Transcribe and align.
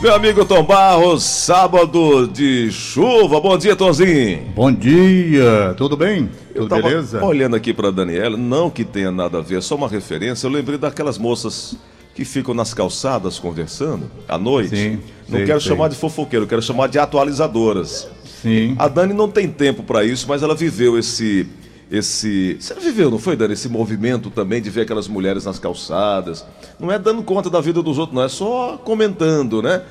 Meu 0.00 0.14
amigo 0.14 0.44
Tom 0.44 0.62
Barros, 0.62 1.22
sábado 1.24 2.26
de 2.28 2.70
chuva. 2.70 3.40
Bom 3.40 3.56
dia, 3.56 3.74
Tomzinho. 3.74 4.42
Bom 4.54 4.70
dia, 4.70 5.74
tudo 5.76 5.96
bem? 5.96 6.28
Eu 6.54 6.68
Tudo 6.68 6.82
beleza? 6.82 7.24
olhando 7.24 7.56
aqui 7.56 7.72
para 7.72 7.90
Daniela, 7.90 8.36
não 8.36 8.68
que 8.70 8.84
tenha 8.84 9.10
nada 9.10 9.38
a 9.38 9.40
ver, 9.40 9.58
é 9.58 9.60
só 9.60 9.74
uma 9.74 9.88
referência. 9.88 10.46
Eu 10.46 10.50
lembrei 10.50 10.78
daquelas 10.78 11.16
moças 11.18 11.76
que 12.14 12.24
ficam 12.24 12.54
nas 12.54 12.72
calçadas 12.74 13.38
conversando 13.38 14.10
à 14.28 14.38
noite. 14.38 14.76
Sim, 14.76 14.98
não 15.28 15.38
sei, 15.38 15.46
quero 15.46 15.60
sei. 15.60 15.70
chamar 15.72 15.88
de 15.88 15.96
fofoqueiro, 15.96 16.46
quero 16.46 16.62
chamar 16.62 16.88
de 16.88 16.98
atualizadoras. 16.98 18.06
Sim. 18.42 18.74
A 18.78 18.88
Dani 18.88 19.12
não 19.14 19.28
tem 19.30 19.48
tempo 19.48 19.82
para 19.82 20.04
isso, 20.04 20.26
mas 20.28 20.42
ela 20.42 20.54
viveu 20.54 20.98
esse. 20.98 21.46
Esse. 21.90 22.56
Você 22.60 22.74
viveu, 22.74 23.10
não 23.10 23.18
foi, 23.18 23.36
Dani? 23.36 23.54
Esse 23.54 23.68
movimento 23.68 24.28
também 24.30 24.60
de 24.60 24.68
ver 24.70 24.82
aquelas 24.82 25.06
mulheres 25.06 25.44
nas 25.44 25.58
calçadas. 25.58 26.44
Não 26.80 26.90
é 26.90 26.98
dando 26.98 27.22
conta 27.22 27.48
da 27.48 27.60
vida 27.60 27.82
dos 27.82 27.96
outros, 27.98 28.16
não, 28.16 28.24
é 28.24 28.28
só 28.28 28.76
comentando, 28.78 29.62
né? 29.62 29.82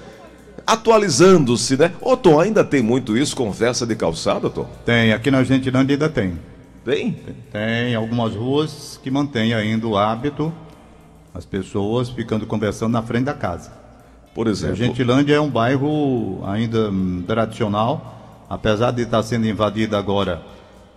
Atualizando-se, 0.67 1.77
né? 1.77 1.93
Ô, 2.01 2.17
Tom, 2.17 2.39
ainda 2.39 2.63
tem 2.63 2.81
muito 2.81 3.15
isso, 3.15 3.35
conversa 3.35 3.85
de 3.85 3.95
calçada, 3.95 4.49
Tom? 4.49 4.67
Tem, 4.85 5.13
aqui 5.13 5.31
na 5.31 5.43
Gentilândia 5.43 5.93
ainda 5.93 6.09
tem. 6.09 6.37
Tem? 6.83 7.17
Tem 7.51 7.95
algumas 7.95 8.35
ruas 8.35 8.99
que 9.01 9.09
mantêm 9.09 9.53
ainda 9.53 9.87
o 9.87 9.97
hábito, 9.97 10.51
as 11.33 11.45
pessoas 11.45 12.09
ficando 12.09 12.45
conversando 12.45 12.91
na 12.91 13.01
frente 13.01 13.25
da 13.25 13.33
casa. 13.33 13.71
Por 14.33 14.47
A 14.47 14.51
exemplo. 14.51 14.75
Gentilândia 14.75 15.35
é 15.35 15.39
um 15.39 15.49
bairro 15.49 16.43
ainda 16.45 16.89
hum, 16.89 17.23
tradicional, 17.25 18.45
apesar 18.49 18.91
de 18.91 19.03
estar 19.03 19.23
sendo 19.23 19.47
invadido 19.47 19.95
agora 19.95 20.41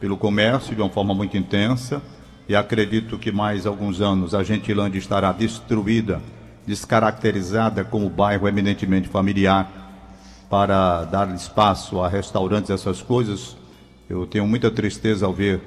pelo 0.01 0.17
comércio 0.17 0.75
de 0.75 0.81
uma 0.81 0.91
forma 0.91 1.15
muito 1.15 1.37
intensa, 1.37 2.01
e 2.49 2.57
acredito 2.57 3.19
que 3.19 3.31
mais 3.31 3.67
alguns 3.67 4.01
anos 4.01 4.35
a 4.35 4.43
Gentilândia 4.43 4.99
estará 4.99 5.33
destruída, 5.33 6.23
descaracterizada 6.67 7.85
como 7.85 8.09
bairro 8.09 8.49
eminentemente 8.49 9.09
familiar, 9.09 9.71
para 10.49 11.05
dar 11.05 11.35
espaço 11.35 12.01
a 12.01 12.09
restaurantes, 12.09 12.71
essas 12.71 13.03
coisas. 13.03 13.57
Eu 14.09 14.27
tenho 14.27 14.47
muita 14.47 14.71
tristeza 14.71 15.27
ao 15.27 15.33
ver 15.33 15.61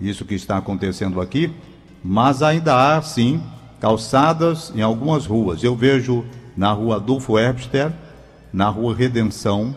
isso 0.00 0.24
que 0.24 0.34
está 0.34 0.56
acontecendo 0.56 1.20
aqui, 1.20 1.52
mas 2.02 2.42
ainda 2.42 2.96
há, 2.96 3.02
sim, 3.02 3.42
calçadas 3.80 4.72
em 4.74 4.82
algumas 4.82 5.26
ruas. 5.26 5.64
Eu 5.64 5.74
vejo 5.74 6.24
na 6.56 6.72
rua 6.72 6.96
Adolfo 6.96 7.38
Herbster, 7.38 7.92
na 8.52 8.68
rua 8.68 8.94
Redenção, 8.94 9.74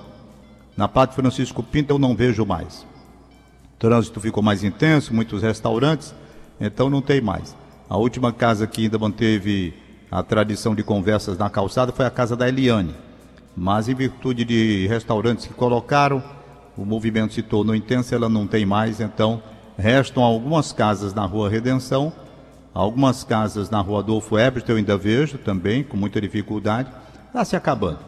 na 0.77 0.87
Pátio 0.87 1.15
Francisco 1.15 1.63
Pinto 1.63 1.93
eu 1.93 1.99
não 1.99 2.15
vejo 2.15 2.45
mais. 2.45 2.85
Trânsito 3.83 4.21
ficou 4.21 4.41
mais 4.41 4.63
intenso, 4.63 5.13
muitos 5.13 5.41
restaurantes, 5.41 6.15
então 6.57 6.89
não 6.89 7.01
tem 7.01 7.19
mais. 7.19 7.53
A 7.89 7.97
última 7.97 8.31
casa 8.31 8.65
que 8.65 8.83
ainda 8.83 8.97
manteve 8.97 9.73
a 10.09 10.23
tradição 10.23 10.73
de 10.73 10.81
conversas 10.81 11.37
na 11.37 11.49
calçada 11.49 11.91
foi 11.91 12.05
a 12.05 12.09
casa 12.09 12.33
da 12.33 12.47
Eliane. 12.47 12.95
Mas 13.57 13.89
em 13.89 13.93
virtude 13.93 14.45
de 14.45 14.87
restaurantes 14.87 15.47
que 15.47 15.53
colocaram, 15.53 16.23
o 16.77 16.85
movimento 16.85 17.33
se 17.33 17.41
tornou 17.41 17.75
intenso, 17.75 18.15
ela 18.15 18.29
não 18.29 18.47
tem 18.47 18.65
mais, 18.65 19.01
então 19.01 19.43
restam 19.77 20.23
algumas 20.23 20.71
casas 20.71 21.13
na 21.13 21.25
Rua 21.25 21.49
Redenção, 21.49 22.13
algumas 22.73 23.25
casas 23.25 23.69
na 23.69 23.81
Rua 23.81 23.99
Adolfo 23.99 24.39
Ebert, 24.39 24.63
eu 24.69 24.77
ainda 24.77 24.95
vejo 24.95 25.37
também, 25.37 25.83
com 25.83 25.97
muita 25.97 26.21
dificuldade, 26.21 26.89
está 27.27 27.43
se 27.43 27.57
acabando. 27.57 27.99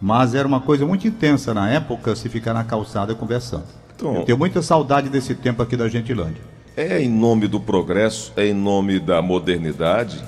Mas 0.00 0.34
era 0.34 0.48
uma 0.48 0.60
coisa 0.60 0.84
muito 0.84 1.06
intensa 1.06 1.54
na 1.54 1.70
época 1.70 2.16
se 2.16 2.28
ficar 2.28 2.52
na 2.52 2.64
calçada 2.64 3.14
conversando. 3.14 3.83
Então- 3.96 4.16
Eu 4.16 4.22
tenho 4.24 4.38
muita 4.38 4.60
saudade 4.62 5.08
desse 5.08 5.34
tempo 5.34 5.62
aqui 5.62 5.76
da 5.76 5.88
Gentilândia. 5.88 6.42
É 6.76 7.00
em 7.00 7.08
nome 7.08 7.46
do 7.46 7.60
progresso, 7.60 8.32
é 8.36 8.46
em 8.48 8.54
nome 8.54 8.98
da 8.98 9.22
modernidade. 9.22 10.22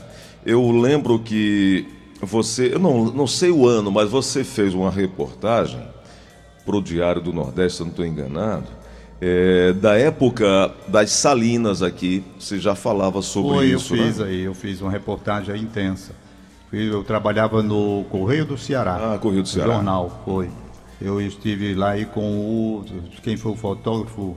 Eu 0.45 0.71
lembro 0.71 1.19
que 1.19 1.89
você, 2.23 2.73
eu 2.75 2.79
não, 2.79 3.07
não 3.07 3.27
sei 3.27 3.51
o 3.51 3.67
ano, 3.67 3.91
mas 3.91 4.09
você 4.11 4.45
fez 4.45 4.73
uma 4.73 4.91
reportagem 4.91 5.81
para 6.65 6.77
o 6.77 6.83
Diário 6.83 7.21
do 7.21 7.33
Nordeste, 7.33 7.77
se 7.77 7.83
eu 7.83 7.87
não 7.87 7.91
estou 7.91 8.07
enganado, 8.07 8.67
é, 9.21 9.73
da 9.73 9.97
época 9.99 10.73
das 10.87 11.11
salinas 11.11 11.83
aqui. 11.83 12.23
Você 12.39 12.59
já 12.61 12.75
falava 12.77 13.21
sobre 13.23 13.53
Foi, 13.55 13.67
isso, 13.67 13.95
eu 13.97 14.05
fiz 14.05 14.19
né? 14.19 14.27
aí, 14.27 14.41
eu 14.43 14.55
fiz 14.55 14.81
uma 14.81 14.91
reportagem 14.91 15.61
intensa. 15.61 16.13
Eu 16.73 17.03
trabalhava 17.05 17.63
no 17.63 18.05
Correio 18.11 18.45
do 18.45 18.59
Ceará. 18.59 19.15
Ah, 19.15 19.19
Correio 19.19 19.43
do 19.43 19.49
Ceará. 19.49 19.75
Jornal, 19.75 20.23
foi. 20.25 20.49
Eu 21.01 21.21
estive 21.21 21.75
lá 21.75 21.91
aí 21.91 22.07
com 22.07 22.21
o. 22.23 22.85
Quem 23.23 23.37
foi 23.37 23.53
o 23.53 23.57
fotógrafo? 23.57 24.37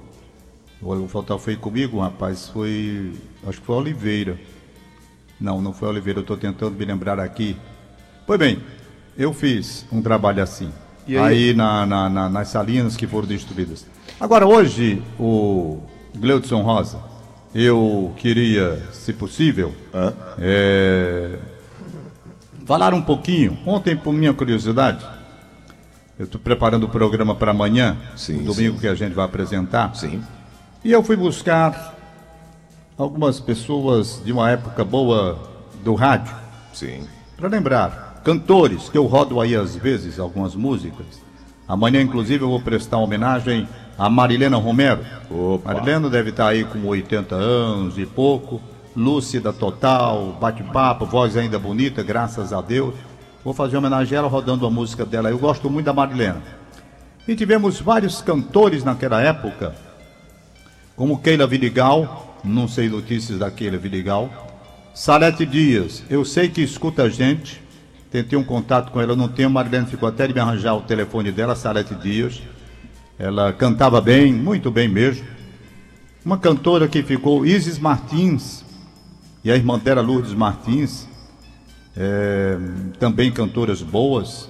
O 0.81 1.07
fotógrafo 1.07 1.45
foi 1.45 1.55
comigo, 1.55 1.99
rapaz, 1.99 2.47
foi. 2.49 3.13
Acho 3.47 3.59
que 3.59 3.65
foi 3.65 3.75
Oliveira. 3.75 4.37
Não, 5.39 5.61
não 5.61 5.71
foi 5.73 5.87
Oliveira, 5.89 6.19
eu 6.19 6.21
estou 6.21 6.35
tentando 6.37 6.71
me 6.75 6.83
lembrar 6.85 7.19
aqui. 7.19 7.55
Pois 8.27 8.37
bem, 8.39 8.59
eu 9.17 9.33
fiz 9.33 9.85
um 9.91 10.01
trabalho 10.01 10.43
assim. 10.43 10.69
E 11.07 11.17
aí? 11.17 11.49
aí 11.49 11.53
na- 11.53 11.85
na- 11.85 12.09
na- 12.09 12.29
nas 12.29 12.49
salinas 12.49 12.95
que 12.97 13.07
foram 13.07 13.27
destruídas. 13.27 13.85
Agora, 14.19 14.45
hoje, 14.45 15.01
o 15.17 15.79
Gleudson 16.15 16.61
Rosa, 16.61 16.99
eu 17.55 18.13
queria, 18.17 18.83
se 18.91 19.13
possível, 19.13 19.73
é, 20.37 21.39
falar 22.65 22.93
um 22.93 23.01
pouquinho. 23.01 23.57
Ontem, 23.65 23.95
por 23.95 24.13
minha 24.13 24.33
curiosidade, 24.33 25.05
eu 26.19 26.25
estou 26.25 26.39
preparando 26.39 26.83
o 26.83 26.89
programa 26.89 27.33
para 27.33 27.51
amanhã, 27.51 27.95
Sim, 28.13 28.43
domingo 28.43 28.77
que 28.77 28.87
a 28.89 28.93
gente 28.93 29.13
vai 29.13 29.23
apresentar. 29.23 29.95
Sim. 29.95 30.21
E 30.83 30.91
eu 30.91 31.01
fui 31.01 31.15
buscar 31.15 31.95
algumas 32.97 33.39
pessoas 33.39 34.21
de 34.25 34.33
uma 34.33 34.51
época 34.51 34.83
boa 34.83 35.39
do 35.81 35.95
rádio, 35.95 36.35
Sim. 36.73 37.07
para 37.37 37.47
lembrar, 37.47 38.21
cantores 38.25 38.89
que 38.89 38.97
eu 38.97 39.05
rodo 39.05 39.39
aí 39.39 39.55
às 39.55 39.77
vezes, 39.77 40.19
algumas 40.19 40.55
músicas. 40.55 41.21
Amanhã, 41.65 42.01
inclusive, 42.01 42.43
eu 42.43 42.49
vou 42.49 42.59
prestar 42.59 42.97
homenagem 42.97 43.65
a 43.97 44.09
Marilena 44.09 44.57
Romero. 44.57 44.99
Opa. 45.31 45.73
Marilena 45.73 46.09
deve 46.09 46.31
estar 46.31 46.49
aí 46.49 46.65
com 46.65 46.85
80 46.85 47.33
anos 47.33 47.97
e 47.97 48.05
pouco, 48.05 48.59
lúcida 48.93 49.53
total, 49.53 50.37
bate-papo, 50.41 51.05
voz 51.05 51.37
ainda 51.37 51.57
bonita, 51.57 52.03
graças 52.03 52.51
a 52.51 52.59
Deus. 52.59 52.93
Vou 53.43 53.53
fazer 53.53 53.77
homenagem 53.77 54.17
a 54.17 54.19
ela 54.19 54.27
rodando 54.27 54.65
a 54.65 54.69
música 54.69 55.05
dela. 55.05 55.29
Eu 55.29 55.39
gosto 55.39 55.69
muito 55.69 55.85
da 55.85 55.93
Marilena. 55.93 56.41
E 57.27 57.35
tivemos 57.35 57.79
vários 57.79 58.21
cantores 58.21 58.83
naquela 58.83 59.21
época, 59.21 59.75
como 60.95 61.19
Keila 61.19 61.45
Vidigal, 61.45 62.39
não 62.43 62.67
sei 62.67 62.89
notícias 62.89 63.39
da 63.39 63.51
Keila 63.51 63.77
Vidigal, 63.77 64.29
Salete 64.93 65.45
Dias, 65.45 66.03
eu 66.09 66.25
sei 66.25 66.49
que 66.49 66.61
escuta 66.61 67.03
a 67.03 67.09
gente, 67.09 67.61
tentei 68.11 68.37
um 68.37 68.43
contato 68.43 68.91
com 68.91 68.99
ela, 68.99 69.15
não 69.15 69.27
tenho, 69.27 69.49
Marilene 69.49 69.85
ficou 69.85 70.09
até 70.09 70.27
de 70.27 70.33
me 70.33 70.39
arranjar 70.39 70.73
o 70.73 70.81
telefone 70.81 71.31
dela, 71.31 71.55
Salete 71.55 71.93
Dias, 71.95 72.41
ela 73.17 73.53
cantava 73.53 74.01
bem, 74.01 74.33
muito 74.33 74.71
bem 74.71 74.87
mesmo. 74.87 75.25
Uma 76.25 76.37
cantora 76.37 76.87
que 76.87 77.03
ficou, 77.03 77.45
Isis 77.45 77.77
Martins, 77.77 78.65
e 79.43 79.51
a 79.51 79.55
irmã 79.55 79.77
dela, 79.77 80.01
Lourdes 80.01 80.33
Martins, 80.33 81.07
é, 81.97 82.57
também 82.99 83.31
cantoras 83.31 83.81
boas, 83.81 84.49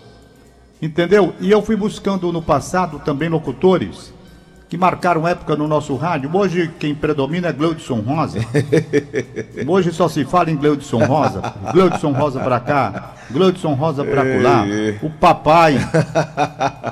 entendeu? 0.81 1.33
E 1.39 1.49
eu 1.51 1.61
fui 1.61 1.75
buscando 1.75 2.31
no 2.31 2.41
passado 2.41 2.99
também 2.99 3.29
locutores 3.29 4.13
que 4.69 4.77
marcaram 4.77 5.27
época 5.27 5.55
no 5.55 5.67
nosso 5.67 5.95
rádio. 5.95 6.29
Hoje 6.31 6.69
quem 6.79 6.93
predomina 6.93 7.47
é 7.47 7.51
Gleudson 7.51 8.01
Rosa. 8.01 8.37
Hoje 9.67 9.91
só 9.91 10.07
se 10.07 10.23
fala 10.25 10.51
em 10.51 10.55
Gleudson 10.55 11.03
Rosa. 11.05 11.41
Gleudson 11.73 12.11
Rosa 12.11 12.39
pra 12.39 12.59
cá, 12.59 13.15
Gleudson 13.31 13.73
Rosa 13.73 14.05
pra 14.05 14.21
lá, 14.21 14.65
o 15.01 15.09
papai. 15.09 15.75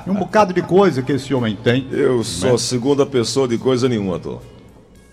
Um 0.08 0.14
bocado 0.14 0.52
de 0.52 0.60
coisa 0.60 1.02
que 1.02 1.12
esse 1.12 1.32
homem 1.32 1.54
tem. 1.54 1.86
Eu 1.92 2.24
sou 2.24 2.56
a 2.56 2.58
segunda 2.58 3.06
pessoa 3.06 3.46
de 3.46 3.56
coisa 3.58 3.88
nenhuma, 3.88 4.18
Tom. 4.18 4.40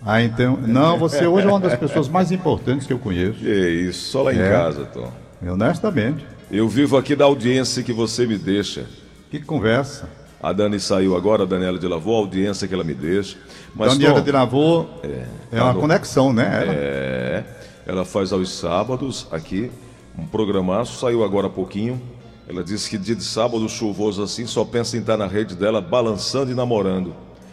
Ah, 0.04 0.22
então. 0.22 0.56
Não, 0.56 0.98
você 0.98 1.26
hoje 1.26 1.46
é 1.46 1.50
uma 1.50 1.60
das 1.60 1.76
pessoas 1.78 2.08
mais 2.08 2.32
importantes 2.32 2.86
que 2.86 2.92
eu 2.92 2.98
conheço. 2.98 3.38
Que 3.40 3.48
isso, 3.88 4.10
só 4.10 4.22
lá 4.22 4.34
em 4.34 4.40
É. 4.40 4.50
casa, 4.50 4.84
Tom. 4.86 5.10
Honestamente. 5.42 6.24
Eu 6.50 6.68
vivo 6.68 6.96
aqui 6.96 7.16
da 7.16 7.24
audiência 7.24 7.82
que 7.82 7.92
você 7.92 8.26
me 8.26 8.38
deixa. 8.38 8.86
Que 9.30 9.40
conversa. 9.40 10.08
A 10.42 10.52
Dani 10.52 10.78
saiu 10.78 11.16
agora, 11.16 11.42
a 11.42 11.46
Daniela 11.46 11.78
de 11.78 11.88
Lavô, 11.88 12.14
a 12.14 12.18
audiência 12.18 12.68
que 12.68 12.74
ela 12.74 12.84
me 12.84 12.94
deixa. 12.94 13.36
Mas, 13.74 13.92
Daniela 13.92 14.20
Tom, 14.20 14.24
de 14.24 14.32
Lavô 14.32 14.86
é, 15.02 15.60
uma 15.62 15.74
Tom. 15.74 15.80
conexão, 15.80 16.32
né? 16.32 16.62
Ela- 16.62 16.72
É, 16.74 17.44
ela 17.86 18.04
faz 18.04 18.32
aos 18.32 18.50
sábados 18.50 19.26
aqui 19.32 19.70
um 20.18 20.26
programaço, 20.26 20.98
saiu 21.00 21.24
agora 21.24 21.48
há 21.48 21.50
pouquinho. 21.50 22.00
Ela 22.48 22.62
disse 22.62 22.88
que 22.88 22.96
dia 22.96 23.16
de 23.16 23.24
sábado 23.24 23.68
chuvoso 23.68 24.22
assim 24.22 24.46
só 24.46 24.64
pensa 24.64 24.96
em 24.96 25.00
estar 25.00 25.16
na 25.16 25.26
rede 25.26 25.56
dela 25.56 25.80
balançando 25.80 26.50
e 26.52 26.54
namorando. 26.54 27.12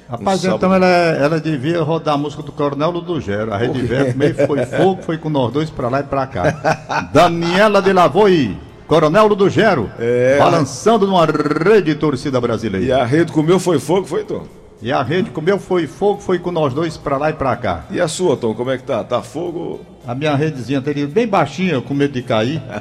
Rapaz, 0.09 0.39
Um 0.39 0.41
sábado- 0.41 0.57
então 0.57 0.73
ela, 0.73 0.85
ela 0.85 1.39
devia 1.39 1.81
rodar 1.81 2.15
a 2.15 2.17
música 2.17 2.43
do 2.43 2.51
Coronel 2.51 2.91
Ludogero. 2.91 3.53
A 3.53 3.57
Rede 3.57 3.81
Verbo 3.81 4.17
meio 4.17 4.35
foi 4.45 4.65
fogo, 4.65 5.01
foi 5.01 5.17
com 5.17 5.29
nós 5.29 5.51
dois 5.51 5.69
pra 5.69 5.87
lá 5.89 6.01
e 6.01 6.03
pra 6.03 6.27
cá. 6.27 7.09
Daniela 7.13 7.81
de 7.81 7.93
Lavô 7.93 8.27
e 8.27 8.57
Coronel 8.87 9.25
Ludogero, 9.27 9.89
É. 9.97 10.37
balançando 10.37 11.07
numa 11.07 11.25
rede 11.25 11.95
torcida 11.95 12.37
E 12.37 12.41
brasileira. 12.41 13.01
a 13.01 13.05
rede 13.05 13.31
comeu 13.31 13.59
foi 13.59 13.79
fogo, 13.79 14.05
foi, 14.05 14.23
Tom? 14.23 14.43
E 14.83 14.91
a 14.91 15.01
rede 15.01 15.29
comeu 15.31 15.57
foi 15.57 15.87
fogo, 15.87 16.19
foi 16.21 16.37
com 16.37 16.51
nós 16.51 16.73
dois 16.73 16.97
pra 16.97 17.17
lá 17.17 17.29
e 17.29 17.33
pra 17.33 17.55
cá. 17.55 17.85
E 17.89 18.01
a 18.01 18.07
sua, 18.07 18.35
Tom, 18.35 18.53
como 18.53 18.69
é 18.69 18.77
que 18.77 18.83
tá? 18.83 19.03
Tá 19.03 19.21
fogo? 19.21 19.79
A 20.05 20.13
minha 20.13 20.35
redezinha 20.35 20.81
teria 20.81 21.07
bem 21.07 21.25
baixinha, 21.25 21.79
com 21.81 21.93
medo 21.93 22.13
de 22.13 22.21
cair. 22.21 22.61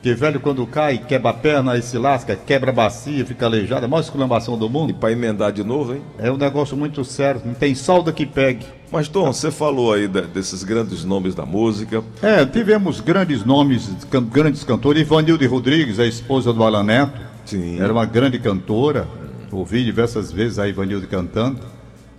Porque 0.00 0.14
velho 0.14 0.40
quando 0.40 0.66
cai, 0.66 0.96
quebra 0.96 1.28
a 1.30 1.34
perna, 1.34 1.72
aí 1.72 1.82
se 1.82 1.98
lasca, 1.98 2.34
quebra 2.34 2.70
a 2.70 2.72
bacia, 2.72 3.26
fica 3.26 3.44
aleijado. 3.44 3.82
É 3.82 3.84
a 3.84 3.88
maior 3.88 4.00
exclamação 4.00 4.56
do 4.56 4.64
E 4.64 4.68
mundo. 4.70 4.94
pra 4.94 5.12
emendar 5.12 5.52
de 5.52 5.62
novo, 5.62 5.92
hein? 5.94 6.00
É 6.18 6.32
um 6.32 6.38
negócio 6.38 6.74
muito 6.74 7.04
sério, 7.04 7.42
não 7.44 7.52
tem 7.52 7.74
solda 7.74 8.10
que 8.10 8.24
pegue. 8.24 8.64
Mas, 8.90 9.08
Tom, 9.08 9.30
você 9.30 9.50
falou 9.50 9.92
aí 9.92 10.08
da- 10.08 10.22
desses 10.22 10.64
grandes 10.64 11.04
nomes 11.04 11.34
da 11.34 11.44
música. 11.44 12.02
É, 12.22 12.46
tivemos 12.46 12.98
grandes 13.00 13.44
nomes, 13.44 13.90
can- 14.10 14.22
grandes 14.24 14.64
cantores. 14.64 15.02
Ivanilde 15.02 15.46
Rodrigues, 15.46 15.98
a 16.00 16.06
esposa 16.06 16.50
do 16.52 16.64
Alan 16.64 16.82
Neto. 16.84 17.20
Sim. 17.44 17.78
Era 17.80 17.92
uma 17.92 18.06
grande 18.06 18.38
cantora. 18.38 19.06
Ouvi 19.52 19.84
diversas 19.84 20.30
vezes 20.30 20.58
a 20.58 20.68
Ivanilde 20.68 21.06
cantando. 21.06 21.60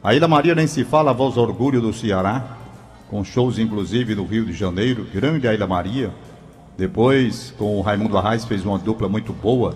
A 0.03 0.13
Ilha 0.13 0.27
Maria 0.27 0.53
nem 0.53 0.67
se 0.67 0.83
fala, 0.83 1.11
a 1.11 1.13
voz 1.13 1.37
orgulho 1.37 1.79
do 1.79 1.93
Ceará. 1.93 2.57
Com 3.09 3.23
shows, 3.23 3.57
inclusive, 3.57 4.15
no 4.15 4.25
Rio 4.25 4.45
de 4.45 4.53
Janeiro. 4.53 5.05
Grande 5.13 5.47
a 5.47 5.53
Ilha 5.53 5.67
Maria. 5.67 6.11
Depois, 6.77 7.53
com 7.57 7.77
o 7.77 7.81
Raimundo 7.81 8.17
Arraes, 8.17 8.45
fez 8.45 8.65
uma 8.65 8.77
dupla 8.77 9.07
muito 9.07 9.31
boa. 9.31 9.75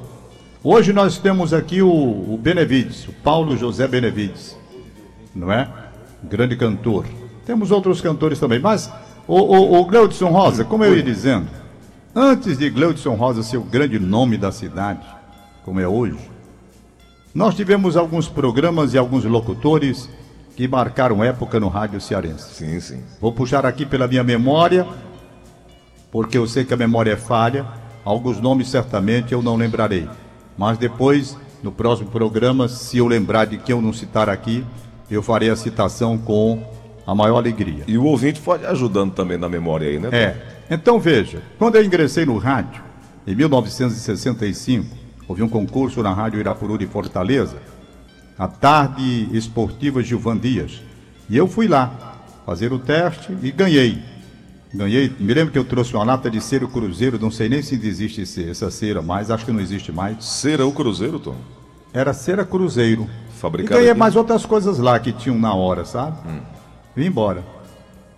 Hoje 0.63 0.91
nós 0.91 1.17
temos 1.17 1.53
aqui 1.53 1.81
o, 1.81 1.87
o 1.89 2.39
Benevides, 2.41 3.07
o 3.07 3.13
Paulo 3.13 3.55
José 3.55 3.87
Benevides. 3.87 4.57
Não 5.33 5.51
é? 5.51 5.69
Grande 6.23 6.55
cantor. 6.55 7.05
Temos 7.45 7.69
outros 7.71 8.01
cantores 8.01 8.39
também, 8.39 8.59
mas 8.59 8.91
o, 9.27 9.39
o, 9.39 9.79
o 9.79 9.85
Gleudson 9.85 10.29
Rosa, 10.29 10.65
como 10.65 10.83
eu 10.83 10.95
ia 10.95 11.03
dizendo, 11.03 11.47
antes 12.15 12.57
de 12.57 12.69
Gleudson 12.69 13.13
Rosa 13.13 13.43
ser 13.43 13.57
o 13.57 13.63
grande 13.63 13.99
nome 13.99 14.37
da 14.37 14.51
cidade, 14.51 15.05
como 15.63 15.79
é 15.79 15.87
hoje, 15.87 16.17
nós 17.35 17.53
tivemos 17.53 17.97
alguns 17.97 18.29
programas 18.29 18.93
e 18.93 18.97
alguns 18.97 19.25
locutores 19.25 20.09
que 20.55 20.69
marcaram 20.69 21.21
época 21.21 21.59
no 21.59 21.67
rádio 21.67 21.99
cearense. 21.99 22.55
Sim, 22.55 22.79
sim. 22.79 23.03
Vou 23.19 23.33
puxar 23.33 23.65
aqui 23.65 23.85
pela 23.85 24.07
minha 24.07 24.23
memória, 24.23 24.87
porque 26.09 26.37
eu 26.37 26.47
sei 26.47 26.63
que 26.63 26.73
a 26.73 26.77
memória 26.77 27.11
é 27.11 27.17
falha. 27.17 27.65
Alguns 28.05 28.39
nomes 28.39 28.69
certamente 28.69 29.33
eu 29.33 29.41
não 29.41 29.57
lembrarei. 29.57 30.07
Mas 30.57 30.77
depois, 30.77 31.37
no 31.61 31.73
próximo 31.73 32.09
programa, 32.09 32.69
se 32.69 32.99
eu 32.99 33.07
lembrar 33.07 33.43
de 33.43 33.57
quem 33.57 33.75
eu 33.75 33.81
não 33.81 33.91
citar 33.91 34.29
aqui, 34.29 34.63
eu 35.11 35.21
farei 35.21 35.49
a 35.49 35.57
citação 35.57 36.17
com 36.17 36.63
a 37.05 37.13
maior 37.13 37.39
alegria. 37.39 37.83
E 37.85 37.97
o 37.97 38.05
ouvinte 38.05 38.39
pode 38.39 38.65
ajudando 38.65 39.11
também 39.11 39.38
na 39.38 39.49
memória 39.49 39.89
aí, 39.89 39.99
né? 39.99 40.07
É. 40.13 40.38
Então 40.69 41.01
veja, 41.01 41.41
quando 41.59 41.75
eu 41.75 41.83
ingressei 41.83 42.25
no 42.25 42.38
rádio, 42.38 42.81
em 43.27 43.35
1965, 43.35 45.04
houve 45.27 45.44
um 45.44 45.50
concurso 45.50 46.01
na 46.01 46.13
Rádio 46.13 46.39
Irapuru 46.39 46.77
de 46.77 46.88
Fortaleza, 46.88 47.57
a 48.38 48.48
tarde 48.48 49.30
esportiva 49.31 50.04
Gilvan 50.04 50.38
Dias. 50.38 50.81
E 51.30 51.38
eu 51.38 51.48
fui 51.48 51.68
lá 51.68 52.16
fazer 52.45 52.72
o 52.72 52.80
teste 52.80 53.36
e 53.42 53.51
ganhei. 53.51 54.01
Ganhei, 54.74 55.12
me 55.19 55.33
lembro 55.33 55.54
que 55.54 55.57
eu 55.57 55.63
trouxe 55.63 55.94
uma 55.94 56.04
lata 56.04 56.30
de 56.30 56.42
cera 56.42 56.68
cruzeiro, 56.68 57.18
não 57.19 57.31
sei 57.31 57.48
nem 57.48 57.62
se 57.62 57.75
existe 57.75 58.22
essa 58.50 58.69
cera 58.69 59.01
mais, 59.01 59.31
acho 59.31 59.45
que 59.45 59.51
não 59.51 59.62
existe 59.62 59.92
mais. 59.92 60.24
Cera 60.25 60.66
o 60.66 60.72
Cruzeiro, 60.72 61.18
Tom. 61.18 61.36
Era 61.94 62.13
cera 62.13 62.44
cruzeiro. 62.44 63.10
Fabricado 63.39 63.74
e 63.74 63.77
ganhei 63.77 63.92
aqui? 63.92 64.00
mais 64.00 64.16
outras 64.16 64.45
coisas 64.45 64.77
lá 64.80 65.00
que 65.00 65.13
tinham 65.13 65.38
na 65.39 65.54
hora, 65.54 65.86
sabe? 65.86 66.18
Vim 66.95 67.06
embora. 67.06 67.44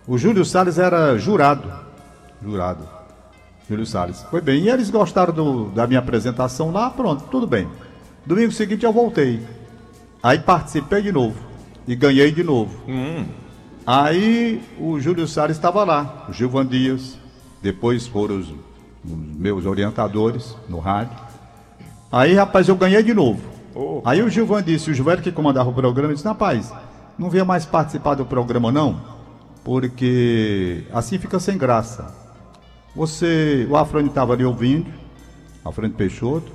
O 0.06 0.18
Júlio 0.18 0.44
Salles 0.44 0.78
era 0.78 1.16
jurado. 1.16 1.70
Jurado. 2.42 2.97
Júlio 3.68 3.84
Salles. 3.86 4.22
Foi 4.30 4.40
bem. 4.40 4.62
E 4.62 4.68
eles 4.70 4.90
gostaram 4.90 5.32
do- 5.32 5.66
da 5.70 5.86
minha 5.86 5.98
apresentação 6.00 6.70
lá, 6.72 6.88
pronto, 6.90 7.24
tudo 7.30 7.46
bem. 7.46 7.68
Domingo 8.24 8.52
seguinte 8.52 8.84
eu 8.84 8.92
voltei. 8.92 9.40
Aí 10.22 10.38
participei 10.38 11.02
de 11.02 11.12
novo. 11.12 11.36
E 11.86 11.94
ganhei 11.94 12.30
de 12.32 12.42
novo. 12.42 12.74
Aí 13.86 14.62
o 14.78 15.00
Júlio 15.00 15.26
Salles 15.26 15.56
estava 15.56 15.82
lá, 15.84 16.26
o 16.28 16.32
Gilvan 16.32 16.66
Dias. 16.66 17.16
Depois 17.62 18.06
foram 18.06 18.38
os, 18.38 18.48
os 18.48 18.56
meus 19.04 19.64
orientadores 19.66 20.54
no 20.68 20.78
rádio. 20.78 21.16
Aí, 22.12 22.34
rapaz, 22.34 22.68
eu 22.68 22.76
ganhei 22.76 23.02
de 23.02 23.12
novo. 23.14 23.40
Oh. 23.74 24.00
Aí 24.04 24.22
o 24.22 24.28
Gilvan 24.30 24.62
disse, 24.62 24.90
o 24.90 24.94
Gilvan 24.94 25.16
que 25.18 25.30
comandava 25.32 25.68
o 25.70 25.72
programa, 25.74 26.12
disse, 26.12 26.24
rapaz, 26.26 26.72
não 27.18 27.28
venha 27.30 27.44
mais 27.44 27.64
participar 27.66 28.14
do 28.14 28.24
programa 28.24 28.70
não, 28.72 29.00
porque 29.64 30.84
assim 30.92 31.18
fica 31.18 31.38
sem 31.38 31.56
graça. 31.58 32.14
Você, 32.98 33.64
o 33.70 33.76
Afrânio 33.76 34.08
estava 34.08 34.32
ali 34.32 34.44
ouvindo, 34.44 34.86
Afrânio 35.64 35.94
Peixoto, 35.96 36.50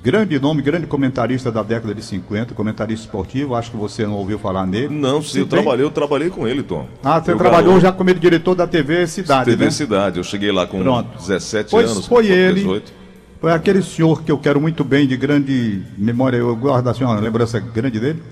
grande 0.00 0.38
nome, 0.38 0.62
grande 0.62 0.86
comentarista 0.86 1.50
da 1.50 1.64
década 1.64 1.92
de 1.92 2.00
50, 2.00 2.54
comentarista 2.54 3.06
esportivo, 3.06 3.56
acho 3.56 3.72
que 3.72 3.76
você 3.76 4.06
não 4.06 4.14
ouviu 4.14 4.38
falar 4.38 4.68
nele. 4.68 4.94
Não, 4.94 5.20
sim, 5.20 5.40
eu 5.40 5.48
trabalhei, 5.48 5.84
eu 5.84 5.90
trabalhei 5.90 6.30
com 6.30 6.46
ele, 6.46 6.62
Tom. 6.62 6.86
Ah, 7.02 7.20
você 7.20 7.32
Eu 7.32 7.36
trabalhou 7.36 7.70
garoto, 7.70 7.80
já 7.80 7.90
como 7.90 8.08
ele 8.08 8.20
diretor 8.20 8.54
da 8.54 8.68
TV 8.68 9.04
Cidade, 9.08 9.50
TV 9.50 9.64
né? 9.64 9.70
Cidade. 9.72 10.18
Eu 10.18 10.22
cheguei 10.22 10.52
lá 10.52 10.64
com 10.64 10.80
Pronto. 10.80 11.18
17 11.18 11.72
Pois 11.72 11.90
anos. 11.90 12.06
foi 12.06 12.28
ele. 12.28 12.60
18. 12.60 12.92
Foi 13.40 13.52
aquele 13.52 13.82
senhor 13.82 14.22
que 14.22 14.30
eu 14.30 14.38
quero 14.38 14.60
muito 14.60 14.84
bem, 14.84 15.08
de 15.08 15.16
grande 15.16 15.82
memória, 15.98 16.36
eu 16.36 16.54
guardo 16.54 16.86
assim 16.86 17.02
uma 17.02 17.18
lembrança 17.18 17.58
grande 17.58 17.98
dele. 17.98 18.22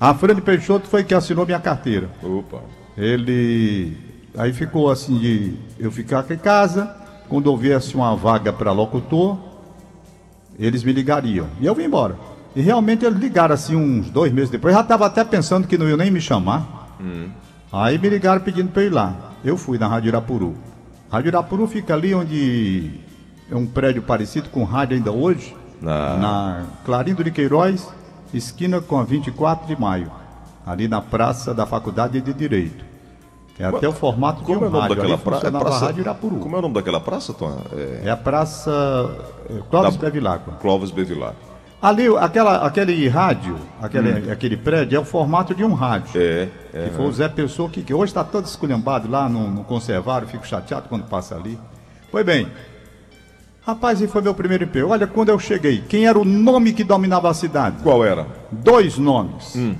A 0.00 0.14
Fran 0.14 0.36
Peixoto 0.36 0.88
foi 0.88 1.04
que 1.04 1.12
assinou 1.12 1.44
minha 1.44 1.60
carteira. 1.60 2.08
Opa. 2.22 2.62
Ele. 2.96 4.08
Aí 4.36 4.52
ficou 4.52 4.90
assim 4.90 5.18
de 5.18 5.54
eu 5.78 5.90
ficar 5.90 6.20
aqui 6.20 6.34
em 6.34 6.38
casa, 6.38 6.94
quando 7.28 7.48
houvesse 7.48 7.94
uma 7.94 8.14
vaga 8.16 8.52
para 8.52 8.72
locutor, 8.72 9.38
eles 10.58 10.84
me 10.84 10.92
ligariam. 10.92 11.46
E 11.60 11.66
eu 11.66 11.74
vim 11.74 11.84
embora. 11.84 12.16
E 12.54 12.60
realmente 12.60 13.04
eles 13.04 13.18
ligaram 13.18 13.54
assim 13.54 13.76
uns 13.76 14.10
dois 14.10 14.32
meses 14.32 14.50
depois. 14.50 14.72
Eu 14.72 14.78
já 14.78 14.82
estava 14.82 15.06
até 15.06 15.24
pensando 15.24 15.66
que 15.66 15.78
não 15.78 15.88
iam 15.88 15.96
nem 15.96 16.10
me 16.10 16.20
chamar. 16.20 16.96
Aí 17.72 17.98
me 17.98 18.08
ligaram 18.08 18.40
pedindo 18.40 18.70
para 18.70 18.82
ir 18.82 18.90
lá. 18.90 19.32
Eu 19.44 19.56
fui 19.56 19.78
na 19.78 19.86
Rádio 19.88 20.08
Irapuru. 20.08 20.54
Rádio 21.10 21.28
Irapuru 21.28 21.66
fica 21.66 21.94
ali 21.94 22.14
onde 22.14 22.90
é 23.50 23.54
um 23.54 23.66
prédio 23.66 24.02
parecido 24.02 24.48
com 24.48 24.64
rádio 24.64 24.96
ainda 24.96 25.10
hoje. 25.12 25.56
Na- 25.80 26.16
na 26.18 26.62
Clarindo 26.84 27.24
de 27.24 27.30
Queiroz, 27.30 27.88
esquina 28.34 28.80
com 28.80 28.98
a 28.98 29.04
24 29.04 29.66
de 29.66 29.80
maio. 29.80 30.10
Ali 30.66 30.86
na 30.88 31.00
praça 31.00 31.54
da 31.54 31.64
Faculdade 31.64 32.20
de 32.20 32.34
Direito. 32.34 32.84
É 33.60 33.66
até 33.66 33.86
o 33.88 33.92
formato 33.92 34.40
de 34.40 34.46
Como 34.46 34.60
um 34.60 34.64
é 34.64 34.66
o 34.68 34.70
nome 34.70 34.82
rádio. 34.82 34.96
daquela 34.96 35.18
praça? 35.18 35.46
É 35.46 35.50
praça- 35.50 35.86
Rádio 35.86 36.00
Irapuru. 36.00 36.36
Como 36.36 36.56
é 36.56 36.58
o 36.58 36.62
nome 36.62 36.74
daquela 36.74 37.00
praça, 37.00 37.32
Tom? 37.34 37.58
É... 37.76 38.02
É 38.06 38.10
a 38.10 38.16
praça 38.16 38.70
é, 39.50 39.54
Clóvis 39.70 39.96
Da- 39.96 40.02
Bevilacqua. 40.06 40.52
Clóvis 40.60 40.90
Bevilar. 40.90 41.34
Ali, 41.82 42.06
aquela, 42.18 42.56
aquele 42.66 43.08
rádio, 43.08 43.56
aquele, 43.80 44.30
aquele 44.30 44.56
prédio, 44.56 44.96
é 44.96 45.00
o 45.00 45.04
formato 45.04 45.54
de 45.54 45.64
um 45.64 45.72
rádio. 45.72 46.10
Hum. 46.14 46.22
É, 46.22 46.48
é. 46.74 46.84
Que 46.88 46.90
foi 46.96 47.06
o 47.06 47.12
Zé 47.12 47.28
Pessoa 47.28 47.68
que, 47.70 47.82
que 47.82 47.94
hoje 47.94 48.10
está 48.10 48.22
todo 48.24 48.44
esculhambado 48.44 49.10
lá 49.10 49.28
no, 49.28 49.48
no 49.48 49.64
conservário, 49.64 50.28
fico 50.28 50.46
chateado 50.46 50.88
quando 50.88 51.04
passa 51.04 51.34
ali. 51.36 51.58
Foi 52.10 52.22
bem. 52.24 52.48
Rapaz, 53.66 54.00
e 54.00 54.06
foi 54.08 54.22
meu 54.22 54.34
primeiro 54.34 54.64
emprego. 54.64 54.88
Olha, 54.90 55.06
quando 55.06 55.28
eu 55.28 55.38
cheguei, 55.38 55.82
quem 55.88 56.06
era 56.06 56.18
o 56.18 56.24
nome 56.24 56.72
que 56.72 56.82
dominava 56.82 57.28
a 57.30 57.34
cidade? 57.34 57.76
Qual 57.82 58.04
era? 58.04 58.26
Dois 58.50 58.96
nomes. 58.98 59.54
Hum. 59.56 59.74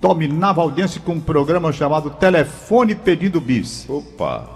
Dominava 0.00 0.60
a 0.60 0.64
audiência 0.64 1.00
com 1.04 1.12
um 1.12 1.20
programa 1.20 1.72
chamado 1.72 2.08
Telefone 2.10 2.94
Pedindo 2.94 3.40
Bis. 3.40 3.86
Opa. 3.88 4.48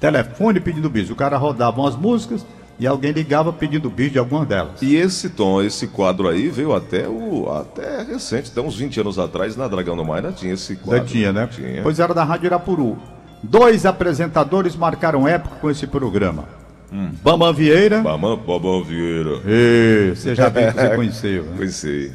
Telefone 0.00 0.58
Pedindo 0.60 0.90
Bis. 0.90 1.08
O 1.08 1.14
cara 1.14 1.36
rodava 1.36 1.80
umas 1.80 1.94
músicas 1.94 2.44
e 2.78 2.86
alguém 2.86 3.12
ligava 3.12 3.52
pedindo 3.52 3.88
bis 3.88 4.12
de 4.12 4.18
alguma 4.18 4.44
delas. 4.44 4.82
E 4.82 4.96
esse 4.96 5.30
Tom, 5.30 5.62
esse 5.62 5.86
quadro 5.86 6.28
aí 6.28 6.48
veio 6.48 6.74
até 6.74 7.08
o 7.08 7.50
até 7.50 8.02
recente, 8.02 8.50
até 8.50 8.60
uns 8.60 8.76
20 8.76 9.00
anos 9.00 9.18
atrás, 9.18 9.56
na 9.56 9.66
Dragão 9.66 9.96
do 9.96 10.04
Mar 10.04 10.16
ainda 10.16 10.32
tinha 10.32 10.52
esse 10.52 10.76
quadro. 10.76 11.06
tinha, 11.06 11.32
né? 11.32 11.48
Tinha. 11.50 11.82
Pois 11.82 11.98
era 11.98 12.12
da 12.12 12.24
Rádio 12.24 12.46
Irapuru. 12.46 12.98
Dois 13.42 13.86
apresentadores 13.86 14.76
marcaram 14.76 15.26
época 15.26 15.56
com 15.60 15.70
esse 15.70 15.86
programa. 15.86 16.44
Hum. 16.92 17.10
Bamam 17.22 17.52
Vieira. 17.52 18.00
Bamam, 18.02 18.36
Bamam 18.36 18.82
Vieira. 18.82 19.40
Ê, 19.46 20.12
você 20.14 20.34
já 20.34 20.48
viu 20.48 20.66
que 20.66 20.72
você 20.80 20.88
conheceu. 20.96 21.44
Né? 21.44 21.56
Conheci. 21.56 22.12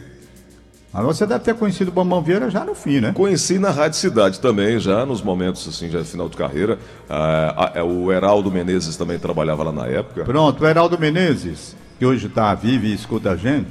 Mas 0.93 1.05
você 1.05 1.25
deve 1.25 1.43
ter 1.43 1.55
conhecido 1.55 1.87
o 1.87 1.91
Bamam 1.91 2.21
Vieira 2.21 2.49
já 2.49 2.65
no 2.65 2.75
fim, 2.75 2.99
né? 2.99 3.13
Conheci 3.13 3.57
na 3.57 3.71
Rádio 3.71 3.97
Cidade 3.97 4.39
também, 4.41 4.77
já 4.77 5.05
nos 5.05 5.21
momentos 5.21 5.65
assim, 5.67 5.89
já 5.89 6.03
final 6.03 6.27
de 6.27 6.35
carreira. 6.35 6.77
Ah, 7.09 7.71
ah, 7.75 7.83
o 7.83 8.11
Heraldo 8.11 8.51
Menezes 8.51 8.97
também 8.97 9.17
trabalhava 9.17 9.63
lá 9.63 9.71
na 9.71 9.85
época. 9.87 10.25
Pronto, 10.25 10.61
o 10.61 10.67
Heraldo 10.67 10.99
Menezes, 10.99 11.75
que 11.97 12.05
hoje 12.05 12.27
está 12.27 12.53
vivo 12.53 12.85
e 12.85 12.93
escuta 12.93 13.31
a 13.31 13.35
gente. 13.37 13.69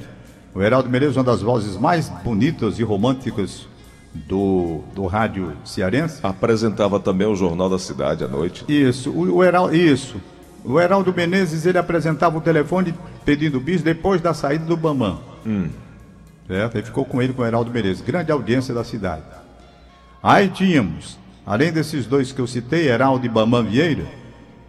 O 0.55 0.61
Heraldo 0.61 0.89
Menezes 0.89 1.15
é 1.15 1.19
uma 1.19 1.25
das 1.25 1.41
vozes 1.41 1.77
mais 1.77 2.09
bonitas 2.23 2.79
e 2.79 2.83
românticas 2.83 3.67
do, 4.13 4.81
do 4.95 5.05
rádio 5.05 5.53
cearense. 5.63 6.19
Apresentava 6.23 6.99
também 6.99 7.27
o 7.27 7.35
Jornal 7.35 7.69
da 7.69 7.77
Cidade 7.77 8.23
à 8.23 8.27
noite. 8.27 8.65
Isso, 8.67 9.11
o, 9.11 9.35
o 9.35 9.43
Heraldo, 9.43 9.75
isso. 9.75 10.15
O 10.65 10.79
Heraldo 10.79 11.13
Menezes, 11.15 11.67
ele 11.67 11.77
apresentava 11.77 12.37
o 12.37 12.41
telefone 12.41 12.95
pedindo 13.23 13.59
bis 13.59 13.83
depois 13.83 14.21
da 14.21 14.33
saída 14.33 14.65
do 14.65 14.75
Bamam. 14.75 15.19
Certo? 16.51 16.75
Aí 16.75 16.83
ficou 16.83 17.05
com 17.05 17.21
ele, 17.21 17.31
com 17.31 17.43
o 17.43 17.45
Heraldo 17.45 17.71
Menezes. 17.71 18.01
Grande 18.01 18.29
audiência 18.29 18.73
da 18.73 18.83
cidade. 18.83 19.23
Aí 20.21 20.49
tínhamos, 20.49 21.17
além 21.45 21.71
desses 21.71 22.05
dois 22.05 22.33
que 22.33 22.41
eu 22.41 22.45
citei, 22.45 22.89
Heraldo 22.89 23.25
e 23.25 23.29
Bamam 23.29 23.63
Vieira, 23.63 24.03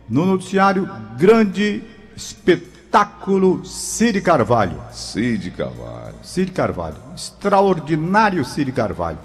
no 0.09 0.25
noticiário, 0.25 0.89
grande 1.19 1.83
espetáculo 2.17 3.65
Cid 3.65 4.21
Carvalho. 4.21 4.81
Cid 4.93 5.51
Carvalho. 5.51 6.15
Cid 6.23 6.53
Carvalho. 6.53 6.97
Extraordinário 7.17 8.45
Cid 8.45 8.71
Carvalho. 8.71 9.19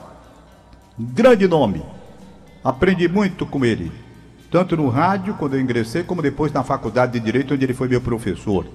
Grande 0.97 1.47
nome. 1.47 1.85
Aprendi 2.63 3.07
muito 3.07 3.45
com 3.45 3.63
ele. 3.63 3.91
Tanto 4.49 4.75
no 4.75 4.89
rádio, 4.89 5.35
quando 5.35 5.53
eu 5.53 5.61
ingressei, 5.61 6.01
como 6.01 6.23
depois 6.23 6.51
na 6.51 6.63
faculdade 6.63 7.11
de 7.11 7.19
Direito, 7.19 7.53
onde 7.53 7.63
ele 7.63 7.75
foi 7.75 7.87
meu 7.87 8.01
professor. 8.01 8.65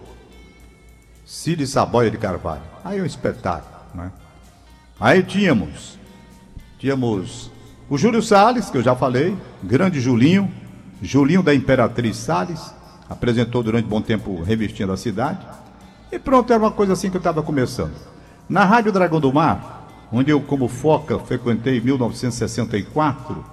Cid 1.24 1.66
Saboia 1.66 2.10
de 2.10 2.18
Carvalho. 2.18 2.62
Aí 2.84 2.98
é 2.98 3.02
um 3.02 3.06
espetáculo, 3.06 3.71
né? 3.94 4.10
Aí 5.00 5.22
tínhamos, 5.22 5.98
tínhamos 6.78 7.50
o 7.88 7.98
Júlio 7.98 8.22
Salles, 8.22 8.70
que 8.70 8.78
eu 8.78 8.82
já 8.82 8.94
falei, 8.94 9.36
grande 9.62 10.00
Julinho, 10.00 10.50
Julinho 11.02 11.42
da 11.42 11.54
Imperatriz 11.54 12.16
Salles, 12.16 12.72
apresentou 13.08 13.62
durante 13.62 13.86
bom 13.86 14.00
tempo 14.00 14.42
Revistinha 14.42 14.86
da 14.86 14.96
Cidade. 14.96 15.44
E 16.10 16.18
pronto, 16.18 16.52
era 16.52 16.62
uma 16.62 16.70
coisa 16.70 16.92
assim 16.92 17.10
que 17.10 17.16
eu 17.16 17.20
estava 17.20 17.42
começando. 17.42 17.94
Na 18.48 18.64
Rádio 18.64 18.92
Dragão 18.92 19.20
do 19.20 19.32
Mar, 19.32 19.88
onde 20.12 20.30
eu, 20.30 20.40
como 20.40 20.68
foca, 20.68 21.18
frequentei 21.18 21.78
em 21.78 21.80
1964, 21.80 23.44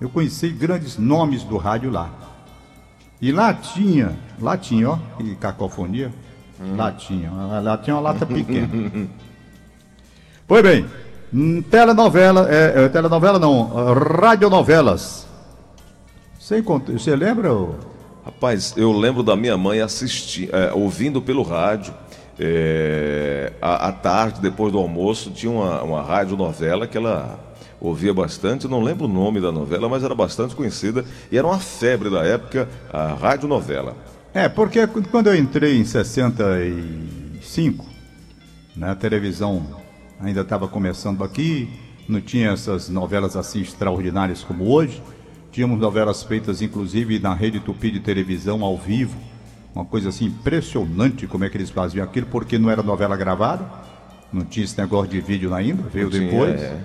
eu 0.00 0.08
conheci 0.08 0.48
grandes 0.48 0.98
nomes 0.98 1.42
do 1.42 1.56
rádio 1.56 1.90
lá. 1.90 2.10
E 3.20 3.32
lá 3.32 3.54
tinha, 3.54 4.16
lá 4.40 4.58
tinha, 4.58 4.90
ó, 4.90 4.98
que 5.16 5.34
cacofonia, 5.36 6.12
hum. 6.60 6.76
lá 6.76 6.92
tinha, 6.92 7.30
lá 7.30 7.78
tinha 7.78 7.96
uma 7.96 8.02
lata 8.02 8.26
pequena. 8.26 8.68
pois 10.46 10.62
bem, 10.62 10.86
hum, 11.32 11.62
telenovela, 11.62 12.48
é, 12.50 12.84
é, 12.84 12.88
telenovela 12.88 13.38
não, 13.38 13.94
radionovelas. 13.94 15.26
Você, 16.38 16.62
você 16.62 17.16
lembra? 17.16 17.50
Rapaz, 18.24 18.74
eu 18.76 18.92
lembro 18.92 19.22
da 19.22 19.36
minha 19.36 19.56
mãe 19.56 19.80
assistindo, 19.80 20.54
é, 20.54 20.72
ouvindo 20.72 21.22
pelo 21.22 21.42
rádio. 21.42 21.94
É, 22.38 23.52
à, 23.62 23.88
à, 23.88 23.92
tarde, 23.92 24.40
depois 24.40 24.72
do 24.72 24.78
almoço, 24.78 25.30
tinha 25.30 25.50
uma, 25.50 25.82
uma 25.82 26.02
rádio 26.02 26.36
novela 26.36 26.86
que 26.86 26.98
ela 26.98 27.38
ouvia 27.80 28.12
bastante. 28.12 28.68
não 28.68 28.82
lembro 28.82 29.06
o 29.06 29.08
nome 29.08 29.40
da 29.40 29.52
novela, 29.52 29.88
mas 29.88 30.02
era 30.02 30.14
bastante 30.14 30.54
conhecida 30.54 31.04
e 31.30 31.38
era 31.38 31.46
uma 31.46 31.58
febre 31.58 32.10
da 32.10 32.24
época, 32.24 32.68
a 32.92 33.14
rádio 33.14 33.48
novela. 33.48 33.96
É, 34.34 34.48
porque 34.48 34.86
quando 34.86 35.28
eu 35.28 35.36
entrei 35.36 35.78
em 35.78 35.84
65, 35.84 37.86
né, 38.76 38.90
a 38.90 38.94
televisão 38.94 39.75
ainda 40.20 40.40
estava 40.40 40.68
começando 40.68 41.22
aqui, 41.22 41.68
não 42.08 42.20
tinha 42.20 42.50
essas 42.50 42.88
novelas 42.88 43.36
assim 43.36 43.60
extraordinárias 43.60 44.42
como 44.42 44.70
hoje. 44.70 45.02
Tínhamos 45.50 45.80
novelas 45.80 46.22
feitas, 46.22 46.60
inclusive, 46.60 47.18
na 47.18 47.34
rede 47.34 47.60
Tupi 47.60 47.90
de 47.90 48.00
televisão, 48.00 48.62
ao 48.62 48.76
vivo. 48.76 49.16
Uma 49.74 49.84
coisa 49.84 50.08
assim 50.08 50.26
impressionante 50.26 51.26
como 51.26 51.44
é 51.44 51.50
que 51.50 51.56
eles 51.56 51.70
faziam 51.70 52.04
aquilo, 52.04 52.26
porque 52.26 52.58
não 52.58 52.70
era 52.70 52.82
novela 52.82 53.16
gravada, 53.16 53.64
não 54.32 54.44
tinha 54.44 54.64
esse 54.64 54.78
negócio 54.78 55.10
de 55.10 55.20
vídeo 55.20 55.54
ainda, 55.54 55.82
veio 55.82 56.10
tinha, 56.10 56.30
depois. 56.30 56.60
É. 56.60 56.80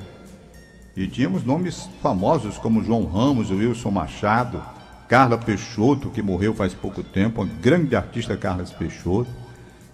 E 0.96 1.08
tínhamos 1.08 1.46
nomes 1.46 1.90
famosos 2.02 2.58
como 2.58 2.84
João 2.84 3.06
Ramos, 3.06 3.50
Wilson 3.50 3.92
Machado, 3.92 4.62
Carla 5.08 5.38
Peixoto, 5.38 6.10
que 6.10 6.22
morreu 6.22 6.54
faz 6.54 6.74
pouco 6.74 7.02
tempo, 7.02 7.42
uma 7.42 7.50
grande 7.62 7.96
artista 7.96 8.36
Carla 8.36 8.66
Peixoto. 8.78 9.30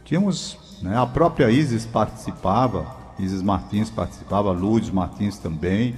Tínhamos, 0.03 0.57
né, 0.81 0.97
a 0.97 1.05
própria 1.05 1.51
Isis 1.51 1.85
participava, 1.85 2.96
Isis 3.19 3.41
Martins 3.41 3.89
participava, 3.89 4.51
Lourdes 4.51 4.89
Martins 4.89 5.37
também, 5.37 5.95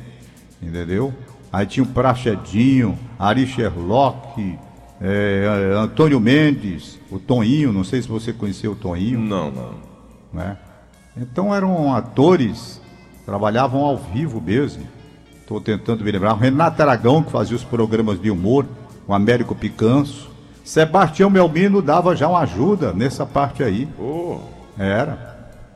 entendeu? 0.61 1.13
Aí 1.51 1.65
tinha 1.65 1.83
o 1.83 1.88
Prachedinho, 1.88 2.97
Ari 3.17 3.47
Sherlock, 3.47 4.57
é, 5.01 5.73
Antônio 5.77 6.19
Mendes, 6.19 6.99
o 7.09 7.17
Toninho, 7.19 7.73
não 7.73 7.83
sei 7.83 8.01
se 8.01 8.07
você 8.07 8.31
conheceu 8.31 8.73
o 8.73 8.75
Toninho. 8.75 9.19
Não, 9.19 9.51
não. 9.51 9.73
Né? 10.31 10.57
Então 11.17 11.53
eram 11.53 11.93
atores, 11.93 12.81
trabalhavam 13.25 13.81
ao 13.81 13.97
vivo 13.97 14.39
mesmo. 14.39 14.83
Estou 15.41 15.59
tentando 15.59 16.03
me 16.03 16.11
lembrar. 16.11 16.33
O 16.33 16.38
Renato 16.38 16.81
Aragão, 16.81 17.23
que 17.23 17.31
fazia 17.31 17.55
os 17.55 17.63
programas 17.63 18.21
de 18.21 18.29
humor, 18.29 18.67
o 19.07 19.13
Américo 19.13 19.55
Picanço. 19.55 20.29
Sebastião 20.63 21.31
Melmino 21.31 21.81
dava 21.81 22.15
já 22.15 22.27
uma 22.27 22.41
ajuda 22.41 22.93
nessa 22.93 23.25
parte 23.25 23.63
aí. 23.63 23.88
Oh. 23.97 24.38
Era. 24.77 25.28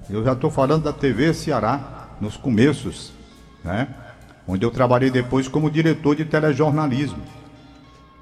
Eu 0.09 0.23
já 0.23 0.33
estou 0.33 0.51
falando 0.51 0.83
da 0.83 0.93
TV 0.93 1.33
Ceará, 1.33 2.09
nos 2.19 2.35
começos, 2.37 3.13
né? 3.63 3.87
onde 4.47 4.65
eu 4.65 4.71
trabalhei 4.71 5.09
depois 5.09 5.47
como 5.47 5.71
diretor 5.71 6.15
de 6.15 6.25
telejornalismo. 6.25 7.19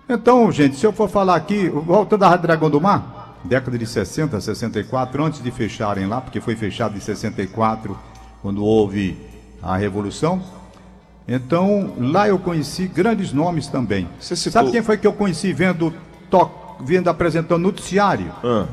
Então, 0.07 0.51
gente, 0.51 0.75
se 0.75 0.85
eu 0.85 0.91
for 0.91 1.09
falar 1.09 1.35
aqui, 1.35 1.69
voltando 1.69 2.23
à 2.23 2.29
Rádio 2.29 2.43
Dragão 2.43 2.69
do 2.69 2.81
Mar, 2.81 3.37
década 3.43 3.77
de 3.77 3.85
60, 3.85 4.39
64, 4.39 5.23
antes 5.23 5.41
de 5.41 5.51
fecharem 5.51 6.05
lá, 6.05 6.21
porque 6.21 6.41
foi 6.41 6.55
fechado 6.55 6.95
em 6.95 6.99
64, 6.99 7.97
quando 8.41 8.63
houve 8.63 9.17
a 9.61 9.77
Revolução. 9.77 10.41
Então, 11.27 11.93
lá 11.97 12.27
eu 12.27 12.37
conheci 12.37 12.87
grandes 12.87 13.31
nomes 13.31 13.67
também. 13.67 14.07
Citou... 14.19 14.51
Sabe 14.51 14.71
quem 14.71 14.81
foi 14.81 14.97
que 14.97 15.07
eu 15.07 15.13
conheci 15.13 15.53
vendo, 15.53 15.93
to... 16.29 16.51
vendo 16.81 17.09
apresentando 17.09 17.61
noticiário? 17.61 18.31
Ah. 18.43 18.65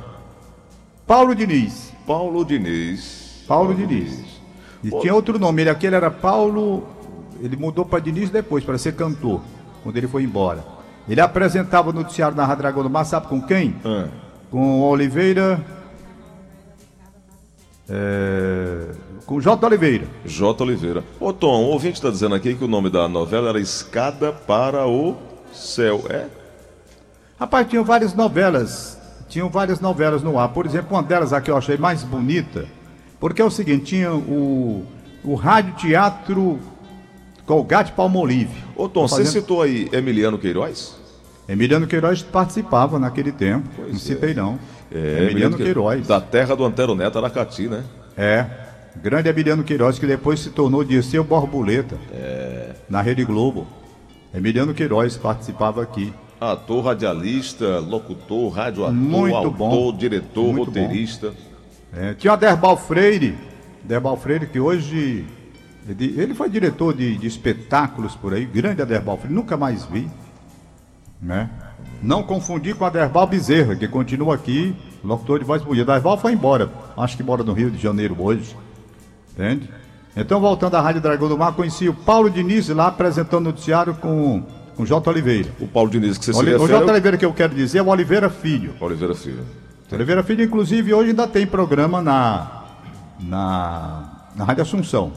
Paulo 1.06 1.34
Diniz. 1.34 1.87
Paulo 2.08 2.44
Diniz. 2.44 3.44
Paulo, 3.46 3.74
Paulo 3.74 3.86
Diniz. 3.86 4.16
Diniz. 4.16 4.40
E 4.82 4.90
Pô... 4.90 4.98
tinha 4.98 5.14
outro 5.14 5.38
nome, 5.38 5.62
ele 5.62 5.70
aquele 5.70 5.94
era 5.94 6.10
Paulo 6.10 6.98
ele 7.40 7.56
mudou 7.56 7.84
para 7.84 8.00
Diniz 8.00 8.30
depois, 8.30 8.64
para 8.64 8.78
ser 8.78 8.94
cantor, 8.94 9.40
quando 9.82 9.96
ele 9.96 10.08
foi 10.08 10.22
embora. 10.22 10.64
Ele 11.08 11.20
apresentava 11.20 11.90
o 11.90 11.92
noticiário 11.92 12.36
na 12.36 12.44
Rádio 12.44 12.62
Dragão 12.62 12.82
do 12.82 12.90
Mar, 12.90 13.04
sabe 13.04 13.28
com 13.28 13.40
quem? 13.40 13.74
Ah. 13.84 14.08
Com 14.50 14.82
Oliveira. 14.82 15.64
É, 17.88 18.90
com 19.24 19.40
J. 19.40 19.64
Oliveira. 19.66 20.06
J. 20.24 20.62
Oliveira. 20.62 21.04
Ô 21.18 21.32
Tom, 21.32 21.64
o 21.64 21.68
ouvinte 21.68 21.94
está 21.94 22.10
dizendo 22.10 22.34
aqui 22.34 22.54
que 22.54 22.64
o 22.64 22.68
nome 22.68 22.90
da 22.90 23.08
novela 23.08 23.48
era 23.48 23.60
Escada 23.60 24.32
para 24.32 24.86
o 24.86 25.16
Céu. 25.52 26.04
É? 26.10 26.26
Rapaz, 27.40 27.66
tinham 27.68 27.84
várias 27.84 28.14
novelas. 28.14 28.97
Tinham 29.28 29.48
várias 29.48 29.80
novelas 29.80 30.22
no 30.22 30.38
ar. 30.38 30.48
Por 30.48 30.66
exemplo, 30.66 30.96
uma 30.96 31.02
delas 31.02 31.32
aqui 31.32 31.50
eu 31.50 31.56
achei 31.56 31.76
mais 31.76 32.02
bonita. 32.02 32.66
Porque 33.20 33.42
é 33.42 33.44
o 33.44 33.50
seguinte, 33.50 33.84
tinha 33.84 34.12
o, 34.12 34.86
o 35.24 35.34
Rádio 35.34 35.74
Teatro 35.74 36.58
Colgate 37.44 37.92
Palmolive. 37.92 38.62
Ô 38.76 38.88
Tom, 38.88 39.08
fazendo... 39.08 39.26
você 39.26 39.40
citou 39.40 39.62
aí 39.62 39.88
Emiliano 39.92 40.38
Queiroz? 40.38 40.96
Emiliano 41.48 41.86
Queiroz 41.86 42.22
participava 42.22 42.98
naquele 42.98 43.32
tempo, 43.32 43.66
pois 43.74 43.88
não 43.88 43.96
é. 43.96 43.98
citei 43.98 44.34
não. 44.34 44.58
É, 44.92 45.24
Emiliano 45.30 45.56
Queiroz. 45.56 46.06
Da 46.06 46.20
terra 46.20 46.54
do 46.54 46.64
Antero 46.64 46.94
Neto, 46.94 47.18
Aracati, 47.18 47.68
né? 47.68 47.84
É, 48.16 48.46
grande 48.96 49.28
Emiliano 49.28 49.64
Queiroz, 49.64 49.98
que 49.98 50.06
depois 50.06 50.40
se 50.40 50.50
tornou 50.50 50.84
Dirceu 50.84 51.24
Borboleta, 51.24 51.96
é. 52.12 52.74
na 52.88 53.00
Rede 53.00 53.24
Globo. 53.24 53.66
Emiliano 54.34 54.74
Queiroz 54.74 55.16
participava 55.16 55.82
aqui. 55.82 56.12
Ator, 56.40 56.84
radialista, 56.84 57.80
locutor, 57.80 58.50
radioator, 58.50 58.94
Muito 58.94 59.34
autor, 59.34 59.52
bom. 59.52 59.92
diretor, 59.96 60.52
Muito 60.52 60.66
roteirista. 60.66 61.32
É, 61.92 62.14
tinha 62.14 62.32
o 62.32 62.36
Derbal 62.36 62.76
Freire, 62.76 63.36
Derbal 63.82 64.16
Freire 64.16 64.46
que 64.46 64.60
hoje 64.60 65.24
ele 65.88 66.34
foi 66.34 66.50
diretor 66.50 66.94
de, 66.94 67.16
de 67.16 67.26
espetáculos 67.26 68.14
por 68.14 68.34
aí, 68.34 68.44
grande 68.44 68.82
Aderbal 68.82 69.16
Freire, 69.16 69.34
nunca 69.34 69.56
mais 69.56 69.84
vi. 69.86 70.08
Né? 71.20 71.48
Não 72.02 72.22
confundir 72.22 72.76
com 72.76 72.84
Aderbal 72.84 73.26
Bezerra, 73.26 73.74
que 73.74 73.88
continua 73.88 74.34
aqui, 74.34 74.76
locutor 75.02 75.38
de 75.38 75.44
voz 75.44 75.62
bonita. 75.62 75.92
Aderbal 75.92 76.18
foi 76.18 76.32
embora, 76.32 76.70
acho 76.96 77.16
que 77.16 77.22
mora 77.22 77.42
no 77.42 77.52
Rio 77.52 77.70
de 77.70 77.78
Janeiro 77.78 78.14
hoje. 78.18 78.54
Entende? 79.32 79.70
Então, 80.16 80.40
voltando 80.40 80.74
à 80.74 80.80
Rádio 80.80 81.00
Dragão 81.00 81.28
do 81.28 81.38
Mar, 81.38 81.54
conheci 81.54 81.88
o 81.88 81.94
Paulo 81.94 82.28
Diniz 82.28 82.68
lá 82.68 82.88
apresentando 82.88 83.46
o 83.46 83.50
noticiário 83.50 83.94
com 83.94 84.42
o 84.78 84.86
J. 84.86 85.10
Oliveira. 85.10 85.48
O 85.60 85.66
Paulo 85.66 85.90
Diniz 85.90 86.16
que 86.16 86.24
você 86.24 86.32
se. 86.32 86.38
O 86.38 86.68
J. 86.68 86.84
Oliveira 86.84 87.16
que 87.16 87.24
eu 87.24 87.32
quero 87.32 87.54
dizer 87.54 87.78
é 87.78 87.82
o 87.82 87.88
Oliveira 87.88 88.30
Filho. 88.30 88.74
Oliveira 88.80 89.14
Filho. 89.14 89.44
Oliveira 89.90 90.22
Filho, 90.22 90.44
inclusive, 90.44 90.92
hoje 90.92 91.10
ainda 91.10 91.26
tem 91.26 91.46
programa 91.46 92.02
na, 92.02 92.64
na, 93.20 94.30
na 94.36 94.44
Rádio 94.44 94.62
Assunção. 94.62 95.12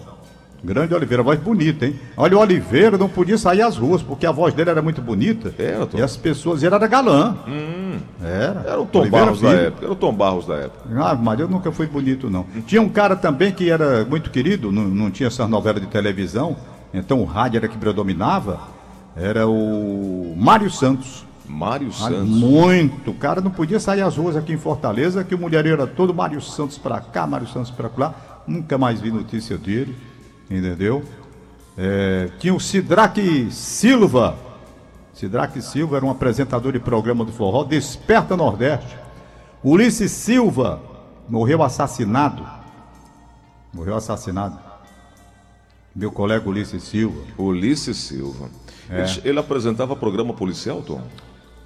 Grande 0.63 0.93
Oliveira, 0.93 1.23
voz 1.23 1.39
bonita, 1.39 1.87
hein? 1.87 1.99
Olha, 2.15 2.37
o 2.37 2.39
Oliveira 2.39 2.95
não 2.95 3.09
podia 3.09 3.35
sair 3.35 3.63
às 3.63 3.77
ruas, 3.77 4.03
porque 4.03 4.27
a 4.27 4.31
voz 4.31 4.53
dele 4.53 4.69
era 4.69 4.81
muito 4.81 5.01
bonita. 5.01 5.51
Era, 5.57 5.87
Tom. 5.87 5.97
E 5.97 6.01
as 6.03 6.15
pessoas, 6.15 6.61
ele 6.61 6.75
era 6.75 6.85
galã. 6.85 7.35
Hum. 7.47 7.97
Era. 8.23 8.63
Era 8.67 8.79
o 8.79 8.85
Tom 8.85 8.99
Oliveira 8.99 9.25
Barros 9.25 9.39
filho. 9.39 9.51
da 9.51 9.57
época. 9.57 9.85
Era 9.85 9.91
o 9.91 9.95
Tom 9.95 10.13
Barros 10.13 10.45
da 10.45 10.55
época. 10.55 10.83
Ah, 10.97 11.15
mas 11.15 11.39
eu 11.39 11.47
nunca 11.47 11.71
fui 11.71 11.87
bonito, 11.87 12.29
não. 12.29 12.45
Tinha 12.67 12.81
um 12.81 12.89
cara 12.89 13.15
também 13.15 13.51
que 13.51 13.71
era 13.71 14.05
muito 14.05 14.29
querido, 14.29 14.71
não, 14.71 14.83
não 14.83 15.09
tinha 15.09 15.27
essas 15.27 15.49
novelas 15.49 15.81
de 15.81 15.87
televisão, 15.87 16.55
então 16.93 17.19
o 17.19 17.25
rádio 17.25 17.57
era 17.57 17.67
que 17.67 17.77
predominava, 17.77 18.59
era 19.15 19.47
o 19.47 20.33
Mário 20.37 20.69
Santos. 20.69 21.25
Mário 21.45 21.91
Santos. 21.91 22.29
Muito. 22.29 23.13
Cara 23.13 23.41
não 23.41 23.51
podia 23.51 23.79
sair 23.79 24.01
às 24.01 24.15
ruas 24.15 24.35
aqui 24.35 24.53
em 24.53 24.57
Fortaleza, 24.57 25.23
que 25.23 25.35
o 25.35 25.37
mulherio 25.37 25.73
era 25.73 25.85
todo 25.85 26.13
Mário 26.13 26.41
Santos 26.41 26.77
pra 26.77 26.99
cá, 26.99 27.27
Mário 27.27 27.47
Santos 27.47 27.71
pra 27.71 27.89
lá. 27.97 28.43
Nunca 28.47 28.77
mais 28.77 29.01
vi 29.01 29.11
notícia 29.11 29.57
dele 29.57 29.95
entendeu? 30.57 31.03
É, 31.77 32.29
tinha 32.39 32.53
o 32.53 32.59
Sidraque 32.59 33.49
Silva. 33.51 34.37
Sidraque 35.13 35.61
Silva 35.61 35.97
era 35.97 36.05
um 36.05 36.09
apresentador 36.09 36.73
de 36.73 36.79
programa 36.79 37.23
do 37.23 37.31
forró, 37.31 37.63
Desperta 37.63 38.35
Nordeste. 38.35 38.97
Ulisses 39.63 40.11
Silva 40.11 40.81
morreu 41.29 41.63
assassinado. 41.63 42.45
Morreu 43.73 43.95
assassinado. 43.95 44.59
Meu 45.95 46.11
colega 46.11 46.49
Ulisses 46.49 46.83
Silva. 46.83 47.21
Ulisses 47.37 47.97
Silva. 47.97 48.49
É. 48.91 49.01
Ele, 49.01 49.21
ele 49.25 49.39
apresentava 49.39 49.95
programa 49.95 50.33
policial, 50.33 50.81
Tom? 50.81 51.01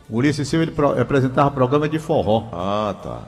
Ulisses 0.10 0.48
Silva 0.48 0.64
ele 0.66 0.72
pro- 0.72 1.00
apresentava 1.02 1.50
programa 1.50 1.90
de 1.90 1.98
forró. 1.98 2.44
Ah, 2.54 2.96
tá. 3.02 3.20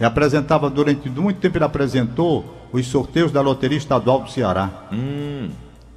E 0.00 0.04
apresentava 0.04 0.70
durante 0.70 1.10
muito 1.10 1.38
tempo 1.38 1.58
ele 1.58 1.64
apresentou 1.64 2.44
os 2.72 2.86
sorteios 2.86 3.30
da 3.30 3.42
Loteria 3.42 3.76
Estadual 3.76 4.20
do 4.22 4.30
Ceará. 4.30 4.70
Hum, 4.90 5.50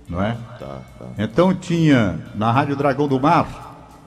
Não 0.09 0.21
é? 0.21 0.35
tá, 0.59 0.81
tá. 0.99 1.05
Então 1.17 1.53
tinha 1.53 2.19
na 2.35 2.51
Rádio 2.51 2.75
Dragão 2.75 3.07
do 3.07 3.17
Mar 3.19 3.63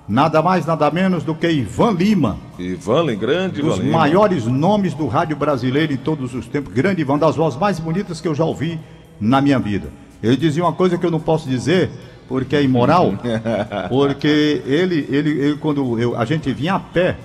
nada 0.06 0.42
mais, 0.42 0.66
nada 0.66 0.90
menos 0.90 1.24
do 1.24 1.34
que 1.34 1.48
Ivan 1.50 1.92
Lima, 1.92 2.36
Ivan, 2.58 3.14
grande 3.16 3.62
dos 3.62 3.76
Ivan 3.76 3.84
Lima. 3.84 3.98
maiores 3.98 4.44
nomes 4.44 4.92
do 4.92 5.06
rádio 5.06 5.36
brasileiro 5.36 5.92
em 5.94 5.96
todos 5.96 6.34
os 6.34 6.46
tempos. 6.46 6.72
Grande 6.74 7.00
Ivan, 7.00 7.16
das 7.18 7.36
vozes 7.36 7.58
mais 7.58 7.78
bonitas 7.80 8.20
que 8.20 8.28
eu 8.28 8.34
já 8.34 8.44
ouvi 8.44 8.78
na 9.18 9.40
minha 9.40 9.58
vida. 9.58 9.88
Ele 10.22 10.36
dizia 10.36 10.62
uma 10.64 10.72
coisa 10.74 10.98
que 10.98 11.06
eu 11.06 11.10
não 11.10 11.20
posso 11.20 11.48
dizer, 11.48 11.90
porque 12.28 12.54
é 12.56 12.62
imoral, 12.62 13.14
porque 13.88 14.62
ele, 14.66 15.06
ele, 15.10 15.30
ele 15.30 15.56
quando 15.56 15.98
eu- 15.98 16.16
a 16.16 16.24
gente 16.24 16.52
vinha 16.52 16.74
a 16.74 16.80
pé, 16.80 17.16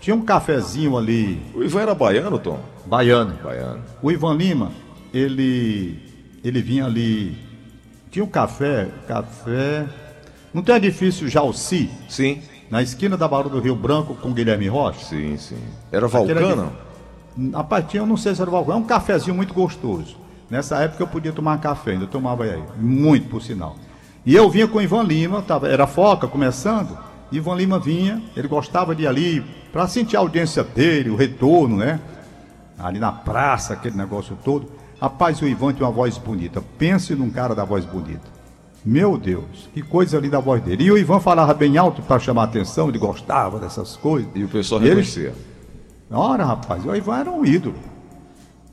tinha 0.00 0.14
um 0.14 0.22
cafezinho 0.22 0.96
ali, 0.96 1.40
O 1.54 1.62
Ivan 1.62 1.80
era 1.80 1.94
baiano, 1.94 2.38
Tom? 2.38 2.58
baiano. 2.86 3.34
Baiano. 3.42 3.80
O 4.02 4.10
Ivan 4.10 4.34
Lima, 4.34 4.70
ele, 5.12 5.98
ele 6.44 6.60
vinha 6.62 6.84
ali, 6.86 7.36
tinha 8.10 8.24
um 8.24 8.28
café, 8.28 8.88
café, 9.08 9.86
não 10.52 10.62
tem 10.62 10.74
edifício 10.76 11.28
Jalci, 11.28 11.88
Sim, 12.08 12.40
na 12.70 12.82
esquina 12.82 13.16
da 13.16 13.26
Barão 13.28 13.50
do 13.50 13.60
Rio 13.60 13.74
Branco 13.76 14.14
com 14.14 14.32
Guilherme 14.32 14.68
Rocha? 14.68 15.04
sim, 15.06 15.36
sim. 15.36 15.58
Era 15.90 16.06
ali- 16.06 16.70
Rapaz, 17.54 17.84
tinha, 17.88 18.02
eu 18.02 18.06
não 18.06 18.16
sei 18.16 18.34
se 18.34 18.40
era 18.42 18.50
o 18.50 18.52
Valcão, 18.52 18.74
é 18.74 18.76
um 18.76 18.84
cafezinho 18.84 19.34
muito 19.34 19.54
gostoso. 19.54 20.16
Nessa 20.50 20.78
época 20.80 21.02
eu 21.04 21.06
podia 21.06 21.32
tomar 21.32 21.58
café, 21.60 21.92
ainda 21.92 22.06
tomava 22.06 22.42
aí, 22.44 22.60
muito 22.76 23.28
por 23.28 23.40
sinal. 23.40 23.76
E 24.24 24.34
eu 24.34 24.48
vinha 24.50 24.68
com 24.68 24.78
o 24.78 24.82
Ivan 24.82 25.02
Lima, 25.02 25.42
tava, 25.42 25.68
era 25.68 25.86
foca 25.86 26.26
começando, 26.28 26.96
Ivan 27.32 27.54
Lima 27.54 27.78
vinha, 27.78 28.22
ele 28.36 28.48
gostava 28.48 28.94
de 28.94 29.04
ir 29.04 29.06
ali 29.06 29.44
para 29.72 29.86
sentir 29.88 30.16
a 30.16 30.20
audiência 30.20 30.62
dele, 30.62 31.10
o 31.10 31.16
retorno, 31.16 31.76
né? 31.76 32.00
Ali 32.78 32.98
na 32.98 33.12
praça, 33.12 33.72
aquele 33.74 33.96
negócio 33.96 34.36
todo. 34.44 34.70
Rapaz, 35.00 35.40
o 35.40 35.46
Ivan 35.46 35.72
tinha 35.72 35.86
uma 35.86 35.92
voz 35.92 36.18
bonita. 36.18 36.62
Pense 36.78 37.14
num 37.14 37.30
cara 37.30 37.54
da 37.54 37.64
voz 37.64 37.84
bonita. 37.84 38.28
Meu 38.84 39.16
Deus, 39.18 39.68
que 39.72 39.82
coisa 39.82 40.18
linda 40.18 40.38
a 40.38 40.40
voz 40.40 40.62
dele. 40.62 40.84
E 40.84 40.90
o 40.90 40.98
Ivan 40.98 41.20
falava 41.20 41.52
bem 41.54 41.76
alto 41.78 42.02
para 42.02 42.18
chamar 42.18 42.42
a 42.42 42.44
atenção, 42.46 42.88
ele 42.88 42.98
gostava 42.98 43.58
dessas 43.58 43.96
coisas. 43.96 44.30
E 44.34 44.42
o 44.42 44.48
pessoal 44.48 44.80
ele- 44.80 44.88
reconhecia. 44.90 45.34
Ora, 46.10 46.44
rapaz, 46.44 46.84
o 46.84 46.94
Ivan 46.94 47.18
era 47.18 47.30
um 47.30 47.44
ídolo. 47.44 47.76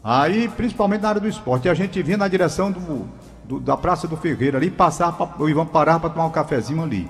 Aí, 0.04 0.48
principalmente 0.48 1.02
na 1.02 1.10
área 1.10 1.22
do 1.22 1.28
esporte, 1.28 1.68
a 1.70 1.74
gente 1.74 2.02
vinha 2.02 2.18
na 2.18 2.28
direção 2.28 2.72
do, 2.72 3.08
do- 3.48 3.60
da 3.60 3.78
Praça 3.78 4.08
do 4.08 4.18
Ferreira 4.18 4.58
ali, 4.58 4.70
passar 4.70 5.12
pra, 5.14 5.30
o 5.40 5.50
Ivan 5.50 5.66
parava 5.66 6.02
para 6.02 6.10
tomar 6.12 6.26
um 6.26 6.32
cafezinho 6.32 6.84
ali. 6.84 7.10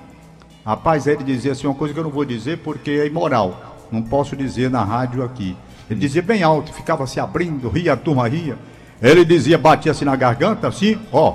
Rapaz, 0.64 1.06
aí 1.08 1.14
ele 1.14 1.24
dizia 1.24 1.52
assim, 1.52 1.66
uma 1.66 1.74
coisa 1.74 1.92
que 1.94 2.00
eu 2.00 2.04
não 2.04 2.10
vou 2.10 2.24
dizer 2.24 2.58
porque 2.58 2.90
é 2.90 3.06
imoral. 3.06 3.76
Não 3.90 4.02
posso 4.02 4.36
dizer 4.36 4.70
na 4.70 4.84
rádio 4.84 5.24
aqui. 5.24 5.56
Ele 5.90 5.98
dizia 6.00 6.20
bem 6.22 6.42
alto, 6.42 6.72
ficava 6.72 7.06
se 7.06 7.18
abrindo, 7.18 7.68
ria, 7.70 7.94
a 7.94 7.96
turma 7.96 8.28
ria. 8.28 8.58
Ele 9.00 9.24
dizia, 9.24 9.56
batia 9.56 9.92
assim 9.92 10.04
na 10.04 10.14
garganta, 10.16 10.68
assim, 10.68 10.98
ó. 11.12 11.34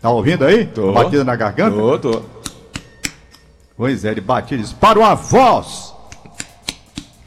Tá 0.00 0.10
ouvindo 0.10 0.44
aí? 0.44 0.66
Tô. 0.66 0.92
Batida 0.92 1.24
na 1.24 1.36
garganta? 1.36 1.76
Tô, 1.76 1.98
tô. 1.98 2.22
Pois 3.76 4.04
é, 4.04 4.10
ele 4.12 4.20
batia 4.20 4.56
e 4.56 4.60
disse: 4.60 4.74
Para 4.74 4.98
uma 4.98 5.14
voz 5.14 5.94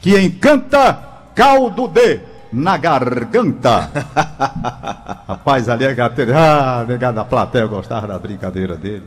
que 0.00 0.18
encanta 0.18 0.94
caldo 1.34 1.86
de 1.86 2.20
na 2.52 2.76
garganta. 2.76 3.90
Rapaz, 5.26 5.68
ali 5.68 5.84
é 5.84 5.94
gateiro. 5.94 6.32
Ah, 6.34 6.84
negado 6.86 7.16
da 7.16 7.24
plateia 7.24 7.66
gostava 7.66 8.06
da 8.06 8.18
brincadeira 8.18 8.76
dele. 8.76 9.02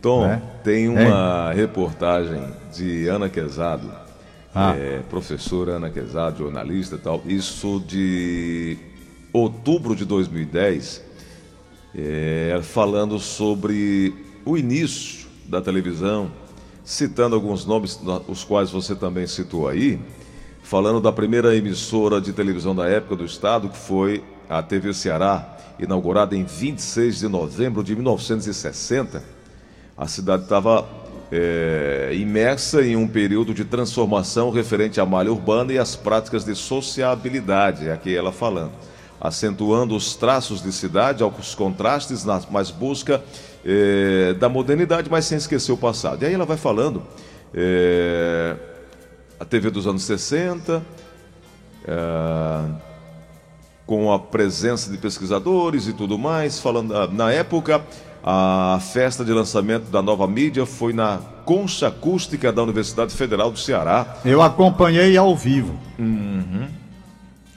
Tom, 0.00 0.26
Né? 0.26 0.42
tem 0.64 0.88
uma 0.88 1.52
reportagem 1.52 2.42
de 2.74 3.06
Ana 3.08 3.28
Quezado, 3.28 3.88
Ah. 4.54 4.74
é, 4.76 5.00
professora 5.08 5.72
Ana 5.72 5.88
Quezado, 5.90 6.38
jornalista 6.38 6.96
e 6.96 6.98
tal, 6.98 7.22
isso 7.26 7.82
de 7.86 8.76
outubro 9.32 9.94
de 9.94 10.04
2010, 10.04 11.02
é, 11.94 12.60
falando 12.62 13.18
sobre 13.18 14.12
o 14.44 14.58
início 14.58 15.26
da 15.46 15.60
televisão, 15.62 16.30
citando 16.84 17.34
alguns 17.36 17.64
nomes, 17.64 17.98
os 18.26 18.42
quais 18.44 18.70
você 18.70 18.94
também 18.96 19.26
citou 19.26 19.68
aí, 19.68 20.00
falando 20.72 21.02
da 21.02 21.12
primeira 21.12 21.54
emissora 21.54 22.18
de 22.18 22.32
televisão 22.32 22.74
da 22.74 22.88
época 22.88 23.14
do 23.14 23.26
Estado, 23.26 23.68
que 23.68 23.76
foi 23.76 24.24
a 24.48 24.62
TV 24.62 24.94
Ceará, 24.94 25.54
inaugurada 25.78 26.34
em 26.34 26.44
26 26.44 27.18
de 27.18 27.28
novembro 27.28 27.84
de 27.84 27.94
1960 27.94 29.22
a 29.98 30.08
cidade 30.08 30.44
estava 30.44 30.88
é, 31.30 32.12
imersa 32.14 32.80
em 32.80 32.96
um 32.96 33.06
período 33.06 33.52
de 33.52 33.66
transformação 33.66 34.50
referente 34.50 34.98
à 34.98 35.04
malha 35.04 35.30
urbana 35.30 35.74
e 35.74 35.78
às 35.78 35.94
práticas 35.94 36.42
de 36.42 36.54
sociabilidade, 36.54 37.88
é 37.88 37.92
aqui 37.92 38.16
ela 38.16 38.32
falando, 38.32 38.72
acentuando 39.20 39.94
os 39.94 40.16
traços 40.16 40.62
de 40.62 40.72
cidade, 40.72 41.22
aos 41.22 41.54
contrastes, 41.54 42.24
na 42.24 42.40
mais 42.50 42.70
busca 42.70 43.22
é, 43.62 44.32
da 44.40 44.48
modernidade, 44.48 45.10
mas 45.10 45.26
sem 45.26 45.36
esquecer 45.36 45.72
o 45.72 45.76
passado. 45.76 46.22
E 46.22 46.26
aí 46.26 46.32
ela 46.32 46.46
vai 46.46 46.56
falando, 46.56 47.02
é, 47.52 48.56
a 49.42 49.44
TV 49.44 49.70
dos 49.70 49.88
anos 49.88 50.04
60, 50.04 50.80
é, 51.84 52.60
com 53.84 54.12
a 54.12 54.18
presença 54.18 54.88
de 54.88 54.96
pesquisadores 54.96 55.88
e 55.88 55.92
tudo 55.92 56.16
mais, 56.16 56.60
falando 56.60 56.96
ah, 56.96 57.08
na 57.08 57.32
época 57.32 57.82
a 58.24 58.78
festa 58.92 59.24
de 59.24 59.32
lançamento 59.32 59.90
da 59.90 60.00
nova 60.00 60.28
mídia 60.28 60.64
foi 60.64 60.92
na 60.92 61.18
Concha 61.44 61.88
Acústica 61.88 62.52
da 62.52 62.62
Universidade 62.62 63.12
Federal 63.16 63.50
do 63.50 63.58
Ceará. 63.58 64.18
Eu 64.24 64.40
acompanhei 64.40 65.16
ao 65.16 65.34
vivo. 65.36 65.76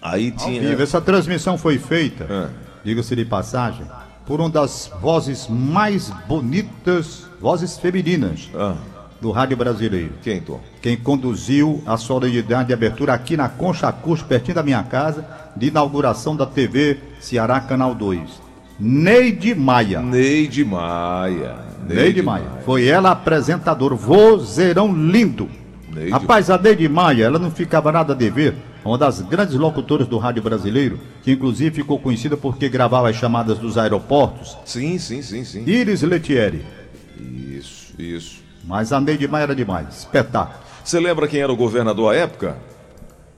Aí 0.02 0.34
Ao 0.36 0.44
tinha 0.44 0.60
vivo. 0.62 0.82
Essa 0.82 1.00
transmissão 1.00 1.56
foi 1.56 1.78
feita, 1.78 2.26
Ah. 2.28 2.50
diga-se 2.84 3.16
de 3.16 3.26
passagem, 3.26 3.86
por 4.26 4.40
uma 4.40 4.50
das 4.50 4.92
vozes 5.00 5.48
mais 5.48 6.10
bonitas, 6.28 7.28
vozes 7.40 7.78
femininas 7.78 8.50
Ah, 8.56 8.74
do 9.22 9.32
rádio 9.32 9.58
brasileiro. 9.58 10.12
quem, 10.22 10.42
Tom? 10.42 10.60
quem 10.82 10.98
conduziu 10.98 11.82
a 11.86 11.98
solenidade 11.98 12.68
de 12.68 12.74
abertura 12.74 13.14
aqui 13.14 13.38
na 13.38 13.50
Concha 13.50 13.88
Acústica, 13.88 14.30
pertinho 14.30 14.56
da 14.56 14.64
minha 14.64 14.84
casa, 14.84 15.26
de 15.56 15.68
inauguração 15.68 16.36
da 16.36 16.46
TV 16.46 16.98
Ceará 17.20 17.60
Canal 17.60 17.96
2. 17.96 18.46
Neide 18.80 19.56
Maia. 19.56 20.02
Neide 20.02 20.66
Maia. 20.66 21.56
Neide 21.88 22.22
Maia. 22.22 22.46
Foi 22.66 22.86
ela 22.86 23.12
apresentadora. 23.12 23.96
Vozeirão 23.96 24.94
lindo. 24.94 25.50
Neide. 25.94 26.12
Rapaz, 26.12 26.50
a 26.50 26.58
Neide 26.58 26.90
Maia, 26.90 27.24
ela 27.24 27.40
não 27.40 27.50
ficava 27.50 27.92
nada 27.92 28.12
a 28.12 28.16
dever. 28.16 28.54
Uma 28.84 28.98
das 28.98 29.22
grandes 29.22 29.56
locutoras 29.56 30.08
do 30.08 30.18
rádio 30.18 30.44
brasileiro, 30.44 31.00
que 31.24 31.32
inclusive 31.32 31.74
ficou 31.74 31.98
conhecida 31.98 32.38
porque 32.38 32.70
gravava 32.70 33.10
as 33.10 33.16
chamadas 33.16 33.58
dos 33.58 33.78
aeroportos. 33.78 34.56
Sim, 34.66 35.00
sim, 35.00 35.22
sim, 35.22 35.44
sim. 35.44 35.64
Iris 35.66 36.04
Letieri. 36.04 36.64
Isso, 37.18 37.94
isso. 37.98 38.45
Mas 38.66 38.92
a 38.92 39.00
Neide 39.00 39.28
Maia 39.28 39.44
era 39.44 39.56
demais. 39.56 40.00
Espetáculo. 40.00 40.60
Você 40.84 41.00
lembra 41.00 41.28
quem 41.28 41.40
era 41.42 41.52
o 41.52 41.56
governador 41.56 42.14
à 42.14 42.18
época? 42.18 42.58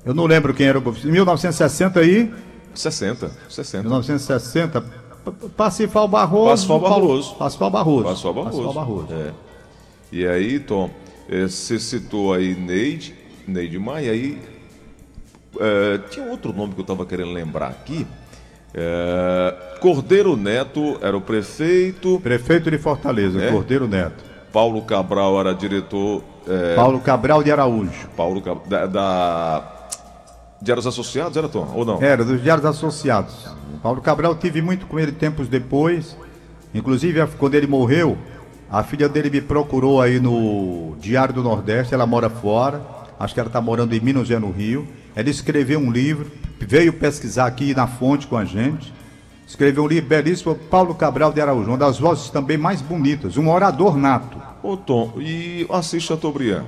Eu 0.06 0.14
não 0.14 0.26
lembro 0.26 0.54
quem 0.54 0.68
era 0.68 0.78
o 0.78 0.82
governador. 0.82 1.10
Em 1.10 1.14
1960 1.14 2.00
aí, 2.00 2.34
60, 2.74 3.32
60. 3.50 3.84
1960, 3.84 4.82
P- 4.82 5.32
P- 5.32 5.50
Parsifal 5.50 6.08
Barroso. 6.08 6.68
Paulo- 6.68 6.90
Barroso. 6.90 7.36
Parsifal 7.36 7.70
Barroso. 7.70 8.30
A 8.30 8.34
Barroso. 8.34 8.74
Barroso. 8.74 9.08
É. 9.14 9.32
E 10.12 10.26
aí, 10.26 10.60
Tom, 10.60 10.90
eh, 11.30 11.48
você 11.48 11.78
citou 11.80 12.34
aí 12.34 12.56
Neide, 12.56 13.14
Neide 13.46 13.78
Maia, 13.78 14.12
aí 14.12 14.38
eh, 15.60 16.00
tinha 16.10 16.26
outro 16.28 16.54
nome 16.54 16.74
que 16.74 16.80
eu 16.80 16.84
estava 16.84 17.06
querendo 17.06 17.32
lembrar 17.34 17.68
aqui. 17.68 18.08
Eh, 18.74 19.56
Cordeiro 19.82 20.36
Neto 20.38 20.98
era 21.02 21.16
o 21.18 21.22
prefeito, 21.22 22.20
Prefeito 22.22 22.70
de 22.72 22.78
Fortaleza, 22.78 23.42
É? 23.44 23.52
Cordeiro 23.52 23.88
Neto. 23.88 24.24
Paulo 24.58 24.82
Cabral 24.82 25.40
era 25.40 25.54
diretor, 25.54 26.24
eh, 26.48 26.74
Paulo 26.76 27.00
Cabral 27.00 27.44
de 27.44 27.52
Araújo. 27.52 28.08
Paulo 28.18 28.42
Cab- 28.42 28.68
da, 28.68 28.88
da 28.88 29.64
Diários 30.60 30.88
Associados, 30.88 31.38
era 31.38 31.48
Tom, 31.48 31.72
ou 31.76 31.86
não? 31.86 32.02
Era, 32.02 32.26
dos 32.26 32.42
Diários 32.42 32.66
Associados. 32.66 33.36
Paulo 33.84 34.02
Cabral 34.02 34.34
tive 34.34 34.60
muito 34.64 34.88
com 34.88 34.98
ele 35.00 35.12
tempos 35.12 35.48
depois. 35.48 36.18
Inclusive, 36.74 37.24
quando 37.38 37.54
ele 37.54 37.68
morreu, 37.68 38.18
a 38.68 38.82
filha 38.82 39.08
dele 39.08 39.30
me 39.30 39.42
procurou 39.42 40.02
aí 40.02 40.20
no 40.20 40.96
Diário 41.00 41.36
do 41.36 41.44
Nordeste, 41.44 41.94
ela 41.94 42.08
mora 42.08 42.28
fora. 42.28 42.82
Acho 43.20 43.36
que 43.36 43.40
ela 43.40 43.50
está 43.50 43.62
morando 43.62 43.94
em 43.94 44.00
Minas 44.00 44.28
Gerais, 44.28 44.44
no 44.44 44.52
Rio. 44.52 44.88
Ela 45.16 45.30
escreveu 45.30 45.78
um 45.80 45.92
livro, 45.92 46.32
veio 46.60 46.92
pesquisar 46.94 47.46
aqui 47.46 47.76
na 47.76 47.86
fonte 47.86 48.26
com 48.26 48.36
a 48.36 48.44
gente. 48.44 48.92
Escreveu 49.46 49.84
um 49.84 49.88
livro 49.88 50.10
belíssimo, 50.10 50.56
Paulo 50.56 50.96
Cabral 50.96 51.32
de 51.32 51.40
Araújo, 51.40 51.70
uma 51.70 51.78
das 51.78 52.00
vozes 52.00 52.32
também 52.32 52.58
mais 52.58 52.82
bonitas, 52.82 53.38
um 53.38 53.48
orador 53.52 53.96
nato. 53.96 54.37
Ô 54.64 54.76
Tom, 54.76 55.14
e 55.20 55.66
Assis 55.70 56.04
Chateaubriand? 56.04 56.66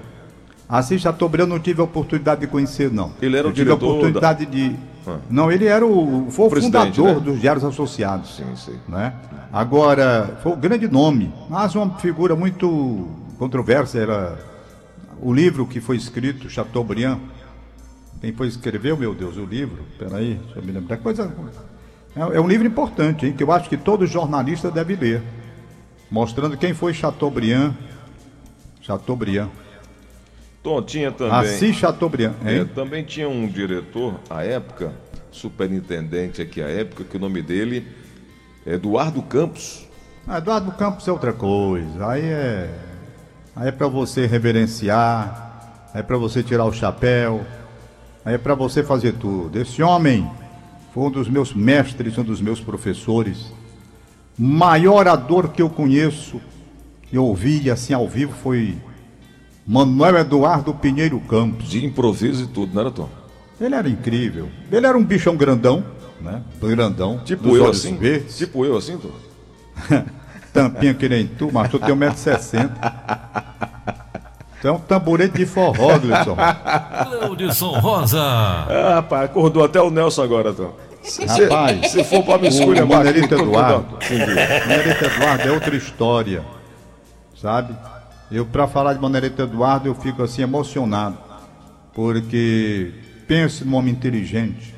Assis 0.68 1.02
Chateaubriand 1.02 1.48
não 1.48 1.60
tive 1.60 1.82
a 1.82 1.84
oportunidade 1.84 2.42
de 2.42 2.48
conhecer, 2.48 2.92
não. 2.92 3.12
Ele 3.22 3.36
era 3.36 3.48
o 3.48 3.52
tive 3.52 3.66
diretor 3.66 3.86
a 3.86 3.90
oportunidade 3.90 4.46
de. 4.46 4.76
Ah. 5.08 5.18
Não, 5.30 5.52
ele 5.52 5.66
era 5.66 5.86
o. 5.86 6.28
Foi 6.30 6.46
o 6.46 6.50
Presidente, 6.50 6.96
fundador 6.96 7.16
né? 7.16 7.32
dos 7.32 7.42
Diários 7.42 7.66
Associados. 7.66 8.36
Sim, 8.36 8.56
sim. 8.56 8.78
Né? 8.88 9.14
Agora, 9.52 10.38
foi 10.44 10.52
um 10.52 10.60
grande 10.60 10.88
nome, 10.88 11.34
mas 11.50 11.74
uma 11.74 11.98
figura 11.98 12.36
muito 12.36 13.08
controversa. 13.40 13.98
Era 13.98 14.38
o 15.20 15.34
livro 15.34 15.66
que 15.66 15.82
foi 15.82 15.98
escrito, 15.98 16.50
Chateaubriand. 16.50 17.18
Quem 18.22 18.34
foi 18.34 18.48
escreveu, 18.48 18.98
meu 18.98 19.16
Deus, 19.16 19.38
o 19.38 19.46
livro? 19.46 19.84
Peraí, 19.98 20.40
deixa 20.44 20.60
eu 20.60 20.64
me 20.64 20.72
lembrar. 20.72 20.98
Coisa, 20.98 21.34
é, 22.16 22.20
é 22.20 22.42
um 22.42 22.48
livro 22.48 22.68
importante, 22.68 23.26
hein, 23.26 23.34
que 23.34 23.42
eu 23.42 23.52
acho 23.52 23.70
que 23.70 23.78
todo 23.78 24.06
jornalista 24.06 24.70
deve 24.70 24.96
ler. 24.96 25.24
Mostrando 26.10 26.58
quem 26.58 26.74
foi 26.74 26.94
Chateaubriand. 26.94 27.74
Chateaubriand. 28.82 29.50
Tom, 30.64 30.82
tinha 30.82 31.12
também. 31.12 31.34
Assis 31.34 31.76
Chateaubriand, 31.76 32.34
É, 32.44 32.66
também 32.66 33.04
tinha 33.04 33.30
um 33.30 33.48
diretor, 33.48 34.20
à 34.30 34.44
época, 34.44 34.94
superintendente 35.32 36.42
aqui 36.42 36.62
à 36.62 36.68
época, 36.68 37.04
que 37.04 37.16
o 37.16 37.20
nome 37.20 37.42
dele 37.42 37.88
é 38.66 38.74
Eduardo 38.74 39.22
Campos. 39.22 39.88
Ah, 40.28 40.40
Eduardo 40.40 40.72
Campos 40.74 41.08
é 41.08 41.12
outra 41.12 41.32
coisa. 41.32 42.08
Aí 42.08 42.24
é. 42.24 42.70
Aí 43.56 43.68
é 43.70 43.72
pra 43.72 43.88
você 43.88 44.26
reverenciar, 44.26 45.90
é 45.94 46.02
pra 46.02 46.18
você 46.18 46.44
tirar 46.44 46.66
o 46.66 46.74
chapéu, 46.74 47.46
aí 48.24 48.36
é 48.36 48.38
pra 48.38 48.56
você 48.56 48.84
fazer 48.84 49.14
tudo. 49.14 49.60
Esse 49.60 49.82
homem 49.82 50.30
foi 50.94 51.04
um 51.04 51.12
dos 51.12 51.30
meus 51.30 51.54
mestres, 51.54 52.18
um 52.18 52.24
dos 52.24 52.42
meus 52.42 52.60
professores. 52.60 53.52
Maior 54.42 55.00
orador 55.00 55.50
que 55.50 55.62
eu 55.62 55.70
conheço, 55.70 56.40
eu 57.12 57.26
ouvi 57.26 57.70
assim 57.70 57.94
ao 57.94 58.08
vivo, 58.08 58.32
foi 58.32 58.78
Manuel 59.68 60.18
Eduardo 60.18 60.74
Pinheiro 60.74 61.20
Campos. 61.20 61.68
De 61.68 61.86
improviso 61.86 62.46
e 62.46 62.48
tudo, 62.48 62.74
não 62.74 62.82
era, 62.82 62.90
Tom? 62.90 63.10
Ele 63.60 63.76
era 63.76 63.90
incrível. 63.90 64.48
Ele 64.72 64.88
era 64.88 64.98
um 64.98 65.04
bichão 65.04 65.36
grandão, 65.36 65.84
né? 66.22 66.42
Grandão. 66.62 67.20
Tipo 67.26 67.54
eu 67.58 67.70
assim? 67.70 67.98
verdes. 67.98 68.38
Tipo 68.38 68.64
eu 68.64 68.78
assim, 68.78 68.98
Tom? 68.98 69.12
Tampinha 70.54 70.94
que 70.94 71.10
nem 71.10 71.28
tu, 71.28 71.50
mas 71.52 71.70
tu 71.70 71.78
tem 71.78 71.94
1,60m. 71.94 72.72
Tu 74.62 74.68
é 74.70 74.72
um 74.72 74.80
tamborete 74.80 75.38
de 75.38 75.46
forró, 75.46 76.00
Gleison. 76.00 76.38
Cleudson 77.36 77.80
Rosa. 77.80 78.22
Ah, 78.22 78.96
rapaz, 78.96 79.26
acordou 79.26 79.66
até 79.66 79.82
o 79.82 79.90
Nelson 79.90 80.24
agora, 80.24 80.54
Tom. 80.54 80.74
Se, 81.02 81.26
Rapaz, 81.26 81.92
se 81.92 82.04
for 82.04 82.24
pra 82.24 82.38
me 82.38 82.48
o 82.48 82.50
escolher 82.50 82.86
Manerito 82.86 83.34
Eduardo. 83.34 83.98
Manerito 84.68 85.06
Eduardo 85.06 85.48
é 85.48 85.52
outra 85.52 85.76
história, 85.76 86.44
sabe? 87.36 87.76
Eu, 88.32 88.46
pra 88.46 88.68
falar 88.68 88.94
de 88.94 89.00
Manerito 89.00 89.42
Eduardo, 89.42 89.88
eu 89.88 89.96
fico 89.96 90.22
assim 90.22 90.42
emocionado. 90.42 91.18
Porque 91.94 92.92
pense 93.28 93.66
num 93.66 93.76
homem 93.76 93.94
inteligente. 93.94 94.76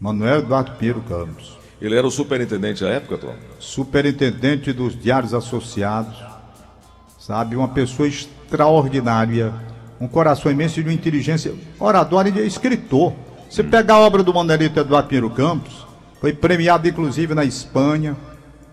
Manuel 0.00 0.38
Eduardo 0.40 0.72
Pinheiro 0.72 1.02
Campos. 1.02 1.58
Ele 1.80 1.96
era 1.96 2.06
o 2.06 2.10
superintendente 2.10 2.84
à 2.84 2.88
época, 2.88 3.18
Tom? 3.18 3.34
superintendente 3.58 4.72
dos 4.72 5.00
Diários 5.00 5.34
Associados, 5.34 6.16
sabe? 7.18 7.56
Uma 7.56 7.68
pessoa 7.68 8.08
extraordinária, 8.08 9.52
um 10.00 10.06
coração 10.06 10.50
imenso 10.50 10.78
e 10.78 10.82
de 10.82 10.88
uma 10.88 10.94
inteligência, 10.94 11.52
orador 11.78 12.26
e 12.26 12.46
escritor. 12.46 13.12
Se 13.52 13.62
pegar 13.62 13.96
a 13.96 14.00
obra 14.00 14.22
do 14.22 14.32
Manelito 14.32 14.80
Eduardo 14.80 15.08
Pinheiro 15.08 15.28
Campos, 15.28 15.86
foi 16.22 16.32
premiado 16.32 16.88
inclusive 16.88 17.34
na 17.34 17.44
Espanha. 17.44 18.16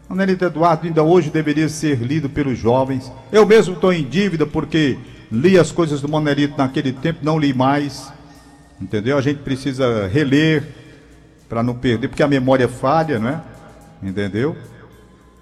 Manelito 0.08 0.46
Eduardo 0.46 0.88
ainda 0.88 1.04
hoje 1.04 1.30
deveria 1.30 1.68
ser 1.68 1.98
lido 1.98 2.30
pelos 2.30 2.58
jovens. 2.58 3.12
Eu 3.30 3.46
mesmo 3.46 3.74
estou 3.74 3.92
em 3.92 4.06
dívida 4.06 4.46
porque 4.46 4.98
li 5.30 5.60
as 5.60 5.70
coisas 5.70 6.00
do 6.00 6.08
Manelito 6.08 6.58
naquele 6.58 6.94
tempo, 6.94 7.20
não 7.24 7.38
li 7.38 7.54
mais. 7.54 8.10
Entendeu? 8.80 9.18
A 9.18 9.22
gente 9.22 9.42
precisa 9.42 10.08
reler 10.08 10.66
para 11.50 11.62
não 11.62 11.76
perder, 11.76 12.08
porque 12.08 12.24
a 12.24 12.28
memória 12.30 12.70
falha, 12.70 13.20
não 13.20 13.28
é? 13.28 13.42
Entendeu? 14.02 14.56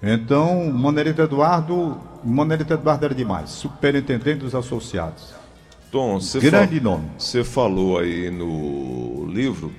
Então, 0.02 0.68
Manelito 0.72 1.22
Eduardo, 1.22 1.96
Manelito 2.24 2.74
Eduardo 2.74 3.04
era 3.04 3.14
demais, 3.14 3.50
superintendente 3.50 4.40
dos 4.40 4.56
associados. 4.56 5.37
Tom, 5.90 6.20
você 6.20 6.38
Grande 6.40 6.80
nome. 6.80 7.04
Você 7.18 7.42
falou 7.42 7.98
aí 7.98 8.30
no 8.30 9.26
livro, 9.30 9.72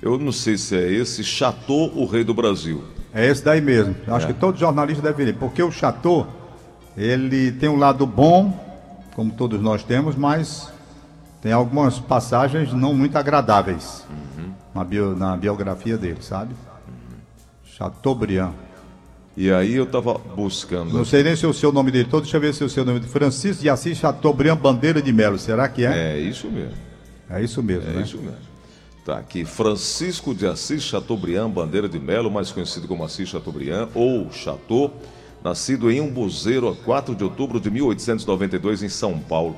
eu 0.00 0.18
não 0.18 0.32
sei 0.32 0.58
se 0.58 0.76
é 0.76 0.90
esse, 0.92 1.22
Chateau, 1.22 1.90
o 1.96 2.04
Rei 2.04 2.24
do 2.24 2.34
Brasil. 2.34 2.82
É 3.14 3.26
esse 3.26 3.44
daí 3.44 3.60
mesmo. 3.60 3.94
Acho 4.08 4.26
que 4.26 4.32
todo 4.34 4.58
jornalista 4.58 5.02
deve 5.02 5.24
ler, 5.24 5.34
porque 5.36 5.62
o 5.62 5.70
Chateau, 5.70 6.26
ele 6.96 7.52
tem 7.52 7.68
um 7.68 7.76
lado 7.76 8.06
bom, 8.06 8.58
como 9.14 9.30
todos 9.30 9.60
nós 9.60 9.84
temos, 9.84 10.16
mas 10.16 10.72
tem 11.40 11.52
algumas 11.52 11.98
passagens 11.98 12.72
não 12.72 12.94
muito 12.94 13.16
agradáveis 13.16 14.06
na, 14.74 14.82
bio- 14.82 15.14
na 15.14 15.36
biografia 15.36 15.96
dele, 15.98 16.18
sabe? 16.22 16.54
Chateaubriand. 17.64 18.52
E 19.36 19.50
aí 19.50 19.74
eu 19.74 19.86
tava 19.86 20.14
buscando. 20.36 20.92
Não 20.92 21.04
sei 21.04 21.22
nem 21.22 21.34
se 21.34 21.44
é 21.44 21.48
o 21.48 21.54
seu 21.54 21.72
nome 21.72 21.90
dele 21.90 22.06
todo, 22.10 22.22
deixa 22.22 22.36
eu 22.36 22.40
ver 22.40 22.52
se 22.52 22.62
é 22.62 22.66
o 22.66 22.68
seu 22.68 22.84
nome. 22.84 23.00
Francisco 23.00 23.62
de 23.62 23.70
Assis 23.70 23.96
Chateaubriand 23.98 24.56
Bandeira 24.56 25.00
de 25.00 25.10
Melo, 25.12 25.38
será 25.38 25.68
que 25.68 25.84
é? 25.86 26.16
É 26.16 26.20
isso 26.20 26.48
mesmo. 26.50 26.72
É, 27.30 27.42
isso 27.42 27.62
mesmo, 27.62 27.88
É 27.88 27.94
né? 27.94 28.02
isso 28.02 28.18
mesmo. 28.18 28.36
Tá 29.06 29.16
aqui, 29.18 29.44
Francisco 29.44 30.34
de 30.34 30.46
Assis 30.46 30.82
Chateaubriand 30.82 31.48
Bandeira 31.48 31.88
de 31.88 31.98
Melo, 31.98 32.30
mais 32.30 32.50
conhecido 32.52 32.86
como 32.86 33.02
Assis 33.04 33.28
Chateaubriand, 33.28 33.88
ou 33.94 34.30
Chateau, 34.30 34.92
nascido 35.42 35.90
em 35.90 36.00
Umbuzeiro 36.00 36.68
a 36.68 36.74
4 36.76 37.14
de 37.14 37.24
outubro 37.24 37.58
de 37.58 37.70
1892 37.70 38.82
em 38.82 38.88
São 38.88 39.18
Paulo. 39.18 39.56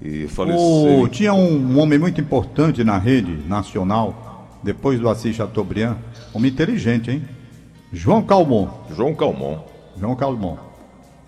E 0.00 0.26
faleceu. 0.28 1.02
O- 1.02 1.08
tinha 1.08 1.34
um, 1.34 1.74
um 1.74 1.78
homem 1.78 1.98
muito 1.98 2.20
importante 2.20 2.82
na 2.82 2.96
rede 2.98 3.36
nacional, 3.46 4.48
depois 4.62 4.98
do 4.98 5.08
Assis 5.08 5.36
Chateaubriand, 5.36 5.96
homem 6.32 6.50
inteligente, 6.50 7.10
hein? 7.10 7.22
João 7.92 8.22
Calmon. 8.22 8.68
João 8.94 9.14
Calmon. 9.14 9.64
João 9.98 10.14
Calmon. 10.14 10.56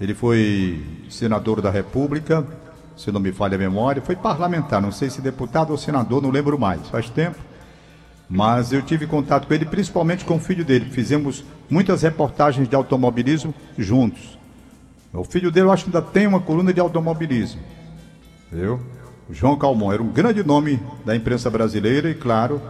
Ele 0.00 0.14
foi 0.14 0.82
senador 1.10 1.60
da 1.60 1.70
República, 1.70 2.46
se 2.96 3.10
não 3.10 3.20
me 3.20 3.32
falha 3.32 3.56
a 3.56 3.58
memória, 3.58 4.02
foi 4.02 4.16
parlamentar, 4.16 4.80
não 4.80 4.92
sei 4.92 5.10
se 5.10 5.20
deputado 5.20 5.70
ou 5.70 5.78
senador, 5.78 6.22
não 6.22 6.30
lembro 6.30 6.58
mais, 6.58 6.88
faz 6.88 7.10
tempo. 7.10 7.38
Mas 8.28 8.72
eu 8.72 8.80
tive 8.80 9.06
contato 9.06 9.46
com 9.46 9.54
ele, 9.54 9.64
principalmente 9.64 10.24
com 10.24 10.36
o 10.36 10.40
filho 10.40 10.64
dele. 10.64 10.88
Fizemos 10.90 11.44
muitas 11.68 12.02
reportagens 12.02 12.68
de 12.68 12.76
automobilismo 12.76 13.52
juntos. 13.76 14.38
O 15.12 15.24
filho 15.24 15.50
dele, 15.50 15.66
eu 15.66 15.72
acho 15.72 15.84
que 15.84 15.90
ainda 15.90 16.00
tem 16.00 16.26
uma 16.26 16.40
coluna 16.40 16.72
de 16.72 16.78
automobilismo. 16.78 17.60
Viu? 18.52 18.80
João 19.30 19.56
Calmon 19.56 19.92
era 19.92 20.02
um 20.02 20.10
grande 20.10 20.44
nome 20.44 20.80
da 21.04 21.16
imprensa 21.16 21.50
brasileira 21.50 22.08
e, 22.08 22.14
claro, 22.14 22.62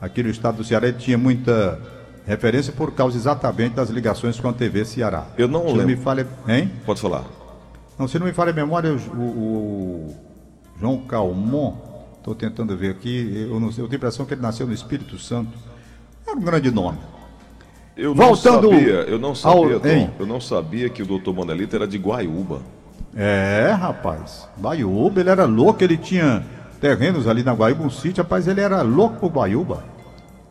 aqui 0.00 0.22
no 0.22 0.30
estado 0.30 0.58
do 0.58 0.64
Ceará 0.64 0.86
ele 0.88 0.98
tinha 0.98 1.18
muita 1.18 1.80
referência 2.28 2.72
por 2.72 2.92
causa 2.92 3.16
exatamente 3.16 3.74
das 3.74 3.88
ligações 3.88 4.38
com 4.38 4.48
a 4.48 4.52
TV 4.52 4.84
Ceará. 4.84 5.26
Eu 5.36 5.48
não 5.48 5.62
Se 5.62 5.68
lembro. 5.72 5.86
me 5.86 5.96
falha, 5.96 6.26
hein? 6.46 6.70
Pode 6.84 7.00
falar. 7.00 7.24
Não, 7.98 8.06
se 8.06 8.18
não 8.18 8.26
me 8.26 8.32
falha 8.32 8.50
a 8.50 8.54
memória, 8.54 8.92
o, 8.92 9.20
o 9.20 10.16
João 10.78 10.98
Calmon, 10.98 11.74
estou 12.18 12.34
tentando 12.34 12.76
ver 12.76 12.90
aqui, 12.90 13.48
eu, 13.50 13.58
não 13.58 13.72
sei, 13.72 13.82
eu 13.82 13.88
tenho 13.88 13.96
a 13.96 14.00
impressão 14.00 14.26
que 14.26 14.34
ele 14.34 14.42
nasceu 14.42 14.66
no 14.66 14.72
Espírito 14.74 15.18
Santo. 15.18 15.50
Era 16.26 16.36
um 16.36 16.40
grande 16.40 16.70
nome. 16.70 16.98
Eu 17.96 18.14
não 18.14 18.26
Voltando 18.26 18.70
sabia, 18.70 18.92
eu 19.08 19.18
não 19.18 19.34
sabia, 19.34 19.74
ao- 19.74 19.80
Tom, 19.80 20.10
eu 20.20 20.26
não 20.26 20.40
sabia 20.40 20.88
que 20.88 21.02
o 21.02 21.06
doutor 21.06 21.34
Manelito 21.34 21.74
era 21.74 21.88
de 21.88 21.98
Guaiúba. 21.98 22.60
É, 23.16 23.74
rapaz. 23.76 24.46
Guaiúba, 24.60 25.20
ele 25.20 25.30
era 25.30 25.44
louco, 25.46 25.82
ele 25.82 25.96
tinha 25.96 26.44
terrenos 26.80 27.26
ali 27.26 27.42
na 27.42 27.52
Guaiúba, 27.54 27.82
um 27.84 27.90
sítio, 27.90 28.22
rapaz, 28.22 28.46
ele 28.46 28.60
era 28.60 28.82
louco 28.82 29.16
por 29.18 29.30
Guaiúba. 29.32 29.82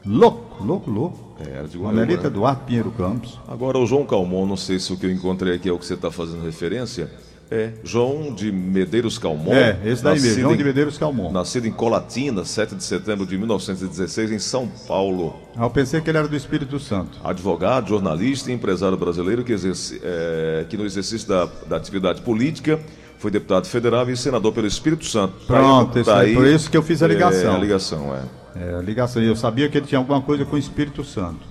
Louco, 0.06 0.62
louco, 0.64 0.90
louco. 0.92 1.27
É, 1.40 1.58
era 1.60 1.68
de 1.68 1.78
Guaiúba. 1.78 1.94
Manelito 1.94 2.22
né? 2.24 2.28
Eduardo 2.28 2.62
Pinheiro 2.66 2.92
Campos. 2.92 3.40
Agora, 3.48 3.78
o 3.78 3.86
João 3.86 4.06
Calmon, 4.06 4.46
não 4.46 4.58
sei 4.58 4.80
se 4.80 4.92
o 4.94 4.98
que 4.98 5.06
eu 5.06 5.12
encontrei 5.12 5.54
aqui 5.56 5.70
é 5.70 5.72
o 5.72 5.78
que 5.78 5.86
você 5.86 5.94
está 5.94 6.10
fazendo 6.12 6.44
referência. 6.44 7.10
É 7.50 7.72
João 7.82 8.34
de 8.36 8.52
Medeiros 8.52 9.18
Calmon. 9.18 9.54
É, 9.54 9.80
esse 9.86 10.04
daí 10.04 10.20
mesmo, 10.20 10.42
João 10.42 10.54
em- 10.54 10.58
de 10.58 10.64
Medeiros 10.66 10.98
Calmon. 10.98 11.32
Nascido 11.32 11.66
em 11.66 11.72
Colatina, 11.72 12.44
7 12.44 12.76
de 12.76 12.84
setembro 12.84 13.26
de 13.26 13.38
1916, 13.38 14.32
em 14.34 14.40
São 14.40 14.68
Paulo. 14.86 15.34
Ah, 15.56 15.64
Eu 15.64 15.70
pensei 15.70 16.02
que 16.02 16.10
ele 16.10 16.18
era 16.18 16.28
do 16.28 16.36
Espírito 16.36 16.78
Santo. 16.78 17.18
Advogado, 17.24 17.88
jornalista 17.88 18.52
e 18.52 18.54
empresário 18.54 18.98
brasileiro 18.98 19.46
que, 19.46 19.54
exerce, 19.54 20.02
é, 20.04 20.66
que 20.68 20.76
no 20.76 20.86
exercício 20.86 21.26
da, 21.26 21.48
da 21.70 21.78
atividade 21.78 22.22
política 22.22 22.82
foi 23.18 23.32
deputado 23.32 23.66
federal 23.66 24.10
e 24.10 24.18
senador 24.18 24.52
pelo 24.52 24.68
Espírito 24.68 25.06
Santo. 25.06 25.34
Tá 25.48 25.56
aí- 25.58 25.64
Pronto, 25.64 26.00
isso 26.00 26.12
aí, 26.12 26.34
por 26.36 26.46
isso 26.48 26.70
que 26.70 26.76
eu 26.76 26.84
fiz 26.84 27.02
a 27.02 27.08
ligação. 27.08 27.54
É, 27.54 27.56
a 27.56 27.60
ligação, 27.60 28.14
é. 28.14 28.24
É, 28.60 28.82
ligação. 28.82 29.22
Eu 29.22 29.36
sabia 29.36 29.70
que 29.70 29.78
ele 29.78 29.86
tinha 29.88 30.00
alguma 30.00 30.22
coisa 30.22 30.46
com 30.46 30.56
o 30.56 30.60
Espírito 30.60 31.04
Santo. 31.04 31.46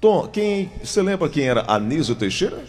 Tom, 0.00 0.28
quem, 0.28 0.70
você 0.82 1.02
lembra 1.02 1.28
quem 1.28 1.44
era 1.44 1.64
Anísio 1.66 2.14
Teixeira? 2.14 2.62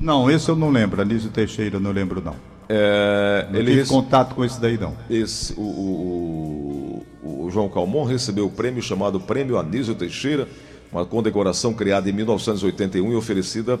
Não, 0.00 0.30
esse 0.30 0.48
eu 0.48 0.56
não 0.56 0.70
lembro. 0.70 1.00
Anísio 1.02 1.30
Teixeira, 1.30 1.78
não 1.78 1.92
lembro, 1.92 2.20
não. 2.22 2.34
É, 2.68 3.46
Não 3.50 3.58
ele 3.58 3.66
tive 3.68 3.80
rece- 3.80 3.90
contato 3.92 4.34
com 4.34 4.44
esse 4.44 4.58
daí, 4.60 4.78
não. 4.78 4.96
esse, 5.10 5.52
o, 5.54 5.60
o- 5.60 7.06
o- 7.22 7.44
o 7.46 7.50
João 7.50 7.68
Calmon 7.68 8.04
recebeu 8.04 8.46
o 8.46 8.50
prêmio 8.50 8.82
chamado 8.82 9.20
Prêmio 9.20 9.58
Anísio 9.58 9.94
Teixeira, 9.94 10.48
uma 10.90 11.04
condecoração 11.04 11.74
criada 11.74 12.08
em 12.08 12.12
1981 12.12 13.12
e 13.12 13.16
oferecida 13.16 13.78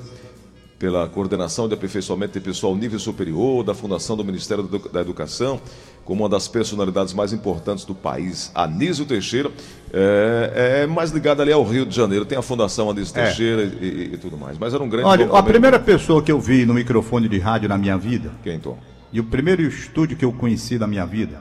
pela 0.78 1.08
coordenação 1.08 1.68
de 1.68 1.74
aperfeiçoamento 1.74 2.32
de 2.32 2.40
pessoal 2.40 2.74
nível 2.74 2.98
superior 2.98 3.62
da 3.64 3.74
Fundação 3.74 4.16
do 4.16 4.24
Ministério 4.24 4.64
da 4.92 5.00
Educação, 5.00 5.60
como 6.04 6.22
uma 6.24 6.28
das 6.28 6.48
personalidades 6.48 7.14
mais 7.14 7.32
importantes 7.32 7.84
do 7.84 7.94
país, 7.94 8.50
Anísio 8.54 9.06
Teixeira, 9.06 9.50
é, 9.92 10.82
é 10.82 10.86
mais 10.86 11.10
ligado 11.12 11.40
ali 11.40 11.52
ao 11.52 11.62
Rio 11.64 11.86
de 11.86 11.94
Janeiro. 11.94 12.24
Tem 12.24 12.36
a 12.36 12.42
Fundação 12.42 12.90
Anísio 12.90 13.16
É. 13.18 13.24
Teixeira 13.24 13.62
e, 13.62 14.10
e 14.14 14.18
tudo 14.18 14.36
mais. 14.36 14.58
Mas 14.58 14.74
era 14.74 14.82
um 14.82 14.88
grande. 14.88 15.06
Olha, 15.06 15.30
a 15.32 15.42
primeira 15.42 15.78
pessoa 15.78 16.22
que 16.22 16.30
eu 16.32 16.40
vi 16.40 16.66
no 16.66 16.74
microfone 16.74 17.28
de 17.28 17.38
rádio 17.38 17.68
na 17.68 17.78
minha 17.78 17.96
vida, 17.96 18.32
Quem, 18.42 18.58
Tom? 18.58 18.76
e 19.12 19.20
o 19.20 19.24
primeiro 19.24 19.62
estúdio 19.62 20.16
que 20.16 20.24
eu 20.24 20.32
conheci 20.32 20.78
na 20.78 20.86
minha 20.86 21.06
vida, 21.06 21.40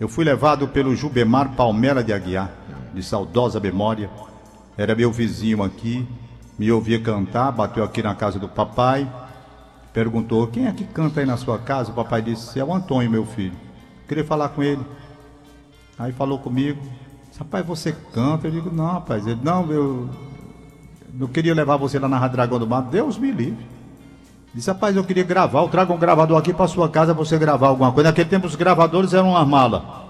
eu 0.00 0.08
fui 0.08 0.24
levado 0.24 0.68
pelo 0.68 0.94
Jubemar 0.94 1.54
Palmera 1.56 2.02
de 2.02 2.12
Aguiar, 2.12 2.52
de 2.92 3.02
saudosa 3.02 3.58
memória. 3.60 4.10
Era 4.76 4.94
meu 4.94 5.10
vizinho 5.10 5.62
aqui, 5.62 6.06
me 6.58 6.70
ouvia 6.72 7.00
cantar, 7.00 7.52
bateu 7.52 7.84
aqui 7.84 8.02
na 8.02 8.14
casa 8.14 8.38
do 8.38 8.48
papai, 8.48 9.10
perguntou: 9.92 10.46
quem 10.48 10.66
é 10.66 10.72
que 10.72 10.84
canta 10.84 11.20
aí 11.20 11.26
na 11.26 11.36
sua 11.36 11.58
casa? 11.58 11.90
O 11.90 11.94
papai 11.94 12.20
disse: 12.20 12.58
é 12.58 12.64
o 12.64 12.74
Antônio, 12.74 13.10
meu 13.10 13.24
filho. 13.24 13.56
Queria 14.08 14.24
falar 14.24 14.48
com 14.48 14.62
ele. 14.62 14.82
Aí 15.98 16.12
falou 16.12 16.38
comigo: 16.38 16.80
rapaz, 17.38 17.64
você 17.64 17.92
canta? 18.12 18.48
Eu 18.48 18.50
digo: 18.50 18.70
não, 18.70 18.86
rapaz. 18.86 19.26
Ele: 19.26 19.40
não, 19.42 19.70
eu 19.70 20.10
não 21.14 21.26
queria 21.28 21.54
levar 21.54 21.76
você 21.76 21.98
lá 21.98 22.08
na 22.08 22.18
Rádio 22.18 22.36
Dragão 22.36 22.58
do 22.58 22.66
Mar. 22.66 22.82
Deus 22.82 23.16
me 23.18 23.30
livre. 23.30 23.78
Disse, 24.54 24.70
rapaz, 24.70 24.96
eu 24.96 25.04
queria 25.04 25.24
gravar, 25.24 25.60
eu 25.60 25.68
trago 25.68 25.92
um 25.92 25.98
gravador 25.98 26.38
aqui 26.38 26.52
para 26.54 26.66
sua 26.66 26.88
casa 26.88 27.14
pra 27.14 27.24
você 27.24 27.38
gravar 27.38 27.68
alguma 27.68 27.92
coisa. 27.92 28.08
Naquele 28.08 28.28
tempo 28.28 28.46
os 28.46 28.56
gravadores 28.56 29.12
eram 29.12 29.30
uma 29.30 29.44
mala. 29.44 30.06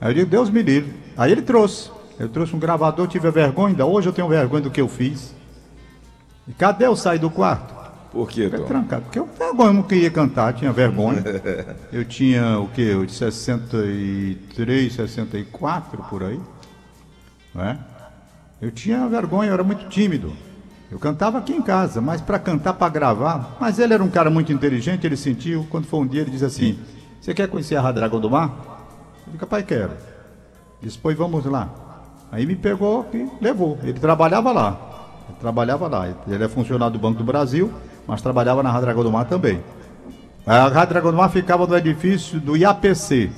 Aí 0.00 0.10
eu 0.10 0.14
digo, 0.14 0.30
Deus 0.30 0.48
me 0.48 0.62
livre. 0.62 0.94
Aí 1.16 1.32
ele 1.32 1.42
trouxe. 1.42 1.90
Eu 2.18 2.28
trouxe 2.28 2.56
um 2.56 2.58
gravador, 2.58 3.06
tive 3.06 3.30
vergonha, 3.30 3.68
ainda 3.68 3.84
hoje 3.84 4.08
eu 4.08 4.12
tenho 4.12 4.28
vergonha 4.28 4.62
do 4.62 4.70
que 4.70 4.80
eu 4.80 4.88
fiz. 4.88 5.34
E 6.48 6.52
cadê 6.52 6.86
eu 6.86 6.96
sair 6.96 7.18
do 7.18 7.30
quarto? 7.30 7.74
Por 8.10 8.28
quê, 8.28 8.48
Tom? 8.48 8.64
trancado, 8.64 9.02
porque 9.02 9.18
eu, 9.18 9.26
vergonha, 9.26 9.68
eu 9.68 9.74
não 9.74 9.82
queria 9.82 10.10
cantar, 10.10 10.54
tinha 10.54 10.72
vergonha. 10.72 11.22
Eu 11.92 12.04
tinha 12.04 12.58
o 12.58 12.68
quê? 12.68 12.92
Eu 12.92 13.04
de 13.04 13.12
63, 13.12 14.92
64 14.92 16.02
por 16.04 16.22
aí. 16.22 16.40
Não 17.54 17.62
é? 17.62 17.78
Eu 18.62 18.70
tinha 18.70 19.06
vergonha, 19.06 19.50
eu 19.50 19.54
era 19.54 19.64
muito 19.64 19.86
tímido. 19.88 20.32
Eu 20.90 20.98
cantava 20.98 21.36
aqui 21.38 21.52
em 21.52 21.60
casa, 21.60 22.00
mas 22.00 22.22
para 22.22 22.38
cantar, 22.38 22.72
para 22.74 22.88
gravar. 22.88 23.56
Mas 23.60 23.78
ele 23.78 23.92
era 23.92 24.02
um 24.02 24.08
cara 24.08 24.30
muito 24.30 24.52
inteligente, 24.52 25.04
ele 25.06 25.16
sentiu. 25.16 25.66
Quando 25.68 25.86
foi 25.86 26.00
um 26.00 26.06
dia, 26.06 26.22
ele 26.22 26.30
disse 26.30 26.44
assim: 26.44 26.78
Você 27.20 27.34
quer 27.34 27.48
conhecer 27.48 27.76
a 27.76 27.82
Rádio 27.82 28.00
Dragão 28.00 28.20
do 28.20 28.30
Mar? 28.30 28.86
Eu 29.26 29.32
disse: 29.34 29.46
Pai, 29.46 29.62
quero. 29.62 29.90
Disse: 30.80 30.96
Pois 30.96 31.16
vamos 31.16 31.44
lá. 31.44 31.85
Aí 32.30 32.44
me 32.46 32.56
pegou 32.56 33.06
e 33.14 33.28
levou. 33.40 33.78
Ele 33.82 33.94
trabalhava 33.94 34.52
lá. 34.52 34.76
Ele 35.28 35.38
trabalhava 35.40 35.88
lá. 35.88 36.08
Ele 36.28 36.44
é 36.44 36.48
funcionário 36.48 36.92
do 36.92 36.98
Banco 36.98 37.18
do 37.18 37.24
Brasil, 37.24 37.72
mas 38.06 38.20
trabalhava 38.22 38.62
na 38.62 38.70
Rádio 38.70 38.86
Dragão 38.86 39.02
do 39.04 39.12
Mar 39.12 39.24
também. 39.26 39.62
A 40.46 40.68
Rádio 40.68 40.90
Dragão 40.90 41.10
do 41.12 41.16
Mar 41.16 41.30
ficava 41.30 41.66
no 41.66 41.76
edifício 41.76 42.38
do 42.40 42.56
IAPC. 42.56 43.30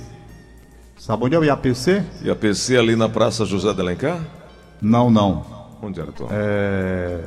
Sabe 0.97 1.23
onde 1.25 1.35
é 1.35 1.39
o 1.39 1.43
IAPC? 1.45 2.03
E 2.23 2.29
a 2.29 2.35
PC 2.35 2.77
ali 2.77 2.95
na 2.95 3.07
Praça 3.07 3.45
José 3.45 3.73
de 3.73 3.79
Alencar? 3.81 4.19
Não, 4.81 5.09
não. 5.09 5.45
Onde 5.81 5.99
era, 5.99 6.11
Tom? 6.11 6.27
É... 6.29 7.21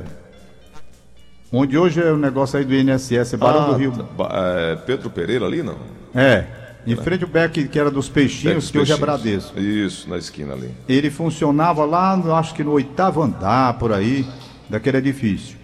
Onde 1.51 1.77
hoje 1.77 2.01
é 2.01 2.11
o 2.11 2.17
negócio 2.17 2.57
aí 2.57 2.65
do 2.65 2.73
INSS, 2.73 3.35
Barão 3.35 3.63
Ah, 3.63 3.65
do 3.67 3.73
Rio. 3.75 3.91
tá. 3.91 4.05
É, 4.31 4.75
Pedro 4.75 5.09
Pereira 5.09 5.45
ali, 5.45 5.61
não? 5.61 5.75
É, 6.15 6.45
em 6.85 6.95
frente 6.95 7.23
ao 7.23 7.29
beck 7.29 7.67
que 7.67 7.79
era 7.79 7.89
dos 7.89 8.09
peixinhos, 8.09 8.69
que 8.69 8.77
hoje 8.77 8.91
é. 8.91 8.97
Bradesco. 8.97 9.59
Isso, 9.59 10.09
na 10.09 10.17
esquina 10.17 10.53
ali. 10.53 10.71
Ele 10.87 11.09
funcionava 11.09 11.85
lá, 11.85 12.13
acho 12.37 12.53
que 12.53 12.63
no 12.63 12.71
oitavo 12.71 13.21
andar, 13.21 13.77
por 13.77 13.93
aí, 13.93 14.25
daquele 14.69 14.97
edifício. 14.97 15.57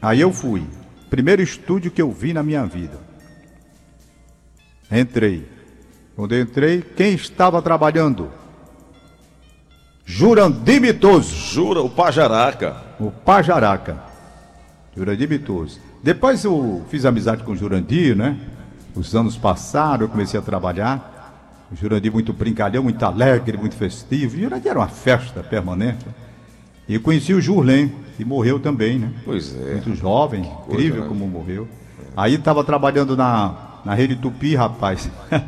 Aí 0.00 0.20
eu 0.20 0.32
fui. 0.32 0.64
Primeiro 1.10 1.42
estúdio 1.42 1.90
que 1.90 2.00
eu 2.00 2.10
vi 2.10 2.32
na 2.32 2.42
minha 2.42 2.64
vida. 2.64 2.98
Entrei. 4.90 5.46
Quando 6.16 6.34
eu 6.34 6.42
entrei, 6.42 6.82
quem 6.82 7.14
estava 7.14 7.60
trabalhando? 7.62 8.30
Jurandir 10.04 10.80
Mitoso. 10.80 11.34
Jura, 11.34 11.80
o 11.80 11.88
Pajaraca. 11.88 12.76
O 12.98 13.10
Pajaraca. 13.10 14.02
Jurandir 14.96 15.28
Mitoso. 15.28 15.80
Depois 16.02 16.44
eu 16.44 16.84
fiz 16.88 17.04
amizade 17.04 17.44
com 17.44 17.52
o 17.52 17.56
Jurandir, 17.56 18.16
né? 18.16 18.38
Os 18.94 19.14
anos 19.14 19.36
passaram, 19.36 20.02
eu 20.02 20.08
comecei 20.08 20.38
a 20.38 20.42
trabalhar. 20.42 21.10
O 21.70 21.76
Jurandir 21.76 22.12
muito 22.12 22.32
brincalhão, 22.32 22.82
muito 22.82 23.02
alegre, 23.02 23.56
muito 23.56 23.74
festivo. 23.74 24.36
O 24.36 24.40
Jurandir 24.40 24.70
era 24.70 24.78
uma 24.78 24.88
festa 24.88 25.42
permanente. 25.42 26.04
E 26.86 26.98
conheci 26.98 27.32
o 27.32 27.40
Jurlen, 27.40 27.92
que 28.16 28.24
morreu 28.24 28.60
também, 28.60 28.98
né? 28.98 29.12
Pois 29.24 29.54
é. 29.54 29.72
Muito 29.72 29.94
jovem, 29.94 30.42
incrível 30.68 31.02
né? 31.02 31.08
como 31.08 31.26
morreu. 31.26 31.66
Aí 32.16 32.34
estava 32.34 32.62
trabalhando 32.62 33.16
na, 33.16 33.80
na 33.84 33.94
Rede 33.94 34.16
Tupi, 34.16 34.54
rapaz. 34.54 35.10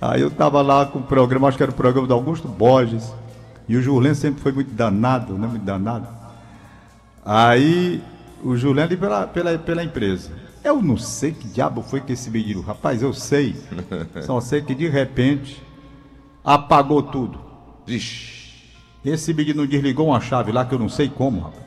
Aí 0.00 0.20
eu 0.20 0.28
estava 0.28 0.60
lá 0.62 0.84
com 0.86 0.98
o 0.98 1.02
programa, 1.02 1.48
acho 1.48 1.56
que 1.56 1.62
era 1.62 1.72
o 1.72 1.74
programa 1.74 2.06
do 2.06 2.14
Augusto 2.14 2.48
Borges. 2.48 3.12
E 3.68 3.76
o 3.76 3.82
Julen 3.82 4.14
sempre 4.14 4.40
foi 4.40 4.52
muito 4.52 4.72
danado, 4.72 5.34
né? 5.34 5.46
Muito 5.46 5.64
danado. 5.64 6.06
Aí 7.24 8.02
o 8.42 8.56
Julen 8.56 8.84
ali 8.84 8.96
pela, 8.96 9.26
pela, 9.26 9.58
pela 9.58 9.82
empresa. 9.82 10.30
Eu 10.66 10.82
não 10.82 10.96
sei 10.96 11.30
que 11.30 11.46
diabo 11.46 11.80
foi 11.80 12.00
que 12.00 12.12
esse 12.12 12.28
menino. 12.28 12.60
Rapaz, 12.60 13.00
eu 13.00 13.12
sei. 13.12 13.54
Só 14.26 14.40
sei 14.40 14.60
que 14.60 14.74
de 14.74 14.88
repente 14.88 15.62
apagou 16.44 17.04
tudo. 17.04 17.38
Vixe. 17.86 18.64
Esse 19.04 19.32
menino 19.32 19.64
desligou 19.64 20.08
uma 20.08 20.20
chave 20.20 20.50
lá 20.50 20.64
que 20.64 20.74
eu 20.74 20.78
não 20.80 20.88
sei 20.88 21.08
como, 21.08 21.40
rapaz. 21.40 21.64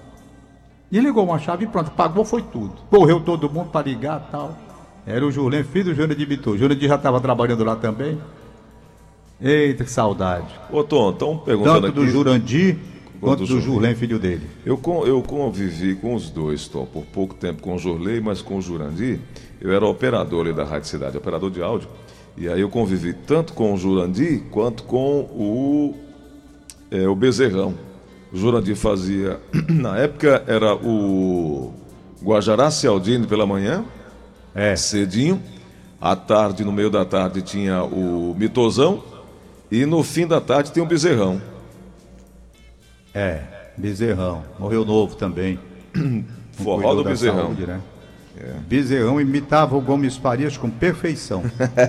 Desligou 0.91 1.23
uma 1.23 1.39
chave 1.39 1.63
e 1.63 1.67
pronto, 1.69 1.91
pagou 1.91 2.25
foi 2.25 2.41
tudo. 2.41 2.73
Correu 2.89 3.21
todo 3.21 3.49
mundo 3.49 3.69
para 3.69 3.88
ligar 3.88 4.25
e 4.27 4.31
tal. 4.31 4.57
Era 5.07 5.25
o 5.25 5.31
Julen, 5.31 5.63
filho 5.63 5.85
do 5.85 5.95
Júnior 5.95 6.15
de 6.15 6.25
Bitu. 6.25 6.51
O 6.51 6.57
Júnior 6.57 6.77
de 6.77 6.85
já 6.85 6.95
estava 6.95 7.21
trabalhando 7.21 7.63
lá 7.63 7.77
também. 7.77 8.19
Eita, 9.39 9.85
que 9.85 9.91
saudade. 9.91 10.53
Ô, 10.69 10.83
Tom, 10.83 11.12
estão 11.12 11.38
perguntando 11.38 11.83
Tanto 11.83 11.95
do 11.95 12.01
aqui. 12.01 12.12
Jurandir 12.12 12.77
quanto 13.19 13.45
do. 13.45 13.60
Julen, 13.62 13.95
filho 13.95 14.17
dele. 14.19 14.41
Eu, 14.65 14.79
eu 15.05 15.21
convivi 15.21 15.95
com 15.95 16.15
os 16.15 16.29
dois, 16.29 16.67
Tom, 16.67 16.86
por 16.86 17.03
pouco 17.05 17.36
tempo 17.36 17.62
com 17.62 17.75
o 17.75 17.79
Jorley, 17.79 18.21
mas 18.21 18.41
com 18.41 18.58
o 18.58 18.62
Jurandir. 18.62 19.19
Eu 19.62 19.71
era 19.73 19.86
operador 19.86 20.45
ali 20.45 20.55
da 20.55 20.63
Rádio 20.63 20.88
Cidade, 20.88 21.17
operador 21.17 21.51
de 21.51 21.62
áudio. 21.62 21.88
E 22.38 22.47
aí 22.47 22.62
eu 22.62 22.69
convivi 22.69 23.13
tanto 23.13 23.53
com 23.53 23.73
o 23.73 23.77
Jurandir 23.77 24.43
quanto 24.51 24.84
com 24.84 25.21
o, 25.21 25.95
é, 26.89 27.08
o 27.08 27.15
Bezerrão. 27.15 27.73
O 28.32 28.38
Jurandir 28.38 28.75
fazia. 28.75 29.39
Na 29.67 29.97
época 29.97 30.43
era 30.47 30.73
o 30.75 31.73
Guajará 32.23 32.71
Cialdini 32.71 33.27
pela 33.27 33.45
manhã, 33.45 33.84
É. 34.55 34.75
cedinho. 34.75 35.41
À 36.01 36.15
tarde, 36.15 36.63
no 36.63 36.71
meio 36.71 36.89
da 36.89 37.03
tarde, 37.03 37.41
tinha 37.41 37.84
o 37.84 38.34
Mitozão. 38.38 39.03
E 39.69 39.86
no 39.86 40.01
fim 40.01 40.25
da 40.25 40.39
tarde 40.39 40.71
tinha 40.71 40.84
o 40.84 40.88
Bezerrão. 40.88 41.41
É, 43.13 43.41
Bezerrão. 43.78 44.43
Morreu 44.60 44.86
novo 44.86 45.15
também. 45.15 45.60
Forró 46.54 46.93
do 46.95 47.04
Bezerrão. 47.04 47.43
saúde, 47.45 47.65
né? 47.65 47.80
Bezerrão 48.67 49.19
imitava 49.19 49.76
o 49.76 49.82
Gomes 49.82 50.15
Farias 50.15 50.56
com 50.58 50.69
perfeição. 50.69 51.43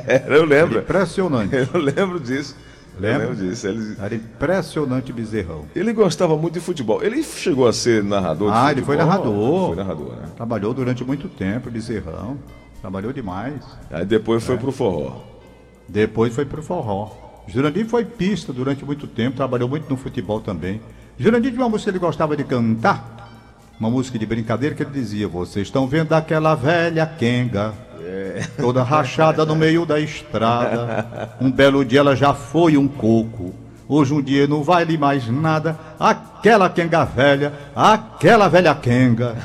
Era, 0.07 0.27
eu 0.37 0.45
lembro. 0.45 0.77
Era 0.79 0.85
impressionante. 0.85 1.55
Eu 1.73 1.81
lembro 1.81 2.19
disso. 2.19 2.57
Lembra? 2.99 3.25
Eu 3.25 3.31
lembro 3.31 3.47
disso. 3.49 3.69
Ele, 3.69 3.97
Era 4.01 4.15
impressionante 4.17 5.13
Bezerrão. 5.13 5.65
ele 5.77 5.93
gostava 5.93 6.37
muito 6.37 6.55
de 6.55 6.61
futebol. 6.61 7.03
Ele 7.05 7.23
chegou 7.23 7.69
a 7.69 7.73
ser 7.73 8.03
narrador 8.03 8.51
de 8.51 8.59
Ah, 8.59 8.73
ele 8.73 8.83
foi 8.83 8.97
futebol? 8.97 9.07
narrador. 9.19 9.67
Foi 9.69 9.77
narrador, 9.77 10.17
né? 10.17 10.29
Trabalhou 10.37 10.75
durante 10.75 11.05
muito 11.05 11.29
tempo, 11.29 11.71
Bezerrão. 11.71 12.37
Trabalhou 12.81 13.13
demais. 13.13 13.63
Aí 13.91 14.05
depois 14.05 14.43
É. 14.43 14.47
foi 14.47 14.57
pro 14.59 14.73
forró. 14.73 15.21
Depois 15.89 16.35
foi 16.35 16.45
pro 16.45 16.63
forró. 16.63 17.11
Jurandir 17.47 17.87
foi 17.87 18.05
pista 18.05 18.53
durante 18.53 18.85
muito 18.85 19.07
tempo, 19.07 19.37
trabalhou 19.37 19.69
muito 19.69 19.89
no 19.89 19.97
futebol 19.97 20.41
também. 20.41 20.81
Jurandir 21.21 21.51
tinha 21.53 21.63
uma 21.63 21.69
música 21.69 21.93
que 21.93 21.99
ele 21.99 22.03
gostava 22.03 22.35
de 22.35 22.43
cantar, 22.45 23.29
uma 23.79 23.91
música 23.91 24.19
de 24.19 24.25
brincadeira 24.25 24.75
que 24.75 24.83
ele 24.83 24.91
dizia: 24.91 25.29
Vocês 25.29 25.67
estão 25.67 25.87
vendo 25.87 26.15
aquela 26.15 26.55
velha 26.55 27.05
quenga, 27.05 27.75
toda 28.57 28.83
rachada 28.83 29.45
no 29.45 29.55
meio 29.55 29.85
da 29.85 30.01
estrada. 30.01 31.37
Um 31.39 31.53
belo 31.53 31.85
dia 31.85 32.01
ela 32.01 32.17
já 32.17 32.33
foi 32.33 32.79
um 32.79 32.89
coco. 32.89 33.55
Hoje 33.87 34.15
um 34.15 34.23
dia 34.23 34.47
não 34.47 34.63
vale 34.63 34.97
mais 34.97 35.29
nada. 35.29 35.79
Aquela 35.99 36.71
quenga 36.71 37.05
velha, 37.05 37.53
aquela 37.77 38.49
velha 38.49 38.75
quenga. 38.75 39.37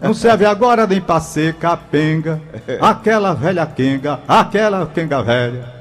Não 0.00 0.14
serve 0.14 0.44
agora 0.44 0.86
nem 0.86 1.00
pra 1.00 1.18
ser 1.18 1.54
capenga. 1.54 2.40
Aquela 2.80 3.34
velha 3.34 3.66
quenga, 3.66 4.20
aquela 4.28 4.86
quenga 4.86 5.24
velha. 5.24 5.75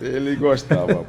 Ele 0.00 0.36
gostava. 0.36 1.04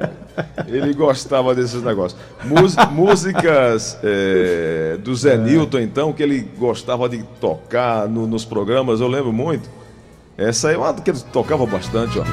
Ele 0.66 0.92
gostava 0.94 1.54
desses 1.54 1.82
negócios. 1.82 2.20
Mus- 2.44 2.76
músicas 2.90 3.98
é, 4.02 4.96
do 5.02 5.14
Zé 5.14 5.36
Newton, 5.36 5.78
então, 5.80 6.12
que 6.12 6.22
ele 6.22 6.40
gostava 6.58 7.08
de 7.08 7.22
tocar 7.40 8.08
no- 8.08 8.26
nos 8.26 8.44
programas, 8.44 9.00
eu 9.00 9.08
lembro 9.08 9.32
muito. 9.32 9.68
Essa 10.36 10.72
é 10.72 10.76
uma 10.76 10.92
que 10.94 11.10
ele 11.10 11.20
tocava 11.32 11.64
bastante, 11.66 12.18
ó. 12.18 12.24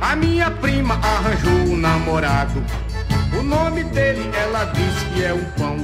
A 0.00 0.16
minha 0.16 0.50
prima 0.50 0.94
arranjou 0.94 1.76
namorado. 1.76 2.62
O 3.38 3.42
nome 3.42 3.84
dele 3.84 4.28
ela 4.34 4.64
diz 4.66 5.02
que 5.14 5.24
é 5.24 5.34
um 5.34 5.44
pão. 5.58 5.76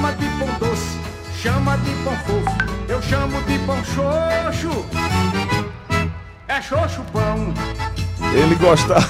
Chama 0.00 0.12
de 0.14 0.26
pão 0.38 0.48
doce, 0.58 0.98
chama 1.42 1.76
de 1.76 1.90
pão 2.02 2.16
fofo. 2.24 2.56
Eu 2.88 3.02
chamo 3.02 3.42
de 3.42 3.58
pão 3.58 3.76
xoxo. 3.84 4.86
É 6.48 6.62
xoxo 6.62 7.02
pão. 7.12 7.52
Ele 8.32 8.54
gostava. 8.54 9.06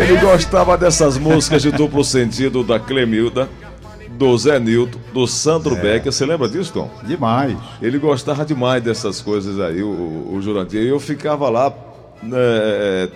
Ele 0.00 0.16
gostava 0.16 0.78
dessas 0.78 1.18
músicas 1.18 1.60
de 1.60 1.70
duplo 1.70 2.02
sentido 2.02 2.64
da 2.64 2.80
Clemilda, 2.80 3.46
do 4.12 4.38
Zé 4.38 4.58
Nilton, 4.58 4.98
do 5.12 5.26
Sandro 5.26 5.76
Becker. 5.76 6.10
Você 6.10 6.24
lembra 6.24 6.48
disso, 6.48 6.72
Tom? 6.72 6.90
Demais. 7.02 7.58
Ele 7.82 7.98
gostava 7.98 8.42
demais 8.42 8.82
dessas 8.82 9.20
coisas 9.20 9.60
aí, 9.60 9.82
o, 9.82 10.30
o 10.32 10.40
Jurandir. 10.40 10.80
E 10.80 10.88
eu 10.88 10.98
ficava 10.98 11.50
lá 11.50 11.70
né, 12.22 12.38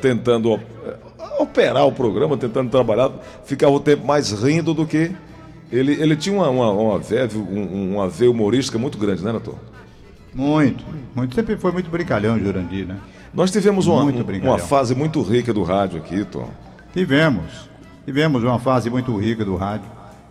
tentando 0.03 0.51
op- 0.51 0.67
operar 1.39 1.87
o 1.87 1.93
programa, 1.93 2.37
tentando 2.37 2.69
trabalhar. 2.71 3.11
Ficava 3.47 3.73
o 3.73 3.81
tempo 3.81 4.07
mais 4.07 4.31
rindo 4.33 4.75
do 4.75 4.85
que. 4.85 5.11
Ele, 5.73 5.93
ele 5.93 6.17
tinha 6.17 6.35
uma, 6.35 6.49
uma, 6.51 6.71
uma, 6.71 6.99
veia, 6.99 7.29
um- 7.37 7.95
uma 7.95 8.09
veia 8.09 8.31
humorística 8.31 8.79
muito 8.79 8.99
grande, 8.99 9.23
né, 9.25 9.33
Nator? 9.33 9.55
Muito, 10.35 10.85
muito. 11.15 11.35
Sempre 11.35 11.57
foi 11.57 11.73
muito 11.73 11.91
brincalhão, 11.91 12.39
Jurandir, 12.39 12.87
né? 12.87 12.97
Nós 13.33 13.51
tivemos 13.51 13.87
uma, 13.87 14.03
um- 14.03 14.25
uma 14.49 14.59
fase 14.69 14.95
muito 14.95 15.23
rica 15.23 15.53
do 15.53 15.63
rádio 15.63 15.99
aqui, 15.99 16.25
Tom. 16.25 16.49
Tivemos. 16.93 17.69
Tivemos 18.05 18.43
uma 18.43 18.59
fase 18.59 18.91
muito 18.91 19.17
rica 19.17 19.45
do 19.45 19.55
rádio. 19.57 19.87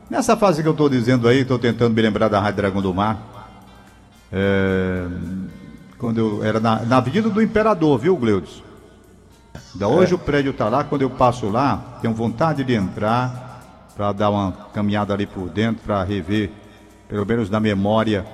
Nessa 0.09 0.35
fase 0.35 0.61
que 0.61 0.67
eu 0.67 0.71
estou 0.73 0.89
dizendo 0.89 1.27
aí, 1.27 1.39
estou 1.41 1.57
tentando 1.59 1.93
me 1.93 2.01
lembrar 2.01 2.27
da 2.27 2.39
Rádio 2.39 2.57
Dragão 2.57 2.81
do 2.81 2.93
Mar. 2.93 3.47
É, 4.31 5.05
quando 5.97 6.17
eu 6.19 6.43
era 6.43 6.59
na, 6.59 6.81
na 6.85 6.97
Avenida 6.97 7.29
do 7.29 7.41
Imperador, 7.41 7.97
viu, 7.97 8.15
Gleudes? 8.17 8.61
Da 9.75 9.87
hoje 9.87 10.13
o 10.13 10.17
prédio 10.17 10.51
está 10.51 10.67
lá, 10.67 10.83
quando 10.83 11.01
eu 11.03 11.09
passo 11.09 11.47
lá, 11.49 11.97
tenho 12.01 12.13
vontade 12.13 12.63
de 12.63 12.73
entrar 12.73 13.48
para 13.99 14.13
dar 14.13 14.29
uma 14.29 14.53
caminhada 14.73 15.13
ali 15.13 15.25
por 15.25 15.49
dentro, 15.49 15.83
para 15.83 16.01
rever, 16.05 16.49
pelo 17.09 17.25
menos 17.25 17.49
na 17.49 17.59
memória, 17.59 18.25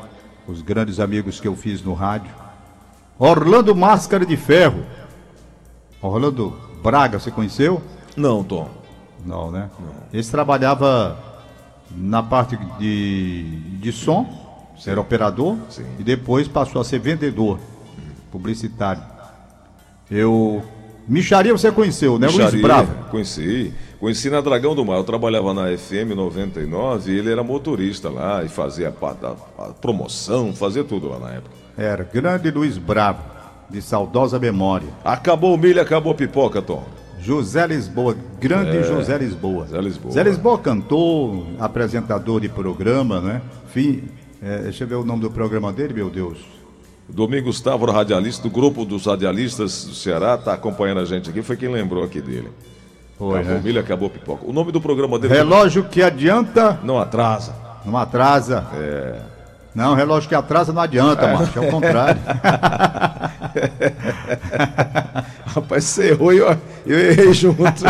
os 0.48 0.62
grandes 0.62 1.00
amigos 1.00 1.40
que 1.40 1.48
eu 1.48 1.56
fiz 1.56 1.82
no 1.82 1.96
rádio. 1.96 2.30
Orlando 3.18 3.76
Máscara 3.76 4.24
de 4.28 4.38
Ferro. 4.38 4.86
Orlando 6.00 6.56
Braga, 6.84 7.18
você 7.20 7.32
conheceu? 7.32 7.82
Não, 8.16 8.44
Tom. 8.44 8.70
Não, 9.26 9.50
né? 9.50 9.72
Esse 10.14 10.30
trabalhava 10.30 11.18
na 11.90 12.22
parte 12.22 12.56
de, 12.78 13.60
de 13.80 13.92
som, 13.92 14.72
era 14.86 15.02
operador, 15.02 15.58
Sim. 15.70 15.88
e 15.98 16.04
depois 16.04 16.48
passou 16.48 16.80
a 16.80 16.86
ser 16.86 17.00
vendedor, 17.00 17.60
publicitário. 18.32 19.02
Eu. 20.12 20.64
Micharia 21.08 21.52
você 21.54 21.72
conheceu, 21.72 22.18
né? 22.18 22.28
Luiz 22.28 22.38
Micharia, 22.38 22.62
Bravo. 22.62 22.94
Conheci. 23.10 23.74
Conheci 24.00 24.30
na 24.30 24.42
Dragão 24.42 24.74
do 24.76 24.84
Mar. 24.84 24.98
Eu 24.98 25.04
trabalhava 25.04 25.54
na 25.54 25.76
FM 25.78 26.16
99 26.16 27.12
e 27.12 27.18
ele 27.20 27.32
era 27.32 27.44
motorista 27.44 28.10
lá 28.10 28.44
e 28.44 28.50
fazia 28.50 28.94
a, 29.02 29.06
a- 29.06 29.66
a 29.66 29.74
promoção, 29.74 30.54
fazia 30.54 30.84
tudo 30.84 31.08
lá 31.10 31.20
na 31.20 31.32
época. 31.34 31.52
Era 31.78 32.04
grande 32.04 32.50
Luiz 32.52 32.78
Bravo, 32.78 33.20
de 33.70 33.82
saudosa 33.82 34.40
memória. 34.40 34.88
Acabou 35.04 35.54
o 35.54 35.58
milho, 35.58 35.82
acabou 35.82 36.12
a 36.12 36.16
pipoca, 36.16 36.62
Tom. 36.62 36.84
José 37.20 37.66
Lisboa, 37.66 38.16
grande 38.40 38.84
José 38.84 39.18
Lisboa. 39.18 39.66
É. 39.66 39.68
Zé 39.70 39.82
Lisboa. 39.82 40.12
Zé 40.14 40.24
Lisboa 40.24 40.58
cantor, 40.60 41.44
apresentador 41.60 42.40
de 42.42 42.50
programa, 42.50 43.20
né? 43.20 43.42
Fim, 43.68 44.04
é, 44.44 44.60
deixa 44.60 44.84
eu 44.84 44.88
ver 44.88 44.96
o 44.96 45.04
nome 45.04 45.22
do 45.22 45.32
programa 45.32 45.72
dele, 45.74 45.94
meu 45.94 46.10
Deus. 46.10 46.38
Domingos 47.08 47.62
Távora, 47.62 47.92
radialista 47.92 48.44
do 48.44 48.50
grupo 48.50 48.84
dos 48.84 49.06
radialistas 49.06 49.86
do 49.86 49.94
Ceará, 49.94 50.36
está 50.36 50.54
acompanhando 50.54 51.02
a 51.02 51.06
gente 51.06 51.30
aqui. 51.30 51.42
Foi 51.42 51.56
quem 51.56 51.70
lembrou 51.70 52.04
aqui 52.04 52.20
dele. 52.20 52.50
Foi, 53.18 53.40
acabou 53.40 53.56
né? 53.56 53.62
milho, 53.64 53.80
acabou 53.80 54.08
a 54.08 54.10
pipoca. 54.10 54.46
O 54.46 54.52
nome 54.52 54.72
do 54.72 54.82
programa 54.82 55.18
dele 55.20 55.34
Relógio 55.34 55.84
que 55.86 56.02
adianta, 56.02 56.80
não 56.84 57.00
atrasa. 57.00 57.56
não 57.86 57.96
atrasa. 57.98 58.68
É. 58.74 59.20
Não, 59.74 59.94
relógio 59.94 60.30
que 60.30 60.36
atrasa 60.36 60.72
não 60.72 60.82
adianta, 60.82 61.28
macho, 61.28 61.60
é 61.60 61.68
o 61.68 61.70
contrário. 61.70 62.22
Rapaz, 65.46 65.84
você 65.84 66.12
errou 66.12 66.34
e 66.34 66.38
eu, 66.38 66.58
eu 66.86 66.98
errei 66.98 67.34
junto. 67.34 67.64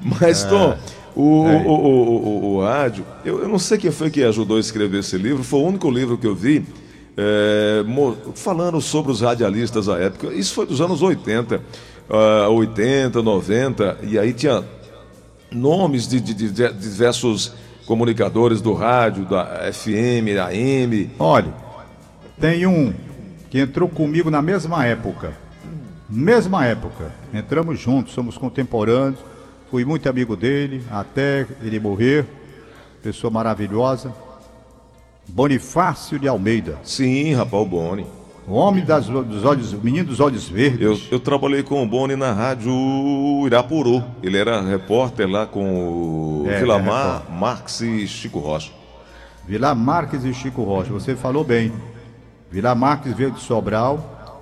Mas, 0.00 0.44
Tom, 0.44 0.76
o, 1.14 1.22
o, 1.22 1.68
o, 1.68 2.54
o, 2.54 2.54
o 2.54 2.64
rádio, 2.64 3.04
eu, 3.24 3.40
eu 3.42 3.48
não 3.48 3.58
sei 3.58 3.78
quem 3.78 3.90
foi 3.90 4.10
que 4.10 4.22
ajudou 4.22 4.56
a 4.56 4.60
escrever 4.60 5.00
esse 5.00 5.18
livro, 5.18 5.42
foi 5.42 5.58
o 5.58 5.66
único 5.66 5.90
livro 5.90 6.16
que 6.16 6.26
eu 6.26 6.36
vi 6.36 6.64
é, 7.16 7.82
falando 8.34 8.80
sobre 8.80 9.12
os 9.12 9.20
radialistas 9.20 9.86
da 9.86 9.98
época. 9.98 10.28
Isso 10.34 10.54
foi 10.54 10.66
dos 10.66 10.80
anos 10.80 11.02
80, 11.02 11.60
ah, 12.10 12.48
80, 12.48 13.22
90, 13.22 13.98
e 14.02 14.18
aí 14.18 14.32
tinha 14.32 14.64
nomes 15.50 16.08
de, 16.08 16.20
de- 16.20 16.34
de 16.34 16.72
diversos 16.72 17.52
comunicadores 17.86 18.60
do 18.60 18.72
rádio, 18.72 19.24
da 19.24 19.70
FM, 19.72 20.34
da 20.34 20.46
AM. 20.46 21.10
Olha, 21.18 21.52
tem 22.40 22.66
um 22.66 22.92
que 23.50 23.58
entrou 23.58 23.88
comigo 23.88 24.30
na 24.30 24.40
mesma 24.40 24.86
época. 24.86 25.36
Mesma 26.08 26.64
época. 26.66 27.12
Entramos 27.34 27.78
juntos, 27.78 28.12
somos 28.14 28.36
contemporâneos. 28.38 29.18
Fui 29.70 29.84
muito 29.84 30.08
amigo 30.08 30.36
dele, 30.36 30.82
até 30.90 31.46
ele 31.62 31.78
morrer. 31.80 32.26
Pessoa 33.02 33.30
maravilhosa. 33.30 34.12
Bonifácio 35.28 36.18
de 36.18 36.28
Almeida. 36.28 36.78
Sim, 36.82 37.34
rapaz, 37.34 37.62
o 37.62 37.66
Boni. 37.66 38.06
O 38.46 38.54
homem 38.54 38.84
das, 38.84 39.06
dos 39.06 39.44
olhos, 39.44 39.72
o 39.72 39.78
menino 39.78 40.06
dos 40.08 40.18
olhos 40.20 40.48
verdes. 40.48 40.80
Eu, 40.80 40.98
eu 41.12 41.20
trabalhei 41.20 41.62
com 41.62 41.82
o 41.82 41.86
Boni 41.86 42.16
na 42.16 42.32
rádio 42.32 42.72
Irapuru. 43.46 44.02
Ele 44.22 44.36
era 44.36 44.60
repórter 44.60 45.28
lá 45.28 45.46
com 45.46 46.42
o 46.42 46.50
É, 46.50 46.58
Vilamar, 46.58 47.22
Marx 47.30 47.80
e 47.80 48.06
Chico 48.06 48.40
Rocha. 48.40 48.72
Vila 49.46 49.74
Marques 49.74 50.24
e 50.24 50.32
Chico 50.34 50.62
Rocha, 50.62 50.92
você 50.92 51.14
falou 51.16 51.42
bem. 51.44 51.72
Vila 52.50 52.74
Marques 52.74 53.12
veio 53.14 53.30
de 53.30 53.40
Sobral, 53.40 54.36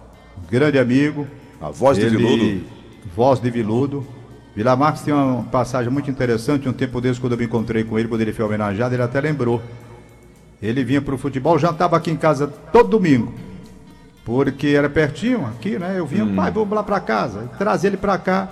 grande 0.50 0.78
amigo. 0.78 1.26
A 1.60 1.70
voz 1.70 1.96
de 1.98 2.04
Ele- 2.06 2.16
Viludo. 2.16 2.64
Voz 3.14 3.40
de 3.40 3.50
Viludo. 3.50 4.06
Vila 4.56 4.74
Marques 4.76 5.02
tem 5.02 5.12
uma 5.14 5.42
passagem 5.44 5.90
muito 5.92 6.10
interessante. 6.10 6.68
Um 6.68 6.72
tempo 6.72 7.00
desse, 7.00 7.20
quando 7.20 7.32
eu 7.32 7.38
me 7.38 7.44
encontrei 7.44 7.84
com 7.84 7.98
ele, 7.98 8.08
quando 8.08 8.20
ele 8.22 8.32
foi 8.32 8.44
homenageado, 8.44 8.94
ele 8.94 9.02
até 9.02 9.20
lembrou. 9.20 9.60
Ele 10.62 10.84
vinha 10.84 11.00
para 11.00 11.14
o 11.14 11.18
futebol, 11.18 11.58
jantava 11.58 11.96
aqui 11.96 12.10
em 12.10 12.16
casa 12.16 12.46
todo 12.46 12.88
domingo. 12.90 13.32
Porque 14.24 14.68
era 14.68 14.88
pertinho 14.90 15.46
aqui, 15.46 15.78
né? 15.78 15.94
Eu 15.98 16.06
vinha, 16.06 16.26
pai, 16.36 16.50
vamos 16.50 16.70
lá 16.70 16.82
para 16.82 17.00
casa. 17.00 17.48
Trazia 17.58 17.88
ele 17.88 17.96
para 17.96 18.18
cá. 18.18 18.48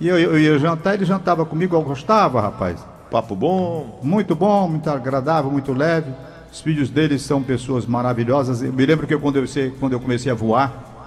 E 0.00 0.08
eu, 0.08 0.18
eu 0.18 0.38
ia 0.38 0.58
jantar, 0.58 0.94
ele 0.94 1.04
jantava 1.04 1.44
comigo, 1.44 1.76
eu 1.76 1.82
gostava, 1.82 2.40
rapaz. 2.40 2.84
Papo 3.10 3.36
bom. 3.36 4.00
Muito 4.02 4.34
bom, 4.34 4.68
muito 4.68 4.88
agradável, 4.88 5.50
muito 5.50 5.72
leve. 5.72 6.10
Os 6.50 6.60
filhos 6.60 6.88
dele 6.90 7.18
são 7.18 7.42
pessoas 7.42 7.86
maravilhosas. 7.86 8.62
Eu 8.62 8.72
me 8.72 8.84
lembro 8.84 9.06
que 9.06 9.16
quando 9.16 9.36
eu, 9.36 9.44
quando 9.78 9.92
eu 9.92 10.00
comecei 10.00 10.32
a 10.32 10.34
voar, 10.34 11.06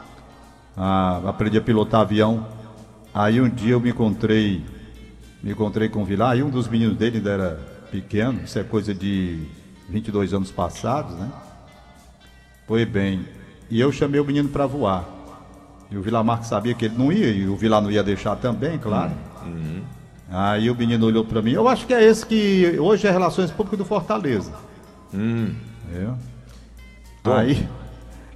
a- 0.77 1.21
aprendi 1.27 1.57
a 1.57 1.61
pilotar 1.61 2.01
avião. 2.01 2.45
Aí 3.13 3.41
um 3.41 3.49
dia 3.49 3.73
eu 3.73 3.79
me 3.79 3.89
encontrei, 3.89 4.63
me 5.41 5.51
encontrei 5.51 5.89
com 5.89 6.01
o 6.01 6.05
Vilar, 6.05 6.37
e 6.37 6.43
um 6.43 6.49
dos 6.49 6.67
meninos 6.67 6.95
dele 6.97 7.17
ainda 7.17 7.29
era 7.31 7.59
pequeno, 7.91 8.41
isso 8.43 8.59
é 8.59 8.63
coisa 8.63 8.93
de 8.93 9.43
22 9.89 10.33
anos 10.33 10.51
passados, 10.51 11.15
né? 11.15 11.31
Foi 12.67 12.85
bem. 12.85 13.25
E 13.69 13.79
eu 13.79 13.91
chamei 13.91 14.19
o 14.19 14.25
menino 14.25 14.49
para 14.49 14.65
voar. 14.65 15.05
E 15.89 15.97
o 15.97 16.01
Vilar 16.01 16.23
Marques 16.23 16.49
sabia 16.49 16.73
que 16.73 16.85
ele 16.85 16.95
não 16.97 17.11
ia, 17.11 17.29
e 17.29 17.47
o 17.47 17.55
Vilar 17.55 17.81
não 17.81 17.91
ia 17.91 18.03
deixar 18.03 18.35
também, 18.35 18.77
claro. 18.77 19.11
Aí 20.29 20.69
o 20.69 20.75
menino 20.75 21.05
olhou 21.05 21.23
para 21.23 21.41
mim. 21.41 21.51
Eu 21.51 21.67
acho 21.67 21.85
que 21.85 21.93
é 21.93 22.03
esse 22.03 22.25
que 22.25 22.77
hoje 22.79 23.07
é 23.07 23.11
Relações 23.11 23.51
Públicas 23.51 23.77
do 23.77 23.85
Fortaleza. 23.85 24.51
Entendeu? 25.87 26.17
Aí, 27.23 27.67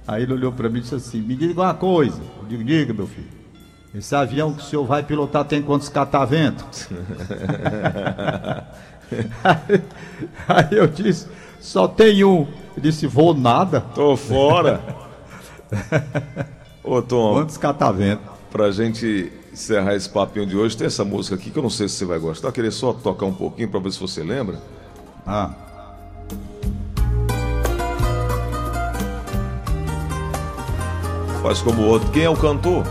aí 0.06 0.22
ele 0.22 0.32
olhou 0.32 0.52
para 0.52 0.68
mim 0.68 0.78
e 0.78 0.82
disse 0.82 0.94
assim: 0.94 1.20
Me 1.20 1.34
diga 1.34 1.60
uma 1.60 1.74
coisa. 1.74 2.20
Eu 2.40 2.48
digo: 2.48 2.62
Diga, 2.62 2.94
meu 2.94 3.08
filho. 3.08 3.40
Esse 3.92 4.14
avião 4.14 4.52
que 4.52 4.62
o 4.62 4.64
senhor 4.64 4.86
vai 4.86 5.02
pilotar 5.02 5.44
tem 5.44 5.60
quantos 5.60 5.88
cataventos? 5.88 6.88
aí, 9.44 9.82
aí 10.48 10.78
eu 10.78 10.86
disse: 10.86 11.26
Só 11.60 11.86
tem 11.88 12.24
um. 12.24 12.42
Ele 12.76 12.80
disse: 12.90 13.06
Vou 13.06 13.34
nada. 13.34 13.80
Tô 13.94 14.16
fora. 14.16 14.80
Ô, 16.82 17.00
Tom, 17.02 17.34
Quantos 17.34 17.56
cataventos? 17.56 18.24
pra 18.50 18.70
gente 18.72 19.32
encerrar 19.52 19.94
esse 19.94 20.08
papinho 20.08 20.46
de 20.46 20.56
hoje, 20.56 20.76
tem 20.76 20.86
essa 20.86 21.04
música 21.04 21.36
aqui 21.36 21.50
que 21.50 21.58
eu 21.58 21.62
não 21.62 21.70
sei 21.70 21.88
se 21.88 21.96
você 21.96 22.04
vai 22.04 22.18
gostar. 22.18 22.48
Eu 22.48 22.52
queria 22.52 22.70
só 22.70 22.92
tocar 22.92 23.26
um 23.26 23.32
pouquinho 23.34 23.68
pra 23.68 23.78
ver 23.78 23.92
se 23.92 24.00
você 24.00 24.22
lembra. 24.22 24.58
Ah, 25.26 25.50
Faz 31.42 31.62
como 31.62 31.82
o 31.82 31.86
outro. 31.86 32.10
Quem 32.10 32.24
é 32.24 32.30
o 32.30 32.36
cantor? 32.36 32.84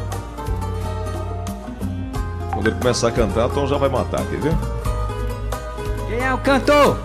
Quando 2.52 2.68
ele 2.68 2.76
começar 2.78 3.10
a 3.10 3.12
cantar, 3.12 3.50
Tom 3.50 3.68
já 3.68 3.78
vai 3.78 3.90
matar, 3.90 4.26
quer 4.26 4.40
ver? 4.40 4.79
Quem 6.10 6.20
é 6.22 6.34
o 6.34 6.38
cantor? 6.40 6.98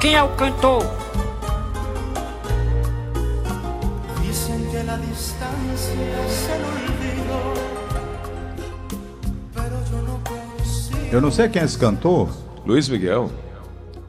Quem 0.00 0.14
é 0.14 0.22
o 0.22 0.28
cantor? 0.36 0.82
Dicen 4.22 4.64
que 4.70 4.82
la 4.84 4.96
distancia 4.98 6.26
es 6.26 6.48
el 6.50 6.62
olvido 6.64 7.38
Eu 11.12 11.20
não 11.20 11.30
sei 11.30 11.48
quem 11.48 11.62
é 11.62 11.64
esse 11.64 11.78
cantor. 11.78 12.28
Luiz 12.66 12.88
Miguel. 12.88 13.30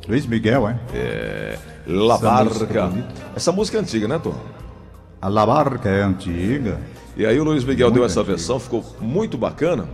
Luiz 0.08 0.26
Miguel, 0.26 0.68
é? 0.68 1.58
La 1.88 2.16
Essa 2.16 2.44
música 2.44 2.66
Barca. 2.66 2.88
bonita. 2.88 3.14
Essa 3.36 3.52
música 3.52 3.78
é 3.78 3.82
antiga, 3.82 4.08
né, 4.08 4.20
Tom? 4.20 4.34
A 5.22 5.28
La 5.30 5.46
Barca 5.46 5.90
é 5.90 6.02
antiga. 6.04 6.80
E 7.18 7.26
aí 7.26 7.40
o 7.40 7.44
Luiz 7.44 7.64
Miguel 7.64 7.90
deu 7.92 8.02
Muito 8.02 8.12
essa 8.12 8.20
antiga. 8.22 8.36
versão, 8.36 8.60
ficou 8.60 8.84
muito 9.00 9.38
bacana. 9.38 9.88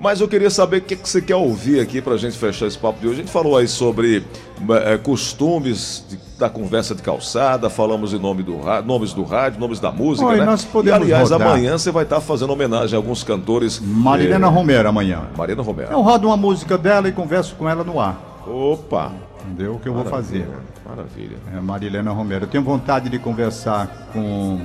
Mas 0.00 0.20
eu 0.20 0.28
queria 0.28 0.48
saber 0.48 0.76
o 0.76 0.80
que, 0.82 0.94
que 0.94 1.08
você 1.08 1.20
quer 1.20 1.34
ouvir 1.34 1.80
aqui 1.80 2.00
pra 2.00 2.16
gente 2.16 2.38
fechar 2.38 2.66
esse 2.66 2.78
papo 2.78 3.00
de 3.00 3.08
hoje. 3.08 3.16
A 3.20 3.22
gente 3.22 3.32
falou 3.32 3.56
aí 3.56 3.66
sobre 3.66 4.24
eh, 4.70 4.96
costumes 4.98 6.04
de- 6.08 6.18
da 6.38 6.48
conversa 6.48 6.94
de 6.94 7.02
calçada, 7.02 7.68
falamos 7.68 8.12
em 8.14 8.18
nome 8.18 8.44
do 8.44 8.58
nomes 8.84 9.12
do 9.12 9.24
rádio, 9.24 9.58
nomes 9.58 9.80
da 9.80 9.90
música, 9.90 10.30
né? 10.36 10.44
nós 10.44 10.64
podemos 10.64 11.00
e 11.00 11.12
aliás, 11.12 11.30
rodar. 11.30 11.48
amanhã 11.48 11.76
você 11.76 11.90
vai 11.90 12.04
estar 12.04 12.20
fazendo 12.20 12.52
homenagem 12.52 12.94
a 12.94 12.98
alguns 12.98 13.24
cantores. 13.24 13.80
Marilena 13.80 14.46
eh, 14.46 14.50
Romero 14.50 14.88
amanhã. 14.88 15.22
Mariana 15.36 15.62
Romero. 15.62 15.90
Eu 15.90 16.00
rodo 16.00 16.28
uma 16.28 16.36
música 16.36 16.78
dela 16.78 17.08
e 17.08 17.12
converso 17.12 17.56
com 17.56 17.68
ela 17.68 17.82
no 17.82 17.98
ar. 17.98 18.44
Opa! 18.46 19.10
Entendeu? 19.44 19.74
O 19.74 19.78
que 19.80 19.88
eu 19.88 19.94
vou 19.94 20.04
fazer. 20.04 20.48
Maravilha. 20.88 21.38
É 21.56 21.60
Marilena 21.60 22.12
Romero. 22.12 22.44
Eu 22.44 22.48
tenho 22.48 22.62
vontade 22.62 23.08
de 23.08 23.18
conversar 23.18 24.10
com 24.12 24.60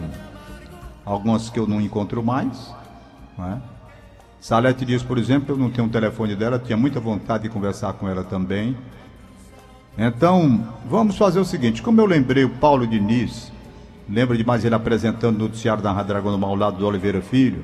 algumas 1.04 1.50
que 1.50 1.60
eu 1.60 1.66
não 1.66 1.82
encontro 1.82 2.22
mais. 2.22 2.72
Não 3.36 3.48
é? 3.48 3.58
Salete 4.44 4.84
Dias, 4.84 5.02
por 5.02 5.18
exemplo, 5.18 5.56
eu 5.56 5.58
não 5.58 5.70
tenho 5.70 5.88
o 5.88 5.90
telefone 5.90 6.36
dela, 6.36 6.60
tinha 6.60 6.76
muita 6.76 7.00
vontade 7.00 7.44
de 7.44 7.50
conversar 7.50 7.94
com 7.94 8.10
ela 8.10 8.26
também. 8.26 8.76
Então, 9.98 10.68
vamos 10.86 11.18
fazer 11.18 11.40
o 11.40 11.46
seguinte: 11.46 11.82
como 11.82 12.02
eu 12.02 12.06
lembrei 12.06 12.44
o 12.44 12.50
Paulo 12.50 12.86
Diniz, 12.86 13.54
lembra 14.10 14.36
demais 14.36 14.66
ele 14.66 14.76
apresentando 14.76 15.38
o 15.38 15.40
noticiário 15.44 15.82
da 15.82 15.94
Rádio 15.94 16.10
Dragão 16.10 16.38
do 16.38 16.46
ao 16.46 16.56
lado 16.58 16.76
do 16.76 16.86
Oliveira 16.86 17.22
Filho. 17.22 17.64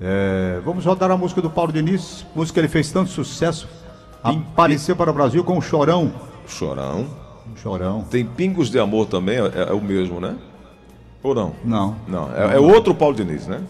É, 0.00 0.60
vamos 0.64 0.84
rodar 0.84 1.10
a 1.10 1.16
música 1.16 1.42
do 1.42 1.50
Paulo 1.50 1.72
Diniz, 1.72 2.24
música 2.32 2.54
que 2.54 2.60
ele 2.60 2.68
fez 2.68 2.92
tanto 2.92 3.10
sucesso, 3.10 3.68
apareceu 4.22 4.94
para 4.94 5.10
o 5.10 5.12
Brasil 5.12 5.42
com 5.42 5.58
o 5.58 5.60
Chorão. 5.60 6.12
Chorão. 6.46 7.08
Um 7.52 7.56
Chorão. 7.56 8.04
Tem 8.08 8.24
Pingos 8.24 8.70
de 8.70 8.78
Amor 8.78 9.06
também, 9.06 9.38
é, 9.38 9.70
é 9.70 9.72
o 9.72 9.80
mesmo, 9.80 10.20
né? 10.20 10.36
Ou 11.24 11.34
não? 11.34 11.56
Não. 11.64 11.96
Não, 12.06 12.30
é, 12.36 12.54
é 12.54 12.60
outro 12.60 12.94
Paulo 12.94 13.16
Diniz, 13.16 13.48
né? 13.48 13.60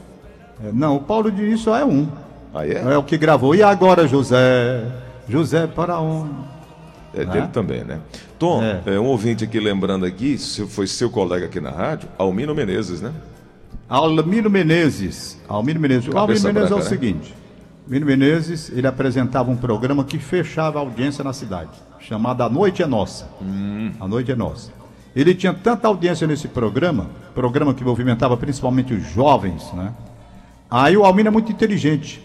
É, 0.65 0.71
Não, 0.73 0.97
o 0.97 1.01
Paulo 1.01 1.31
Diniz 1.31 1.61
só 1.61 1.77
é 1.77 1.85
um. 1.85 2.09
Aí 2.55 2.73
é? 2.73 2.81
É 2.81 2.99
o 2.99 3.03
que 3.03 3.17
gravou. 3.17 3.55
E 3.55 3.63
agora, 3.63 4.07
José? 4.07 4.85
José 5.29 5.67
para 5.67 5.99
onde? 6.01 6.35
É 7.15 7.25
dele 7.25 7.49
também, 7.49 7.83
né? 7.85 7.99
Tom, 8.39 8.63
É. 8.63 8.83
é, 8.87 9.01
um 9.01 9.07
ouvinte 9.07 9.45
aqui 9.45 9.59
lembrando 9.59 10.05
aqui, 10.07 10.39
foi 10.39 10.87
seu 10.87 11.11
colega 11.11 11.47
aqui 11.47 11.61
na 11.61 11.71
rádio, 11.71 12.09
Almino 12.17 12.55
Menezes, 12.55 13.01
né? 13.01 13.13
Almiro 13.89 14.49
Menezes. 14.49 15.37
Almiro 15.49 15.81
Menezes. 15.81 16.07
O 16.07 16.17
Almiro 16.17 16.41
Cabeça 16.41 16.47
Menezes 16.49 16.71
é 16.71 16.75
o 16.75 16.77
branca, 16.79 16.91
né? 16.91 16.97
seguinte. 16.97 17.35
Almiro 17.85 18.07
Menezes, 18.07 18.71
ele 18.71 18.87
apresentava 18.87 19.51
um 19.51 19.57
programa 19.57 20.05
que 20.05 20.19
fechava 20.19 20.79
a 20.79 20.83
audiência 20.83 21.25
na 21.25 21.33
cidade, 21.33 21.71
chamado 21.99 22.43
A 22.43 22.49
Noite 22.49 22.83
é 22.83 22.87
Nossa. 22.87 23.29
Hum. 23.43 23.91
A 23.99 24.07
Noite 24.07 24.31
é 24.31 24.37
Nossa. 24.37 24.71
Ele 25.15 25.35
tinha 25.35 25.53
tanta 25.53 25.89
audiência 25.89 26.25
nesse 26.29 26.47
programa, 26.47 27.09
programa 27.35 27.75
que 27.75 27.83
movimentava 27.83 28.37
principalmente 28.37 28.95
os 28.95 29.03
jovens, 29.13 29.73
né? 29.73 29.93
Aí 30.71 30.97
o 30.97 31.05
Almino 31.05 31.29
é 31.29 31.31
muito 31.31 31.51
inteligente. 31.51 32.23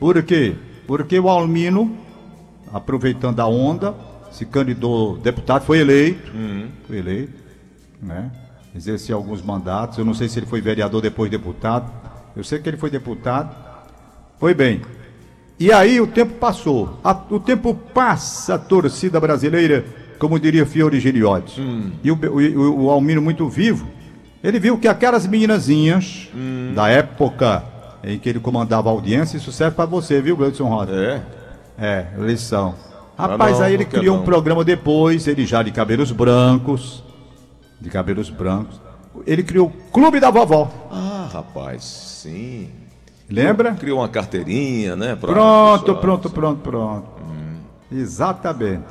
Por 0.00 0.20
quê? 0.22 0.54
Porque 0.86 1.18
o 1.18 1.28
Almino, 1.28 1.96
aproveitando 2.72 3.40
a 3.40 3.46
onda, 3.46 3.94
se 4.32 4.44
candidatou 4.44 5.16
deputado, 5.18 5.64
foi 5.64 5.78
eleito, 5.78 6.30
foi 6.86 6.98
eleito, 6.98 7.32
né? 8.02 8.30
Exerceu 8.74 9.16
alguns 9.16 9.40
mandatos, 9.40 9.98
eu 9.98 10.04
não 10.04 10.14
sei 10.14 10.28
se 10.28 10.38
ele 10.38 10.46
foi 10.46 10.60
vereador 10.60 11.00
depois 11.00 11.30
deputado, 11.30 11.90
eu 12.36 12.42
sei 12.42 12.58
que 12.58 12.68
ele 12.68 12.76
foi 12.76 12.90
deputado, 12.90 13.54
foi 14.40 14.52
bem. 14.52 14.82
E 15.60 15.70
aí 15.72 16.00
o 16.00 16.06
tempo 16.08 16.34
passou, 16.34 16.98
A- 17.04 17.16
o 17.30 17.38
tempo 17.38 17.72
passa, 17.94 18.56
a 18.56 18.58
torcida 18.58 19.20
brasileira, 19.20 19.84
como 20.18 20.40
diria 20.40 20.66
Fiore 20.66 20.98
Giliotti, 20.98 21.60
e 22.02 22.10
o, 22.10 22.16
o, 22.16 22.84
o 22.86 22.90
Almino 22.90 23.22
muito 23.22 23.48
vivo, 23.48 23.86
ele 24.42 24.58
viu 24.58 24.76
que 24.76 24.88
aquelas 24.88 25.24
meninazinhas 25.28 26.28
da 26.74 26.88
época 26.88 27.64
em 28.04 28.18
que 28.18 28.28
ele 28.28 28.40
comandava 28.40 28.88
a 28.88 28.92
audiência, 28.92 29.36
isso 29.36 29.50
serve 29.52 29.76
para 29.76 29.86
você, 29.86 30.20
viu, 30.20 30.36
Gleudson 30.36 30.64
Rosa? 30.68 30.92
É. 30.94 31.22
É, 31.76 32.06
lição. 32.18 32.74
Rapaz, 33.16 33.58
não, 33.58 33.66
aí 33.66 33.74
ele 33.74 33.84
não 33.84 33.90
criou 33.90 34.14
um 34.16 34.18
não. 34.18 34.24
programa 34.24 34.64
depois, 34.64 35.26
ele 35.26 35.46
já 35.46 35.62
de 35.62 35.70
cabelos 35.70 36.10
brancos, 36.12 37.02
de 37.80 37.88
cabelos 37.90 38.28
brancos. 38.30 38.80
Ele 39.26 39.42
criou 39.42 39.68
o 39.68 39.90
Clube 39.92 40.18
da 40.20 40.30
Vovó, 40.30 40.70
Ah, 40.90 41.28
rapaz, 41.32 41.84
sim. 41.84 42.68
lembra? 43.30 43.72
Criou 43.74 44.00
uma 44.00 44.08
carteirinha, 44.08 44.96
né? 44.96 45.14
pra 45.16 45.32
Pronto, 45.32 45.80
pessoal. 45.80 46.00
pronto, 46.00 46.30
pronto, 46.30 46.60
pronto. 46.60 47.06
Exatamente. 47.92 48.82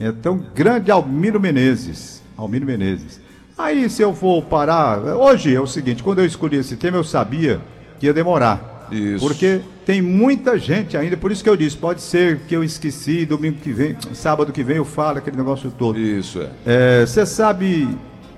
Então, 0.00 0.42
grande 0.54 0.90
Almiro 0.90 1.38
Menezes. 1.40 2.22
Almiro 2.36 2.64
Menezes. 2.66 3.20
Aí, 3.56 3.90
se 3.90 4.00
eu 4.02 4.14
for 4.14 4.42
parar. 4.44 4.98
Hoje 5.00 5.54
é 5.54 5.60
o 5.60 5.66
seguinte: 5.66 6.02
quando 6.02 6.20
eu 6.20 6.24
escolhi 6.26 6.56
esse 6.56 6.76
tema, 6.76 6.96
eu 6.96 7.04
sabia 7.04 7.60
que 7.98 8.06
ia 8.06 8.12
demorar. 8.12 8.88
Isso. 8.90 9.26
Porque 9.26 9.60
tem 9.84 10.00
muita 10.00 10.58
gente 10.58 10.96
ainda, 10.96 11.16
por 11.16 11.30
isso 11.30 11.42
que 11.42 11.50
eu 11.50 11.56
disse: 11.56 11.76
pode 11.76 12.00
ser 12.00 12.40
que 12.48 12.54
eu 12.54 12.64
esqueci, 12.64 13.26
domingo 13.26 13.58
que 13.60 13.72
vem, 13.72 13.96
sábado 14.14 14.52
que 14.52 14.62
vem 14.62 14.76
eu 14.76 14.84
falo 14.84 15.18
aquele 15.18 15.36
negócio 15.36 15.70
todo. 15.70 15.98
Isso, 15.98 16.40
é. 16.66 17.04
Você 17.04 17.26
sabe. 17.26 17.88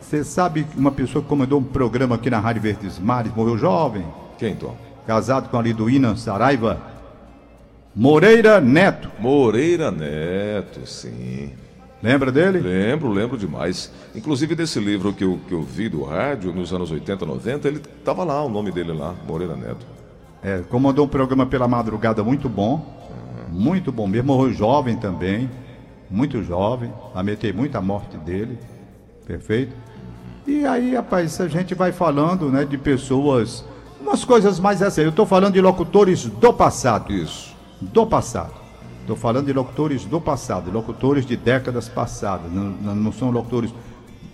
Você 0.00 0.24
sabe 0.24 0.66
uma 0.76 0.90
pessoa 0.90 1.22
que 1.22 1.28
comandou 1.28 1.60
um 1.60 1.62
programa 1.62 2.16
aqui 2.16 2.28
na 2.28 2.40
Rádio 2.40 2.62
Verdes 2.62 2.98
Mares, 2.98 3.32
morreu 3.32 3.56
jovem, 3.56 4.04
Quem, 4.38 4.56
Tom? 4.56 4.76
casado 5.06 5.48
com 5.48 5.56
a 5.56 5.62
Liduína 5.62 6.16
Saraiva? 6.16 6.80
Moreira 7.94 8.60
Neto. 8.60 9.08
Moreira 9.20 9.90
Neto, 9.90 10.84
sim. 10.84 11.50
Lembra 12.02 12.32
dele? 12.32 12.60
Lembro, 12.60 13.10
lembro 13.10 13.36
demais. 13.36 13.92
Inclusive 14.14 14.54
desse 14.54 14.80
livro 14.80 15.12
que 15.12 15.24
eu, 15.24 15.38
que 15.46 15.52
eu 15.52 15.62
vi 15.62 15.88
do 15.88 16.02
rádio, 16.02 16.52
nos 16.52 16.72
anos 16.72 16.90
80, 16.90 17.26
90, 17.26 17.68
ele 17.68 17.78
tava 18.04 18.24
lá, 18.24 18.42
o 18.42 18.48
nome 18.48 18.72
dele 18.72 18.92
lá, 18.92 19.14
Moreira 19.26 19.54
Neto. 19.54 19.86
É, 20.42 20.62
comandou 20.70 21.04
um 21.04 21.08
programa 21.08 21.44
pela 21.44 21.68
madrugada 21.68 22.24
muito 22.24 22.48
bom. 22.48 22.98
Muito 23.50 23.90
bom 23.92 24.06
mesmo. 24.06 24.34
Morreu 24.34 24.52
jovem 24.52 24.96
também. 24.96 25.50
Muito 26.10 26.42
jovem. 26.42 26.92
Lamentei 27.14 27.52
muito 27.52 27.76
a 27.76 27.80
morte 27.80 28.16
dele. 28.16 28.58
Perfeito? 29.26 29.74
E 30.46 30.64
aí, 30.64 30.94
rapaz, 30.94 31.40
a 31.40 31.48
gente 31.48 31.74
vai 31.74 31.92
falando, 31.92 32.48
né, 32.50 32.64
de 32.64 32.78
pessoas. 32.78 33.64
Umas 34.00 34.24
coisas 34.24 34.58
mais 34.58 34.82
assim. 34.82 35.02
Eu 35.02 35.10
estou 35.10 35.26
falando 35.26 35.54
de 35.54 35.60
locutores 35.60 36.24
do 36.24 36.52
passado. 36.52 37.12
Isso. 37.12 37.54
Do 37.80 38.06
passado. 38.06 38.59
Estou 39.10 39.20
falando 39.20 39.46
de 39.46 39.52
locutores 39.52 40.04
do 40.04 40.20
passado, 40.20 40.70
locutores 40.70 41.26
de 41.26 41.36
décadas 41.36 41.88
passadas, 41.88 42.48
não, 42.52 42.94
não- 42.94 43.10
são 43.10 43.32
locutores 43.32 43.74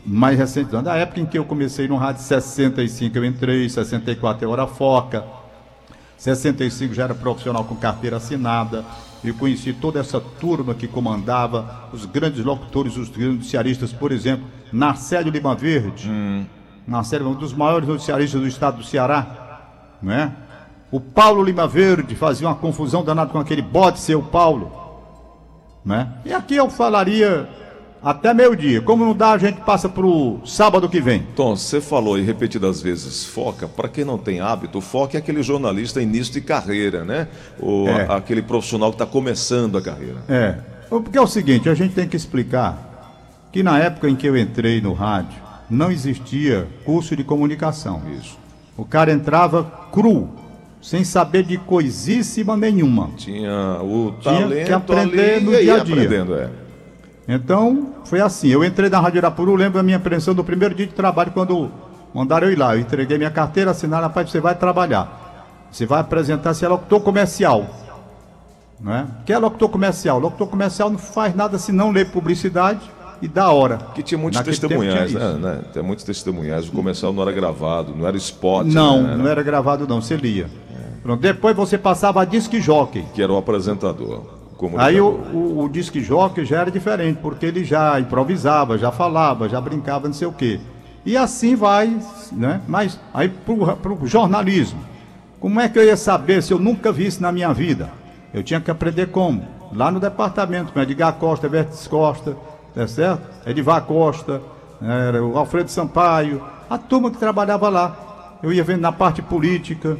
mais 0.04 0.38
recentes. 0.38 0.70
não. 0.70 0.82
Da 0.82 0.94
época 0.96 1.18
em 1.18 1.24
que 1.24 1.38
eu 1.38 1.46
comecei 1.46 1.88
no 1.88 1.96
rádio, 1.96 2.20
65 2.22 3.16
eu 3.16 3.24
entrei, 3.24 3.70
64 3.70 4.44
eu 4.46 4.52
era 4.52 4.66
foca, 4.66 5.24
65 6.18 6.92
já 6.92 7.04
era 7.04 7.14
profissional 7.14 7.64
com 7.64 7.74
carteira 7.74 8.18
assinada, 8.18 8.84
e 9.24 9.32
conheci 9.32 9.72
toda 9.72 9.98
essa 9.98 10.20
turma 10.20 10.74
que 10.74 10.86
comandava, 10.86 11.88
os 11.90 12.04
grandes 12.04 12.44
locutores, 12.44 12.98
os 12.98 13.08
grandes 13.08 13.36
noticiaristas, 13.36 13.94
por 13.94 14.12
exemplo, 14.12 14.44
Narcélio 14.70 15.32
Lima 15.32 15.54
Verde, 15.54 16.10
Narcélio, 16.86 17.28
um 17.30 17.34
dos 17.34 17.54
maiores 17.54 17.88
noticiaristas 17.88 18.38
do 18.42 18.46
estado 18.46 18.76
do 18.76 18.84
Ceará, 18.84 19.96
não 20.02 20.12
é? 20.12 20.32
O 20.90 21.00
Paulo 21.00 21.42
Lima 21.42 21.66
Verde 21.66 22.14
fazia 22.14 22.46
uma 22.48 22.54
confusão 22.54 23.04
danada 23.04 23.30
com 23.30 23.38
aquele 23.38 23.62
bode 23.62 23.98
seu 23.98 24.22
Paulo, 24.22 24.70
né? 25.84 26.08
E 26.24 26.32
aqui 26.32 26.54
eu 26.56 26.70
falaria 26.70 27.48
até 28.02 28.32
meio-dia. 28.32 28.80
Como 28.80 29.04
não 29.04 29.14
dá, 29.14 29.32
a 29.32 29.38
gente 29.38 29.60
passa 29.62 29.88
pro 29.88 30.38
sábado 30.46 30.88
que 30.88 31.00
vem. 31.00 31.26
Tom, 31.34 31.56
você 31.56 31.80
falou 31.80 32.14
aí 32.14 32.22
repetidas 32.22 32.80
vezes 32.80 33.24
foca. 33.24 33.66
Para 33.66 33.88
quem 33.88 34.04
não 34.04 34.16
tem 34.16 34.40
hábito, 34.40 34.80
foca 34.80 35.16
é 35.16 35.18
aquele 35.18 35.42
jornalista 35.42 36.00
início 36.00 36.32
de 36.32 36.40
carreira, 36.40 37.04
né? 37.04 37.26
Ou 37.60 37.88
É. 37.88 38.06
a- 38.06 38.16
aquele 38.16 38.42
profissional 38.42 38.90
que 38.90 38.94
está 38.94 39.06
começando 39.06 39.76
a 39.76 39.82
carreira. 39.82 40.18
É, 40.28 40.54
porque 40.88 41.18
é 41.18 41.20
o 41.20 41.26
seguinte, 41.26 41.68
a 41.68 41.74
gente 41.74 41.94
tem 41.94 42.06
que 42.08 42.16
explicar 42.16 43.48
que 43.50 43.60
na 43.62 43.78
época 43.78 44.08
em 44.08 44.14
que 44.14 44.26
eu 44.28 44.36
entrei 44.36 44.80
no 44.80 44.92
rádio, 44.92 45.40
não 45.68 45.90
existia 45.90 46.68
curso 46.84 47.16
de 47.16 47.24
comunicação. 47.24 48.02
Isso. 48.20 48.38
O 48.76 48.84
cara 48.84 49.10
entrava 49.10 49.64
cru, 49.90 50.28
sem 50.86 51.02
saber 51.02 51.42
de 51.42 51.58
coisíssima 51.58 52.56
nenhuma. 52.56 53.10
Tinha 53.16 53.80
o 53.82 54.14
Tinha 54.20 54.34
talento 54.34 54.66
que 54.66 54.72
aprender 54.72 55.42
no 55.42 55.50
dia 55.50 55.74
a 55.74 55.78
dia. 55.80 55.94
aprendendo, 55.94 56.36
é. 56.36 56.48
Então, 57.26 57.94
foi 58.04 58.20
assim. 58.20 58.46
Eu 58.46 58.64
entrei 58.64 58.88
na 58.88 59.00
Rádio 59.00 59.18
Irapuru, 59.18 59.56
lembro 59.56 59.78
da 59.78 59.82
minha 59.82 59.96
impressão 59.96 60.32
do 60.32 60.44
primeiro 60.44 60.76
dia 60.76 60.86
de 60.86 60.92
trabalho, 60.92 61.32
quando 61.32 61.72
mandaram 62.14 62.46
eu 62.46 62.52
ir 62.52 62.56
lá. 62.56 62.76
Eu 62.76 62.82
entreguei 62.82 63.18
minha 63.18 63.32
carteira, 63.32 63.72
assinaram, 63.72 64.04
rapaz, 64.04 64.30
você 64.30 64.38
vai 64.38 64.54
trabalhar. 64.54 65.66
Você 65.72 65.84
vai 65.86 65.98
apresentar, 65.98 66.54
você 66.54 66.64
é 66.64 66.68
locutor 66.68 67.00
comercial. 67.00 67.66
Não 68.78 68.94
é? 68.94 69.06
Que 69.24 69.32
é 69.32 69.38
locutor 69.38 69.68
comercial? 69.68 70.20
Locutor 70.20 70.46
comercial 70.46 70.88
não 70.88 70.98
faz 70.98 71.34
nada 71.34 71.58
senão 71.58 71.90
ler 71.90 72.12
publicidade 72.12 72.88
e 73.20 73.26
dar 73.26 73.50
hora. 73.50 73.78
Que 73.92 74.04
tinha 74.04 74.18
muitos 74.18 74.38
Naquele 74.38 74.56
testemunhais, 74.56 75.10
tinha 75.10 75.32
né, 75.32 75.56
né? 75.56 75.60
Tem 75.72 75.82
muitos 75.82 76.04
testemunhais. 76.04 76.68
O 76.68 76.70
comercial 76.70 77.12
não 77.12 77.22
era 77.22 77.32
gravado, 77.32 77.92
não 77.92 78.06
era 78.06 78.16
spot. 78.16 78.68
Não, 78.68 79.02
né? 79.02 79.16
não 79.16 79.26
era 79.26 79.42
gravado 79.42 79.84
não, 79.88 80.00
você 80.00 80.14
lia. 80.14 80.46
Pronto, 81.06 81.20
depois 81.20 81.54
você 81.54 81.78
passava 81.78 82.20
a 82.20 82.24
disque 82.24 82.60
jockey. 82.60 83.04
Que 83.14 83.22
era 83.22 83.32
o 83.32 83.36
apresentador. 83.36 84.24
o 84.58 84.70
Aí 84.76 85.00
o, 85.00 85.06
o, 85.06 85.62
o 85.62 85.68
disque 85.68 86.00
jockey 86.00 86.44
já 86.44 86.62
era 86.62 86.70
diferente, 86.70 87.20
porque 87.22 87.46
ele 87.46 87.62
já 87.62 88.00
improvisava, 88.00 88.76
já 88.76 88.90
falava, 88.90 89.48
já 89.48 89.60
brincava, 89.60 90.08
não 90.08 90.14
sei 90.14 90.26
o 90.26 90.32
quê. 90.32 90.58
E 91.04 91.16
assim 91.16 91.54
vai, 91.54 91.96
né? 92.32 92.60
Mas 92.66 92.98
aí 93.14 93.28
pro, 93.28 93.76
pro 93.76 94.04
jornalismo. 94.04 94.80
Como 95.38 95.60
é 95.60 95.68
que 95.68 95.78
eu 95.78 95.84
ia 95.84 95.96
saber 95.96 96.42
se 96.42 96.52
eu 96.52 96.58
nunca 96.58 96.90
vi 96.90 97.06
isso 97.06 97.22
na 97.22 97.30
minha 97.30 97.52
vida? 97.54 97.88
Eu 98.34 98.42
tinha 98.42 98.60
que 98.60 98.68
aprender 98.68 99.06
como? 99.06 99.46
Lá 99.72 99.92
no 99.92 100.00
departamento, 100.00 100.72
com 100.72 100.80
Edgar 100.80 101.12
Costa, 101.12 101.48
Vertes 101.48 101.86
Costa, 101.86 102.36
tá 102.74 102.88
certo? 102.88 103.22
Edivar 103.48 103.82
Costa, 103.82 104.42
era 104.82 105.24
o 105.24 105.38
Alfredo 105.38 105.70
Sampaio, 105.70 106.42
a 106.68 106.76
turma 106.76 107.12
que 107.12 107.16
trabalhava 107.16 107.68
lá. 107.68 108.38
Eu 108.42 108.52
ia 108.52 108.64
vendo 108.64 108.80
na 108.80 108.90
parte 108.90 109.22
política, 109.22 109.96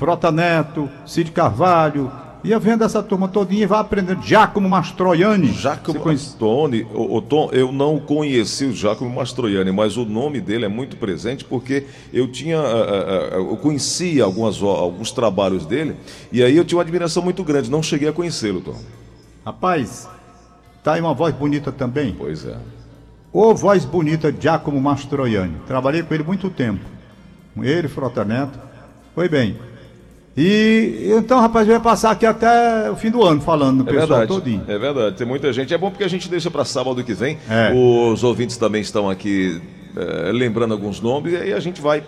Frota 0.00 0.32
Neto, 0.32 0.88
Cid 1.04 1.30
Carvalho, 1.30 2.10
ia 2.42 2.58
vendo 2.58 2.82
essa 2.82 3.02
turma 3.02 3.28
todinha 3.28 3.64
e 3.64 3.66
vai 3.66 3.80
aprendendo. 3.80 4.22
Giacomo 4.22 4.66
Mastroianni. 4.66 5.48
Giacomo 5.48 6.02
Mastroianni, 6.02 6.86
o, 6.94 7.16
o, 7.16 7.20
Tom, 7.20 7.50
eu 7.52 7.70
não 7.70 7.98
conheci 7.98 8.64
o 8.64 8.72
Giacomo 8.72 9.14
Mastroianni, 9.14 9.70
mas 9.70 9.98
o 9.98 10.06
nome 10.06 10.40
dele 10.40 10.64
é 10.64 10.68
muito 10.68 10.96
presente 10.96 11.44
porque 11.44 11.84
eu 12.14 12.26
tinha, 12.32 12.58
uh, 12.58 12.62
uh, 12.62 13.50
eu 13.50 13.56
conhecia 13.58 14.24
algumas, 14.24 14.62
alguns 14.62 15.12
trabalhos 15.12 15.66
dele 15.66 15.94
e 16.32 16.42
aí 16.42 16.56
eu 16.56 16.64
tinha 16.64 16.78
uma 16.78 16.82
admiração 16.82 17.22
muito 17.22 17.44
grande, 17.44 17.70
não 17.70 17.82
cheguei 17.82 18.08
a 18.08 18.12
conhecê-lo, 18.12 18.62
Tom. 18.62 18.76
Rapaz, 19.44 20.08
tá 20.82 20.94
aí 20.94 21.00
uma 21.02 21.12
voz 21.12 21.34
bonita 21.34 21.70
também. 21.70 22.14
Pois 22.16 22.46
é. 22.46 22.56
Ô 23.30 23.54
voz 23.54 23.84
bonita, 23.84 24.32
Giacomo 24.32 24.80
Mastroianni. 24.80 25.56
Trabalhei 25.66 26.02
com 26.02 26.14
ele 26.14 26.24
muito 26.24 26.48
tempo. 26.48 26.86
Com 27.54 27.62
ele, 27.62 27.86
Frota 27.86 28.24
Neto. 28.24 28.58
Foi 29.14 29.28
bem. 29.28 29.69
E 30.36 31.12
então, 31.18 31.40
rapaz, 31.40 31.66
vai 31.66 31.80
passar 31.80 32.12
aqui 32.12 32.24
até 32.24 32.90
o 32.90 32.96
fim 32.96 33.10
do 33.10 33.24
ano 33.24 33.40
falando 33.40 33.84
no 33.84 33.90
é 33.90 33.92
pessoal 33.92 34.20
verdade, 34.20 34.28
todinho. 34.28 34.64
É 34.68 34.78
verdade, 34.78 35.16
tem 35.16 35.26
muita 35.26 35.52
gente. 35.52 35.74
É 35.74 35.78
bom 35.78 35.90
porque 35.90 36.04
a 36.04 36.08
gente 36.08 36.28
deixa 36.28 36.50
para 36.50 36.64
sábado 36.64 37.02
que 37.02 37.14
vem. 37.14 37.36
É. 37.48 37.72
Os 37.74 38.22
ouvintes 38.22 38.56
também 38.56 38.80
estão 38.80 39.10
aqui 39.10 39.60
é, 39.96 40.30
lembrando 40.32 40.72
alguns 40.72 41.00
nomes 41.00 41.32
e 41.32 41.36
aí 41.36 41.52
a 41.52 41.60
gente 41.60 41.80
vai 41.80 42.02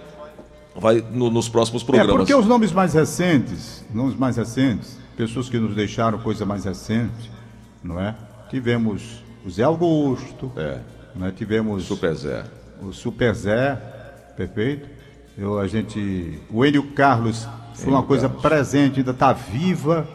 vai 0.76 1.04
no, 1.12 1.30
nos 1.30 1.48
próximos 1.48 1.82
programas. 1.82 2.14
É 2.14 2.18
porque 2.18 2.34
os 2.34 2.46
nomes 2.46 2.72
mais 2.72 2.94
recentes, 2.94 3.84
nomes 3.92 4.16
mais 4.16 4.36
recentes, 4.36 4.96
pessoas 5.16 5.48
que 5.48 5.58
nos 5.58 5.74
deixaram 5.74 6.18
coisa 6.18 6.46
mais 6.46 6.64
recente, 6.64 7.30
não 7.82 8.00
é? 8.00 8.14
Tivemos 8.48 9.22
o 9.44 9.50
Zé 9.50 9.64
Augusto, 9.64 10.50
é. 10.56 10.78
Né? 11.14 11.32
Tivemos 11.36 11.84
Super 11.84 12.14
Zé. 12.14 12.44
o 12.80 12.92
Super 12.92 13.34
Zé, 13.34 13.74
perfeito. 14.36 14.88
Eu, 15.36 15.58
a 15.58 15.66
gente, 15.66 16.38
o 16.50 16.64
Enio 16.64 16.82
Carlos 16.92 17.46
foi 17.74 17.92
uma 17.92 18.02
coisa 18.02 18.28
presente, 18.28 19.00
ainda 19.00 19.12
está 19.12 19.32
viva 19.32 20.06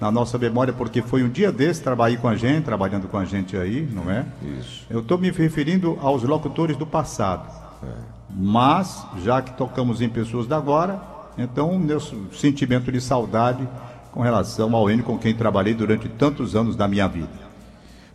na 0.00 0.10
nossa 0.10 0.36
memória, 0.36 0.72
porque 0.72 1.00
foi 1.00 1.22
um 1.22 1.28
dia 1.28 1.50
desse, 1.50 1.82
trabalhei 1.82 2.16
com 2.16 2.28
a 2.28 2.36
gente, 2.36 2.64
trabalhando 2.64 3.08
com 3.08 3.16
a 3.16 3.24
gente 3.24 3.56
aí, 3.56 3.88
não 3.90 4.10
é? 4.10 4.26
Isso. 4.60 4.86
Eu 4.90 5.00
estou 5.00 5.16
me 5.16 5.30
referindo 5.30 5.98
aos 6.02 6.22
locutores 6.22 6.76
do 6.76 6.86
passado. 6.86 7.48
É. 7.82 7.86
Mas, 8.30 9.06
já 9.24 9.40
que 9.40 9.52
tocamos 9.52 10.02
em 10.02 10.08
pessoas 10.08 10.46
da 10.46 10.56
agora, 10.56 11.00
então 11.38 11.78
meu 11.78 12.00
sentimento 12.32 12.92
de 12.92 13.00
saudade 13.00 13.66
com 14.12 14.20
relação 14.20 14.74
ao 14.74 14.90
Enio 14.90 15.04
com 15.04 15.18
quem 15.18 15.34
trabalhei 15.34 15.74
durante 15.74 16.08
tantos 16.08 16.56
anos 16.56 16.76
da 16.76 16.88
minha 16.88 17.06
vida. 17.06 17.28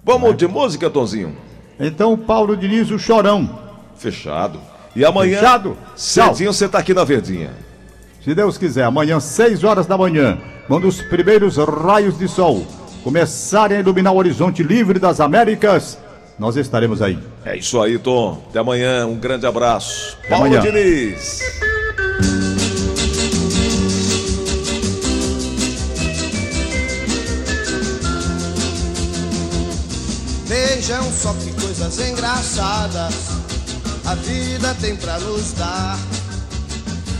Vamos 0.03 0.31
é? 0.31 0.33
de 0.33 0.47
música, 0.47 0.89
Tonzinho? 0.89 1.35
Então, 1.79 2.17
Paulo 2.17 2.57
Diniz, 2.57 2.91
o 2.91 2.99
chorão. 2.99 3.59
Fechado. 3.95 4.59
E 4.95 5.05
amanhã, 5.05 5.39
Fechado? 5.39 5.77
cedinho, 5.95 6.53
você 6.53 6.65
está 6.65 6.79
aqui 6.79 6.93
na 6.93 7.03
Verdinha. 7.03 7.51
Se 8.23 8.35
Deus 8.35 8.55
quiser, 8.55 8.83
amanhã, 8.83 9.19
6 9.19 9.63
horas 9.63 9.87
da 9.87 9.97
manhã, 9.97 10.37
quando 10.67 10.87
os 10.87 11.01
primeiros 11.01 11.57
raios 11.57 12.19
de 12.19 12.27
sol 12.27 12.67
começarem 13.03 13.77
a 13.77 13.79
iluminar 13.79 14.13
o 14.13 14.17
horizonte 14.17 14.61
livre 14.61 14.99
das 14.99 15.19
Américas, 15.19 15.97
nós 16.37 16.55
estaremos 16.55 17.01
aí. 17.01 17.17
É 17.43 17.57
isso 17.57 17.81
aí, 17.81 17.97
Tom. 17.97 18.39
Até 18.47 18.59
amanhã, 18.59 19.07
um 19.07 19.15
grande 19.15 19.47
abraço. 19.47 20.15
Até 20.19 20.29
Paulo 20.29 20.45
amanhã. 20.45 20.61
Diniz. 20.61 21.41
Vejam 30.45 31.03
só 31.11 31.33
que 31.33 31.59
coisas 31.59 31.99
engraçadas 32.07 33.15
a 34.05 34.13
vida 34.13 34.75
tem 34.79 34.95
pra 34.95 35.19
nos 35.19 35.53
dar. 35.53 35.97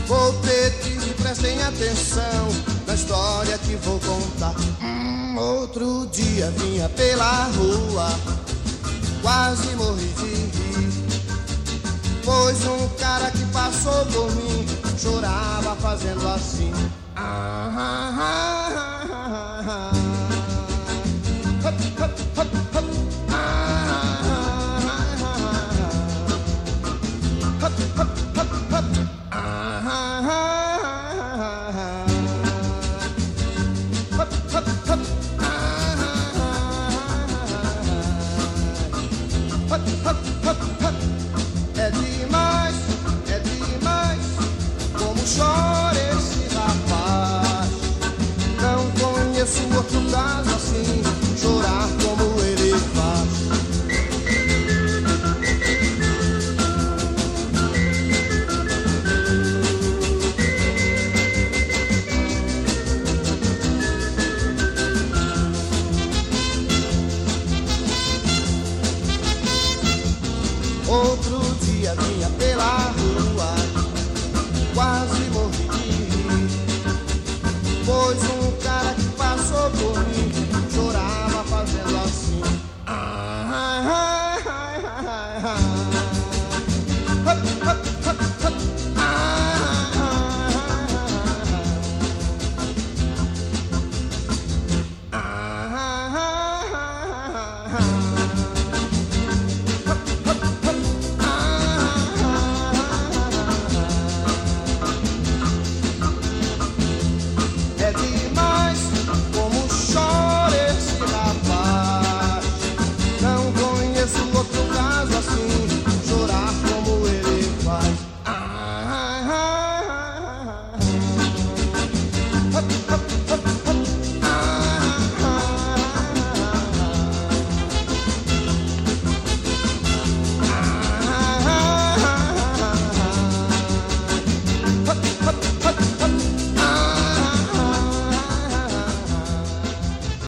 Vou 0.06 0.32
pedir 0.34 0.82
que 0.82 0.91
prestem 1.22 1.62
atenção 1.62 2.48
na 2.86 2.94
história 2.94 3.56
que 3.58 3.76
vou 3.76 3.98
contar. 4.00 4.54
Hum, 4.82 5.36
outro 5.38 6.06
dia 6.12 6.50
vinha 6.58 6.88
pela 6.90 7.44
rua, 7.44 8.08
quase 9.22 9.74
morri 9.76 10.08
de 10.18 10.34
rir. 10.34 10.92
Pois 12.24 12.66
um 12.66 12.88
cara 12.98 13.30
que 13.30 13.44
passou 13.46 14.04
por 14.06 14.30
mim 14.34 14.66
chorava 14.98 15.76
fazendo 15.76 16.26
assim. 16.28 16.72
Ah, 17.16 17.70
ah, 17.76 18.18
ah, 18.18 19.06
ah, 19.10 19.64
ah. 19.68 19.92
Hop, 21.64 21.74
hop, 22.00 22.38
hop, 22.38 22.71